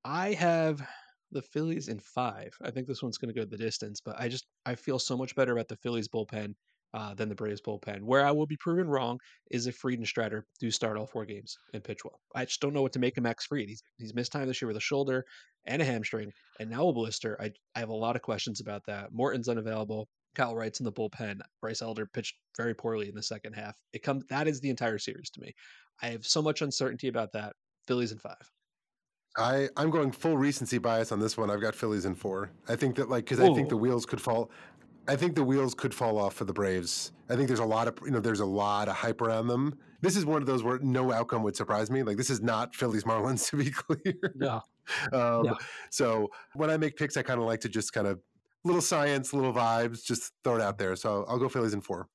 I 0.05 0.35
have 0.35 0.87
the 1.33 1.43
Phillies 1.43 1.89
in 1.89 1.99
five. 1.99 2.55
I 2.63 2.71
think 2.71 2.87
this 2.87 3.03
one's 3.03 3.19
going 3.19 3.35
to 3.35 3.39
go 3.39 3.45
the 3.45 3.57
distance, 3.57 4.01
but 4.01 4.19
I 4.19 4.29
just 4.29 4.47
I 4.65 4.75
feel 4.75 4.99
so 4.99 5.17
much 5.17 5.35
better 5.35 5.53
about 5.53 5.69
the 5.69 5.77
Phillies 5.77 6.09
bullpen 6.09 6.55
uh, 6.95 7.15
than 7.15 7.29
the 7.29 7.35
Braves 7.35 7.61
bullpen. 7.61 8.03
Where 8.03 8.25
I 8.25 8.31
will 8.31 8.47
be 8.47 8.57
proven 8.57 8.89
wrong 8.89 9.19
is 9.51 9.67
if 9.67 9.77
Fried 9.77 9.99
and 9.99 10.07
Strider 10.07 10.47
do 10.61 10.71
start 10.71 10.97
all 10.97 11.07
four 11.07 11.25
games 11.25 11.57
and 11.75 11.85
pitch 11.85 12.05
well. 12.05 12.21
I 12.35 12.45
just 12.45 12.61
don't 12.61 12.73
know 12.73 12.83
what 12.83 12.93
to 12.95 12.99
make 12.99 13.17
of 13.17 13.23
Max 13.23 13.47
Fried. 13.47 13.69
He's, 13.69 13.83
he's 13.99 14.15
missed 14.15 14.33
time 14.33 14.47
this 14.47 14.61
year 14.61 14.69
with 14.69 14.77
a 14.77 14.81
shoulder 14.81 15.25
and 15.67 15.83
a 15.83 15.85
hamstring, 15.85 16.33
and 16.61 16.71
now 16.71 16.89
a 16.89 16.93
blister. 16.93 17.37
I, 17.41 17.51
I 17.75 17.81
have 17.81 17.89
a 17.89 17.95
lot 17.95 18.17
of 18.17 18.23
questions 18.23 18.61
about 18.61 18.83
that. 18.87 19.13
Morton's 19.13 19.49
unavailable. 19.49 20.09
Kyle 20.37 20.55
Wright's 20.55 20.81
in 20.81 20.85
the 20.85 20.93
bullpen. 20.93 21.41
Bryce 21.61 21.83
Elder 21.83 22.07
pitched 22.07 22.35
very 22.57 22.75
poorly 22.75 23.09
in 23.09 23.15
the 23.15 23.23
second 23.23 23.55
half. 23.55 23.75
It 23.93 24.03
comes 24.03 24.25
that 24.29 24.47
is 24.47 24.61
the 24.61 24.71
entire 24.71 24.99
series 24.99 25.31
to 25.31 25.41
me. 25.41 25.55
I 26.03 26.09
have 26.09 26.27
so 26.27 26.43
much 26.43 26.63
uncertainty 26.63 27.09
about 27.09 27.33
that. 27.33 27.55
Phillies 27.87 28.13
in 28.13 28.19
five. 28.19 28.51
I 29.39 29.69
I'm 29.77 29.91
going 29.91 30.13
full 30.13 30.37
recency 30.37 30.79
bias 30.79 31.13
on 31.13 31.21
this 31.21 31.37
one. 31.37 31.51
I've 31.51 31.61
got 31.61 31.75
Phillies 31.75 32.05
in 32.05 32.15
four. 32.15 32.51
I 32.69 32.77
think 32.77 32.97
that 32.97 33.09
like 33.09 33.25
because 33.25 33.41
I 33.41 33.53
think 33.55 33.69
the 33.69 33.77
wheels 33.77 34.07
could 34.07 34.21
fall. 34.21 34.51
I 35.09 35.17
think 35.17 35.35
the 35.35 35.45
wheels 35.45 35.75
could 35.75 35.95
fall 35.95 36.19
off 36.19 36.35
for 36.35 36.45
the 36.45 36.53
Braves. 36.53 37.13
I 37.29 37.37
think 37.37 37.49
there's 37.49 37.61
a 37.61 37.65
lot 37.65 37.89
of 37.89 37.99
you 38.05 38.11
know 38.11 38.21
there's 38.21 38.41
a 38.41 38.47
lot 38.47 38.89
of 38.89 38.97
hype 38.97 39.21
around 39.21 39.49
them. 39.49 39.79
This 40.01 40.17
is 40.17 40.25
one 40.25 40.43
of 40.43 40.47
those 40.47 40.63
where 40.63 40.79
no 40.79 41.13
outcome 41.13 41.43
would 41.43 41.57
surprise 41.57 41.91
me. 41.91 42.03
Like 42.03 42.17
this 42.17 42.31
is 42.31 42.41
not 42.43 42.75
Phillies 42.75 43.05
Marlins 43.05 43.47
to 43.51 43.57
be 43.57 43.71
clear. 43.71 44.35
No. 44.35 44.63
um, 45.13 45.43
no. 45.47 45.59
So 45.91 46.29
when 46.55 46.71
I 46.71 46.77
make 46.77 46.97
picks, 46.97 47.17
I 47.17 47.23
kind 47.23 47.41
of 47.41 47.47
like 47.47 47.61
to 47.61 47.69
just 47.69 47.93
kind 47.93 48.07
of 48.07 48.21
little 48.65 48.83
science, 48.83 49.33
little 49.33 49.53
vibes, 49.53 50.05
just 50.05 50.33
throw 50.45 50.57
it 50.57 50.61
out 50.61 50.79
there. 50.79 50.97
So 50.97 51.25
I'll 51.29 51.39
go 51.39 51.49
Phillies 51.49 51.75
in 51.75 51.81
four. 51.81 52.09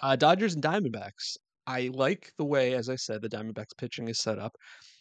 Uh, 0.00 0.16
Dodgers 0.16 0.54
and 0.54 0.62
Diamondbacks. 0.62 1.36
I 1.68 1.90
like 1.92 2.32
the 2.38 2.46
way, 2.46 2.72
as 2.72 2.88
I 2.88 2.96
said, 2.96 3.20
the 3.20 3.28
Diamondbacks 3.28 3.76
pitching 3.76 4.08
is 4.08 4.18
set 4.18 4.38
up. 4.38 4.56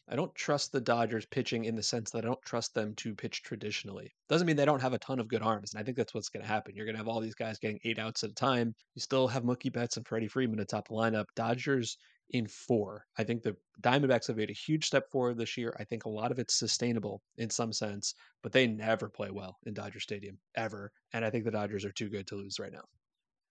I 0.09 0.17
don't 0.17 0.35
trust 0.35 0.73
the 0.73 0.81
Dodgers 0.81 1.25
pitching 1.25 1.63
in 1.63 1.77
the 1.77 1.81
sense 1.81 2.11
that 2.11 2.25
I 2.25 2.27
don't 2.27 2.41
trust 2.41 2.73
them 2.73 2.93
to 2.95 3.15
pitch 3.15 3.41
traditionally. 3.41 4.13
Doesn't 4.27 4.45
mean 4.45 4.57
they 4.57 4.65
don't 4.65 4.81
have 4.81 4.91
a 4.91 4.99
ton 4.99 5.21
of 5.21 5.29
good 5.29 5.41
arms, 5.41 5.71
and 5.71 5.79
I 5.79 5.85
think 5.85 5.95
that's 5.95 6.13
what's 6.13 6.27
going 6.27 6.43
to 6.43 6.47
happen. 6.47 6.75
You're 6.75 6.85
going 6.85 6.95
to 6.95 6.99
have 6.99 7.07
all 7.07 7.21
these 7.21 7.35
guys 7.35 7.57
getting 7.57 7.79
eight 7.85 7.99
outs 7.99 8.25
at 8.25 8.31
a 8.31 8.33
time. 8.33 8.75
You 8.95 9.01
still 9.01 9.29
have 9.29 9.43
Mookie 9.43 9.71
Betts 9.71 9.95
and 9.95 10.05
Freddie 10.05 10.27
Freeman 10.27 10.59
atop 10.59 10.89
the 10.89 10.93
lineup. 10.93 11.27
Dodgers 11.37 11.97
in 12.31 12.47
four. 12.47 13.05
I 13.17 13.23
think 13.23 13.43
the 13.43 13.55
Diamondbacks 13.81 14.27
have 14.27 14.35
made 14.35 14.49
a 14.49 14.53
huge 14.53 14.87
step 14.87 15.09
forward 15.09 15.37
this 15.37 15.55
year. 15.55 15.73
I 15.79 15.85
think 15.85 16.03
a 16.03 16.09
lot 16.09 16.31
of 16.31 16.39
it's 16.39 16.59
sustainable 16.59 17.21
in 17.37 17.49
some 17.49 17.71
sense, 17.71 18.13
but 18.43 18.51
they 18.51 18.67
never 18.67 19.07
play 19.07 19.31
well 19.31 19.57
in 19.65 19.73
Dodger 19.73 20.01
Stadium 20.01 20.37
ever, 20.55 20.91
and 21.13 21.23
I 21.23 21.29
think 21.29 21.45
the 21.45 21.51
Dodgers 21.51 21.85
are 21.85 21.93
too 21.93 22.09
good 22.09 22.27
to 22.27 22.35
lose 22.35 22.59
right 22.59 22.73
now. 22.73 22.83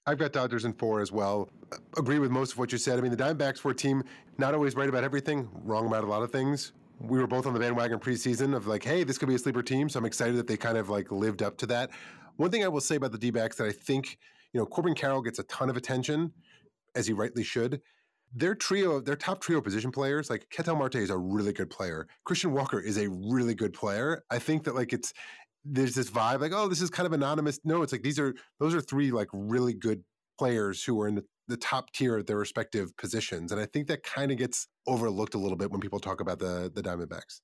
I've 0.09 0.19
got 0.19 0.33
Dodgers 0.33 0.65
in 0.65 0.73
four 0.73 1.01
as 1.01 1.11
well. 1.11 1.49
Agree 1.99 2.21
with 2.21 2.31
most 2.31 2.53
of 2.53 2.59
what 2.59 2.71
you 2.71 2.79
said. 2.79 2.97
I 2.97 3.03
mean, 3.03 3.11
the 3.11 3.17
Diamondbacks 3.17 3.65
were 3.65 3.73
a 3.73 3.75
team 3.75 4.05
not 4.39 4.55
always 4.55 4.77
right 4.77 4.89
about 4.89 5.03
everything, 5.03 5.49
wrong 5.65 5.87
about 5.87 6.05
a 6.05 6.07
lot 6.07 6.23
of 6.23 6.31
things. 6.31 6.73
We 7.01 7.19
were 7.19 7.27
both 7.27 7.45
on 7.45 7.55
the 7.55 7.59
bandwagon 7.59 7.99
preseason 7.99 8.55
of 8.55 8.69
like, 8.69 8.85
hey, 8.85 9.03
this 9.03 9.19
could 9.19 9.29
be 9.29 9.35
a 9.35 9.39
sleeper 9.39 9.63
team. 9.63 9.89
So 9.89 9.99
I'm 9.99 10.05
excited 10.05 10.37
that 10.37 10.47
they 10.47 10.57
kind 10.57 10.79
of 10.79 10.89
like 10.89 11.11
lived 11.11 11.43
up 11.43 11.57
to 11.59 11.67
that. 11.67 11.91
One 12.37 12.51
thing 12.53 12.65
I 12.65 12.69
will 12.69 12.81
say 12.81 12.97
about 12.97 13.11
the 13.11 13.19
D 13.19 13.31
backs 13.31 13.57
that 13.57 13.67
I 13.67 13.73
think, 13.73 14.19
you 14.53 14.61
know, 14.61 14.67
Corbin 14.67 14.95
Carroll 14.95 15.23
gets 15.23 15.41
a 15.41 15.43
ton 15.45 15.69
of 15.69 15.77
attention, 15.77 16.33
as 16.95 17.09
he 17.09 17.13
rightly 17.13 17.43
should. 17.43 17.81
Their 18.33 18.55
trio, 18.55 19.01
their 19.01 19.17
top 19.17 19.41
trio 19.41 19.61
position 19.61 19.91
players, 19.91 20.31
like 20.31 20.49
Ketel 20.51 20.77
Marte 20.77 20.97
is 20.97 21.11
a 21.11 21.17
really 21.17 21.53
good 21.53 21.71
player. 21.71 22.07
Christian 22.25 22.53
Walker 22.53 22.79
is 22.79 22.97
a 22.97 23.09
really 23.09 23.55
good 23.55 23.73
player. 23.73 24.23
I 24.31 24.39
think 24.39 24.65
that 24.65 24.75
like 24.75 24.93
it's 24.93 25.13
there's 25.69 25.95
this 25.95 26.11
vibe 26.11 26.41
like, 26.41 26.53
oh, 26.55 26.69
this 26.69 26.81
is 26.81 26.91
kind 26.91 27.07
of 27.07 27.13
anonymous. 27.13 27.59
No, 27.65 27.83
it's 27.83 27.93
like 27.93 28.03
these 28.03 28.19
are 28.19 28.35
those 28.61 28.75
are 28.75 28.81
three 28.81 29.11
like 29.11 29.29
really 29.33 29.75
good 29.75 30.03
players 30.39 30.85
who 30.85 31.01
are 31.01 31.09
in 31.09 31.15
the, 31.17 31.25
the 31.49 31.57
top 31.57 31.93
tier 31.93 32.19
of 32.19 32.27
their 32.27 32.39
respective 32.39 32.97
positions. 32.97 33.53
And 33.53 33.61
I 33.61 33.67
think 33.67 33.89
that 33.89 34.03
kind 34.03 34.31
of 34.31 34.39
gets 34.39 34.69
overlooked 34.87 35.35
a 35.35 35.39
little 35.39 35.57
bit 35.57 35.71
when 35.71 35.81
people 35.81 36.01
talk 36.01 36.21
about 36.21 36.39
the 36.39 36.71
the 36.75 36.83
Diamondbacks. 36.83 37.41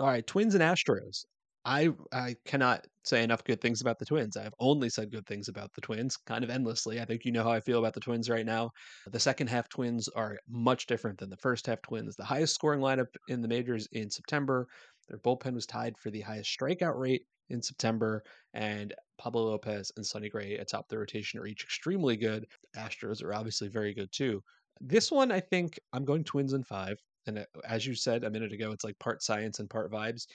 All 0.00 0.06
right, 0.06 0.26
Twins 0.26 0.54
and 0.54 0.62
Astros. 0.62 1.24
I 1.64 1.90
I 2.12 2.36
cannot 2.44 2.86
say 3.04 3.22
enough 3.22 3.44
good 3.44 3.60
things 3.60 3.80
about 3.80 3.98
the 3.98 4.04
Twins. 4.04 4.36
I've 4.36 4.54
only 4.58 4.88
said 4.88 5.10
good 5.10 5.26
things 5.26 5.48
about 5.48 5.72
the 5.74 5.80
Twins, 5.80 6.16
kind 6.16 6.44
of 6.44 6.50
endlessly. 6.50 7.00
I 7.00 7.04
think 7.04 7.24
you 7.24 7.32
know 7.32 7.42
how 7.42 7.52
I 7.52 7.60
feel 7.60 7.78
about 7.78 7.94
the 7.94 8.00
Twins 8.00 8.30
right 8.30 8.46
now. 8.46 8.70
The 9.10 9.20
second 9.20 9.48
half 9.48 9.68
Twins 9.68 10.08
are 10.08 10.38
much 10.48 10.86
different 10.86 11.18
than 11.18 11.30
the 11.30 11.36
first 11.36 11.66
half 11.66 11.82
Twins. 11.82 12.16
The 12.16 12.24
highest 12.24 12.54
scoring 12.54 12.80
lineup 12.80 13.08
in 13.28 13.42
the 13.42 13.48
majors 13.48 13.88
in 13.92 14.10
September. 14.10 14.66
Their 15.08 15.18
bullpen 15.18 15.54
was 15.54 15.66
tied 15.66 15.96
for 15.98 16.10
the 16.10 16.20
highest 16.20 16.56
strikeout 16.58 16.98
rate 16.98 17.22
in 17.48 17.62
September, 17.62 18.22
and 18.52 18.94
Pablo 19.16 19.44
Lopez 19.44 19.90
and 19.96 20.06
Sonny 20.06 20.28
Gray 20.28 20.56
atop 20.56 20.88
the 20.88 20.98
rotation 20.98 21.40
are 21.40 21.46
each 21.46 21.64
extremely 21.64 22.16
good. 22.16 22.46
Astros 22.76 23.22
are 23.22 23.34
obviously 23.34 23.68
very 23.68 23.94
good 23.94 24.12
too. 24.12 24.42
This 24.80 25.10
one, 25.10 25.32
I 25.32 25.40
think 25.40 25.78
I'm 25.92 26.04
going 26.04 26.24
Twins 26.24 26.52
in 26.52 26.62
five. 26.62 26.98
And 27.26 27.40
uh, 27.40 27.44
as 27.66 27.86
you 27.86 27.94
said 27.94 28.24
a 28.24 28.30
minute 28.30 28.52
ago, 28.52 28.70
it's 28.72 28.84
like 28.84 28.98
part 28.98 29.22
science 29.22 29.58
and 29.58 29.68
part 29.68 29.90
vibes. 29.90 30.26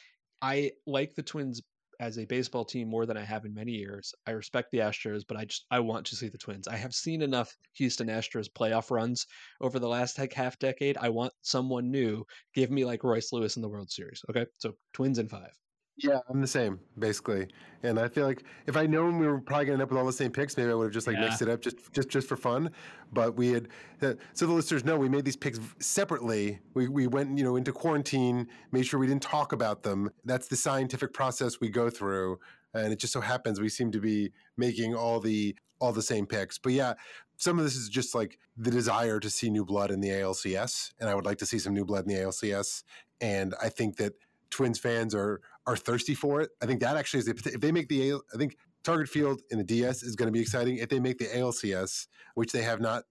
I 0.44 0.72
like 0.86 1.16
the 1.16 1.24
Twins 1.24 1.62
as 2.02 2.20
a 2.20 2.26
baseball 2.26 2.66
team 2.66 2.90
more 2.90 3.06
than 3.06 3.16
I 3.16 3.24
have 3.24 3.46
in 3.46 3.54
many 3.54 3.72
years. 3.72 4.14
I 4.28 4.32
respect 4.32 4.72
the 4.72 4.80
Astros, 4.80 5.24
but 5.26 5.38
I 5.38 5.46
just 5.46 5.66
I 5.72 5.80
want 5.80 6.06
to 6.08 6.18
see 6.18 6.28
the 6.28 6.38
Twins. 6.38 6.68
I 6.68 6.76
have 6.76 6.94
seen 6.94 7.22
enough 7.22 7.56
Houston 7.76 8.08
Astros 8.08 8.50
playoff 8.52 8.92
runs 8.92 9.26
over 9.62 9.80
the 9.80 9.88
last 9.88 10.20
like 10.20 10.34
half 10.34 10.60
decade. 10.60 10.98
I 10.98 11.08
want 11.08 11.32
someone 11.44 11.92
new. 11.92 12.26
Give 12.54 12.70
me 12.72 12.84
like 12.84 13.06
Royce 13.06 13.32
Lewis 13.32 13.56
in 13.56 13.62
the 13.62 13.70
World 13.70 13.90
Series. 13.90 14.22
Okay, 14.30 14.46
so 14.60 14.74
Twins 14.92 15.18
in 15.18 15.30
five. 15.30 15.58
Yeah, 15.98 16.20
I'm 16.28 16.42
the 16.42 16.48
same 16.48 16.80
basically, 16.98 17.48
and 17.84 18.00
I 18.00 18.08
feel 18.08 18.26
like 18.26 18.44
if 18.66 18.76
I 18.76 18.88
known 18.88 19.20
we 19.20 19.28
were 19.28 19.40
probably 19.40 19.66
gonna 19.66 19.74
end 19.74 19.82
up 19.84 19.90
with 19.90 20.00
all 20.00 20.06
the 20.06 20.12
same 20.12 20.32
picks, 20.32 20.58
maybe 20.58 20.72
I 20.72 20.74
would 20.74 20.86
have 20.86 20.94
just 20.94 21.06
like 21.06 21.18
yeah. 21.18 21.26
mixed 21.26 21.42
it 21.44 21.50
up 21.50 21.62
just 21.62 21.94
just 21.94 22.10
just 22.10 22.28
for 22.28 22.36
fun. 22.36 22.72
But 23.12 23.36
we 23.36 23.50
had 23.50 23.68
uh, 24.02 24.14
so 24.34 24.48
the 24.48 24.54
listeners 24.54 24.84
know 24.84 24.98
we 24.98 25.08
made 25.08 25.24
these 25.24 25.36
picks 25.36 25.60
separately. 25.80 26.60
We 26.74 26.88
we 26.88 27.06
went 27.06 27.38
you 27.38 27.44
know 27.44 27.58
into 27.58 27.72
quarantine, 27.72 28.48
made 28.72 28.88
sure 28.88 29.00
we 29.00 29.06
didn't 29.06 29.22
talk 29.22 29.54
about 29.54 29.84
them. 29.84 30.10
That's 30.26 30.48
the 30.48 30.56
scientific 30.56 31.14
process 31.14 31.60
we 31.60 31.70
go 31.70 31.92
through, 31.92 32.40
and 32.74 32.92
it 32.92 32.98
just 32.98 33.14
so 33.14 33.22
happens 33.22 33.62
we 33.62 33.70
seem 33.70 33.92
to 33.92 34.00
be 34.00 34.32
making 34.58 34.96
all 34.96 35.20
the 35.20 35.56
all 35.80 35.92
the 35.92 36.02
same 36.02 36.26
picks. 36.26 36.58
But 36.58 36.74
yeah, 36.74 36.94
some 37.38 37.60
of 37.60 37.66
this 37.66 37.76
is 37.76 37.88
just 37.88 38.16
like 38.16 38.40
the 38.58 38.72
desire 38.72 39.20
to 39.20 39.30
see 39.30 39.52
new 39.52 39.66
blood 39.66 39.92
in 39.92 40.00
the 40.02 40.10
ALCS, 40.10 40.94
and 41.00 41.08
I 41.08 41.14
would 41.14 41.26
like 41.26 41.38
to 41.40 41.46
see 41.46 41.60
some 41.60 41.76
new 41.76 41.86
blood 41.86 42.08
in 42.08 42.16
the 42.16 42.22
ALCS. 42.22 42.84
And 43.22 43.54
I 43.62 43.70
think 43.70 43.98
that 43.98 44.14
Twins 44.50 44.80
fans 44.80 45.16
are 45.16 45.42
are 45.66 45.76
thirsty 45.76 46.16
for 46.16 46.42
it. 46.42 46.50
I 46.62 46.66
think 46.66 46.82
that 46.82 46.98
actually 46.98 47.22
is 47.22 47.28
if 47.28 47.44
they 47.44 47.72
make 47.72 47.88
the 47.88 48.14
I 48.34 48.38
think 48.38 48.58
Target 48.84 49.10
Field 49.10 49.42
in 49.50 49.58
the 49.58 49.64
DS 49.64 50.04
is 50.04 50.16
going 50.16 50.28
to 50.28 50.32
be 50.32 50.42
exciting. 50.42 50.78
If 50.78 50.90
they 50.90 51.00
make 51.00 51.18
the 51.18 51.26
ALCS, 51.26 52.08
which 52.36 52.52
they 52.52 52.64
have 52.64 52.82
not 52.82 53.04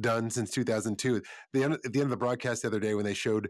done 0.00 0.30
since 0.30 0.50
2002, 0.50 1.22
the 1.52 1.62
end, 1.62 1.74
at 1.74 1.92
the 1.92 2.00
end 2.00 2.04
of 2.04 2.10
the 2.10 2.16
broadcast 2.16 2.62
the 2.62 2.68
other 2.68 2.80
day 2.80 2.94
when 2.94 3.04
they 3.04 3.14
showed 3.14 3.48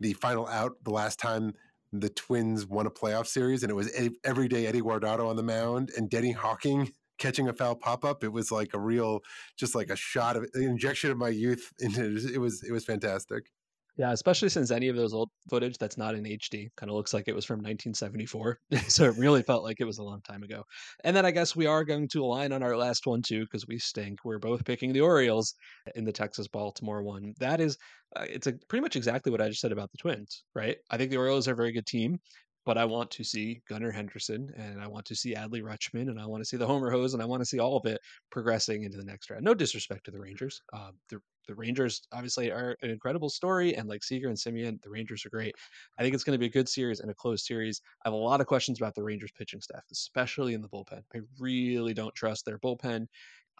the 0.00 0.14
final 0.14 0.46
out, 0.48 0.72
the 0.84 0.90
last 0.90 1.18
time 1.18 1.52
the 1.92 2.08
Twins 2.10 2.66
won 2.66 2.86
a 2.86 2.90
playoff 2.90 3.26
series, 3.26 3.62
and 3.62 3.70
it 3.70 3.74
was 3.74 3.90
everyday 4.24 4.66
Eddie 4.66 4.82
Guardado 4.82 5.28
on 5.28 5.36
the 5.36 5.42
mound 5.42 5.90
and 5.96 6.10
Denny 6.10 6.32
Hocking 6.32 6.92
catching 7.18 7.48
a 7.48 7.52
foul 7.52 7.74
pop 7.74 8.04
up. 8.04 8.22
It 8.22 8.32
was 8.32 8.50
like 8.50 8.74
a 8.74 8.78
real, 8.78 9.20
just 9.56 9.74
like 9.74 9.90
a 9.90 9.96
shot 9.96 10.36
of 10.36 10.44
an 10.54 10.62
injection 10.62 11.10
of 11.10 11.18
my 11.18 11.30
youth. 11.30 11.72
Into 11.80 12.16
it 12.32 12.38
was 12.38 12.62
it 12.62 12.72
was 12.72 12.84
fantastic. 12.84 13.50
Yeah, 13.98 14.12
especially 14.12 14.48
since 14.48 14.70
any 14.70 14.86
of 14.88 14.94
those 14.94 15.12
old 15.12 15.28
footage 15.50 15.76
that's 15.76 15.98
not 15.98 16.14
in 16.14 16.24
HD 16.24 16.70
kind 16.76 16.88
of 16.88 16.94
looks 16.96 17.12
like 17.12 17.26
it 17.26 17.34
was 17.34 17.44
from 17.44 17.56
1974. 17.58 18.60
so 18.88 19.04
it 19.04 19.16
really 19.18 19.42
felt 19.42 19.64
like 19.64 19.80
it 19.80 19.84
was 19.86 19.98
a 19.98 20.04
long 20.04 20.20
time 20.22 20.44
ago. 20.44 20.62
And 21.02 21.16
then 21.16 21.26
I 21.26 21.32
guess 21.32 21.56
we 21.56 21.66
are 21.66 21.84
going 21.84 22.06
to 22.10 22.22
align 22.22 22.52
on 22.52 22.62
our 22.62 22.76
last 22.76 23.08
one 23.08 23.22
too 23.22 23.40
because 23.40 23.66
we 23.66 23.76
stink. 23.78 24.20
We're 24.24 24.38
both 24.38 24.64
picking 24.64 24.92
the 24.92 25.00
Orioles 25.00 25.52
in 25.96 26.04
the 26.04 26.12
Texas 26.12 26.46
Baltimore 26.46 27.02
one. 27.02 27.34
That 27.40 27.60
is, 27.60 27.76
uh, 28.14 28.24
it's 28.30 28.46
a, 28.46 28.52
pretty 28.68 28.82
much 28.82 28.94
exactly 28.94 29.32
what 29.32 29.42
I 29.42 29.48
just 29.48 29.60
said 29.60 29.72
about 29.72 29.90
the 29.90 29.98
Twins, 29.98 30.44
right? 30.54 30.76
I 30.90 30.96
think 30.96 31.10
the 31.10 31.16
Orioles 31.16 31.48
are 31.48 31.52
a 31.52 31.56
very 31.56 31.72
good 31.72 31.86
team 31.86 32.20
but 32.68 32.76
I 32.76 32.84
want 32.84 33.10
to 33.12 33.24
see 33.24 33.62
Gunnar 33.66 33.90
Henderson 33.90 34.52
and 34.54 34.78
I 34.78 34.86
want 34.86 35.06
to 35.06 35.16
see 35.16 35.34
Adley 35.34 35.62
Rutschman 35.62 36.10
and 36.10 36.20
I 36.20 36.26
want 36.26 36.42
to 36.42 36.44
see 36.44 36.58
the 36.58 36.66
Homer 36.66 36.90
Hose 36.90 37.14
and 37.14 37.22
I 37.22 37.24
want 37.24 37.40
to 37.40 37.46
see 37.46 37.58
all 37.58 37.78
of 37.78 37.86
it 37.86 37.98
progressing 38.30 38.82
into 38.82 38.98
the 38.98 39.06
next 39.06 39.30
round. 39.30 39.42
No 39.42 39.54
disrespect 39.54 40.04
to 40.04 40.10
the 40.10 40.20
Rangers. 40.20 40.60
Uh, 40.74 40.90
the, 41.08 41.18
the 41.46 41.54
Rangers 41.54 42.02
obviously 42.12 42.50
are 42.50 42.76
an 42.82 42.90
incredible 42.90 43.30
story 43.30 43.74
and 43.74 43.88
like 43.88 44.04
Seager 44.04 44.28
and 44.28 44.36
Semien, 44.36 44.82
the 44.82 44.90
Rangers 44.90 45.24
are 45.24 45.30
great. 45.30 45.54
I 45.98 46.02
think 46.02 46.14
it's 46.14 46.24
going 46.24 46.34
to 46.34 46.38
be 46.38 46.44
a 46.44 46.50
good 46.50 46.68
series 46.68 47.00
and 47.00 47.10
a 47.10 47.14
close 47.14 47.46
series. 47.46 47.80
I 48.04 48.08
have 48.08 48.12
a 48.12 48.16
lot 48.16 48.42
of 48.42 48.46
questions 48.46 48.78
about 48.78 48.94
the 48.94 49.02
Rangers 49.02 49.32
pitching 49.32 49.62
staff, 49.62 49.84
especially 49.90 50.52
in 50.52 50.60
the 50.60 50.68
bullpen. 50.68 51.00
I 51.14 51.20
really 51.40 51.94
don't 51.94 52.14
trust 52.14 52.44
their 52.44 52.58
bullpen. 52.58 53.06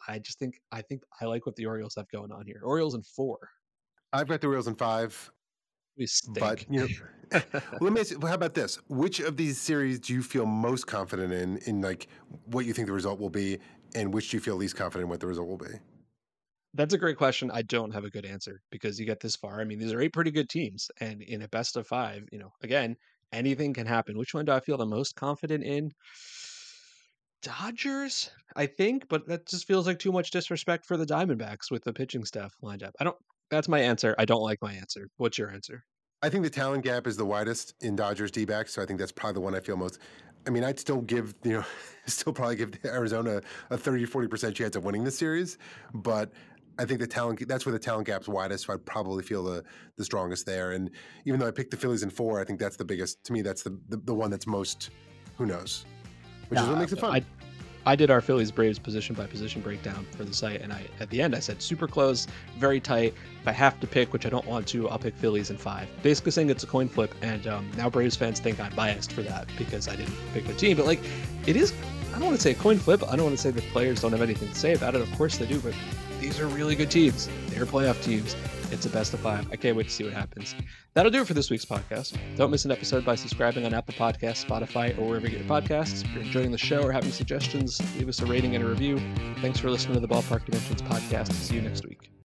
I 0.06 0.18
just 0.18 0.38
think 0.38 0.60
I 0.70 0.82
think 0.82 1.00
I 1.18 1.24
like 1.24 1.46
what 1.46 1.56
the 1.56 1.64
Orioles 1.64 1.94
have 1.96 2.10
going 2.10 2.30
on 2.30 2.44
here. 2.44 2.60
Orioles 2.62 2.94
in 2.94 3.02
four. 3.04 3.38
I've 4.12 4.28
got 4.28 4.42
the 4.42 4.48
Orioles 4.48 4.68
in 4.68 4.74
five. 4.74 5.30
But 6.40 6.64
you 6.70 6.80
know, 6.80 6.88
let 7.80 7.92
me 7.92 8.00
ask 8.00 8.10
you, 8.10 8.20
how 8.26 8.34
about 8.34 8.54
this? 8.54 8.78
Which 8.88 9.20
of 9.20 9.36
these 9.36 9.58
series 9.58 10.00
do 10.00 10.14
you 10.14 10.22
feel 10.22 10.46
most 10.46 10.86
confident 10.86 11.32
in, 11.32 11.58
in 11.58 11.80
like 11.82 12.08
what 12.46 12.64
you 12.64 12.72
think 12.72 12.86
the 12.86 12.92
result 12.92 13.20
will 13.20 13.30
be, 13.30 13.58
and 13.94 14.12
which 14.12 14.30
do 14.30 14.36
you 14.36 14.40
feel 14.40 14.56
least 14.56 14.76
confident 14.76 15.04
in 15.04 15.10
what 15.10 15.20
the 15.20 15.26
result 15.26 15.48
will 15.48 15.58
be? 15.58 15.78
That's 16.74 16.94
a 16.94 16.98
great 16.98 17.16
question. 17.16 17.50
I 17.50 17.62
don't 17.62 17.92
have 17.92 18.04
a 18.04 18.10
good 18.10 18.24
answer 18.24 18.60
because 18.70 19.00
you 19.00 19.06
get 19.06 19.20
this 19.20 19.36
far. 19.36 19.60
I 19.60 19.64
mean, 19.64 19.78
these 19.78 19.92
are 19.92 20.00
eight 20.00 20.12
pretty 20.12 20.30
good 20.30 20.48
teams, 20.48 20.90
and 21.00 21.22
in 21.22 21.42
a 21.42 21.48
best 21.48 21.76
of 21.76 21.86
five, 21.86 22.24
you 22.30 22.38
know, 22.38 22.50
again, 22.62 22.96
anything 23.32 23.74
can 23.74 23.86
happen. 23.86 24.16
Which 24.16 24.34
one 24.34 24.44
do 24.44 24.52
I 24.52 24.60
feel 24.60 24.76
the 24.76 24.86
most 24.86 25.16
confident 25.16 25.64
in? 25.64 25.92
Dodgers, 27.42 28.30
I 28.56 28.66
think, 28.66 29.08
but 29.08 29.26
that 29.28 29.46
just 29.46 29.66
feels 29.66 29.86
like 29.86 29.98
too 29.98 30.12
much 30.12 30.30
disrespect 30.30 30.86
for 30.86 30.96
the 30.96 31.06
Diamondbacks 31.06 31.70
with 31.70 31.84
the 31.84 31.92
pitching 31.92 32.24
staff 32.24 32.52
lined 32.62 32.82
up. 32.82 32.94
I 33.00 33.04
don't 33.04 33.16
that's 33.50 33.68
my 33.68 33.80
answer. 33.80 34.14
I 34.18 34.24
don't 34.24 34.42
like 34.42 34.60
my 34.62 34.72
answer. 34.72 35.08
What's 35.16 35.38
your 35.38 35.50
answer? 35.50 35.84
I 36.22 36.28
think 36.28 36.42
the 36.42 36.50
talent 36.50 36.84
gap 36.84 37.06
is 37.06 37.16
the 37.16 37.24
widest 37.24 37.74
in 37.80 37.94
Dodgers 37.94 38.30
D 38.30 38.44
backs, 38.44 38.74
so 38.74 38.82
I 38.82 38.86
think 38.86 38.98
that's 38.98 39.12
probably 39.12 39.34
the 39.34 39.40
one 39.40 39.54
I 39.54 39.60
feel 39.60 39.76
most. 39.76 39.98
I 40.46 40.50
mean, 40.50 40.64
I'd 40.64 40.78
still 40.78 41.00
give 41.02 41.34
you 41.44 41.52
know, 41.52 41.64
still 42.06 42.32
probably 42.32 42.56
give 42.56 42.72
Arizona 42.84 43.40
a 43.70 43.78
30 43.78 44.04
40 44.04 44.28
percent 44.28 44.56
chance 44.56 44.76
of 44.76 44.84
winning 44.84 45.04
this 45.04 45.16
series, 45.16 45.58
but 45.94 46.32
I 46.78 46.84
think 46.84 47.00
the 47.00 47.06
talent 47.06 47.46
that's 47.46 47.66
where 47.66 47.72
the 47.72 47.78
talent 47.78 48.06
gap's 48.06 48.28
widest. 48.28 48.66
So 48.66 48.72
I'd 48.72 48.84
probably 48.84 49.22
feel 49.22 49.42
the 49.42 49.64
the 49.96 50.04
strongest 50.04 50.46
there. 50.46 50.72
And 50.72 50.90
even 51.24 51.38
though 51.40 51.46
I 51.46 51.50
picked 51.50 51.70
the 51.70 51.76
Phillies 51.76 52.02
in 52.02 52.10
four, 52.10 52.40
I 52.40 52.44
think 52.44 52.58
that's 52.58 52.76
the 52.76 52.84
biggest 52.84 53.22
to 53.24 53.32
me. 53.32 53.42
That's 53.42 53.62
the 53.62 53.78
the, 53.88 53.98
the 53.98 54.14
one 54.14 54.30
that's 54.30 54.46
most 54.46 54.90
who 55.36 55.46
knows, 55.46 55.84
which 56.48 56.60
is 56.60 56.66
what 56.66 56.78
makes 56.78 56.92
it 56.92 56.98
fun. 56.98 57.12
I, 57.12 57.22
I 57.86 57.96
did 57.96 58.10
our 58.10 58.20
Phillies 58.20 58.50
Braves 58.50 58.78
position 58.78 59.14
by 59.14 59.26
position 59.26 59.62
breakdown 59.62 60.06
for 60.16 60.24
the 60.24 60.34
site, 60.34 60.60
and 60.60 60.72
I 60.72 60.86
at 61.00 61.10
the 61.10 61.22
end 61.22 61.34
I 61.34 61.40
said 61.40 61.62
super 61.62 61.88
close, 61.88 62.26
very 62.58 62.80
tight. 62.80 63.14
If 63.40 63.48
I 63.48 63.52
have 63.52 63.80
to 63.80 63.86
pick, 63.86 64.12
which 64.12 64.26
I 64.26 64.28
don't 64.28 64.46
want 64.46 64.66
to, 64.68 64.88
I'll 64.88 64.98
pick 64.98 65.14
Phillies 65.16 65.50
in 65.50 65.56
five. 65.56 65.88
Basically 66.02 66.32
saying 66.32 66.50
it's 66.50 66.64
a 66.64 66.66
coin 66.66 66.88
flip, 66.88 67.14
and 67.22 67.46
um, 67.46 67.70
now 67.76 67.88
Braves 67.88 68.16
fans 68.16 68.40
think 68.40 68.60
I'm 68.60 68.74
biased 68.74 69.12
for 69.12 69.22
that 69.22 69.48
because 69.56 69.88
I 69.88 69.96
didn't 69.96 70.16
pick 70.34 70.46
the 70.46 70.54
team. 70.54 70.76
But 70.76 70.86
like, 70.86 71.00
it 71.46 71.56
is. 71.56 71.72
I 72.10 72.12
don't 72.18 72.26
want 72.26 72.36
to 72.36 72.42
say 72.42 72.50
a 72.50 72.54
coin 72.54 72.78
flip. 72.78 73.02
I 73.04 73.16
don't 73.16 73.26
want 73.26 73.36
to 73.36 73.42
say 73.42 73.50
the 73.50 73.62
players 73.70 74.00
don't 74.00 74.12
have 74.12 74.22
anything 74.22 74.48
to 74.48 74.54
say 74.54 74.74
about 74.74 74.94
it. 74.94 75.00
Of 75.00 75.12
course 75.12 75.38
they 75.38 75.46
do, 75.46 75.60
but 75.60 75.74
these 76.20 76.40
are 76.40 76.46
really 76.48 76.74
good 76.74 76.90
teams. 76.90 77.28
They're 77.48 77.66
playoff 77.66 78.02
teams. 78.02 78.34
It's 78.70 78.86
a 78.86 78.90
best 78.90 79.14
of 79.14 79.20
five. 79.20 79.48
I 79.50 79.56
can't 79.56 79.76
wait 79.76 79.84
to 79.84 79.92
see 79.92 80.04
what 80.04 80.12
happens. 80.12 80.54
That'll 80.94 81.10
do 81.10 81.22
it 81.22 81.26
for 81.26 81.34
this 81.34 81.50
week's 81.50 81.64
podcast. 81.64 82.16
Don't 82.36 82.50
miss 82.50 82.64
an 82.64 82.70
episode 82.70 83.04
by 83.04 83.14
subscribing 83.14 83.64
on 83.64 83.74
Apple 83.74 83.94
Podcasts, 83.94 84.44
Spotify, 84.44 84.96
or 84.98 85.08
wherever 85.08 85.26
you 85.26 85.38
get 85.38 85.46
your 85.46 85.48
podcasts. 85.48 86.04
If 86.04 86.12
you're 86.12 86.22
enjoying 86.22 86.52
the 86.52 86.58
show 86.58 86.82
or 86.82 86.92
having 86.92 87.10
suggestions, 87.10 87.80
leave 87.96 88.08
us 88.08 88.20
a 88.20 88.26
rating 88.26 88.54
and 88.54 88.64
a 88.64 88.68
review. 88.68 89.00
Thanks 89.40 89.58
for 89.58 89.70
listening 89.70 89.94
to 89.94 90.00
the 90.00 90.08
Ballpark 90.08 90.44
Dimensions 90.44 90.82
podcast. 90.82 91.32
See 91.32 91.56
you 91.56 91.62
next 91.62 91.86
week. 91.86 92.10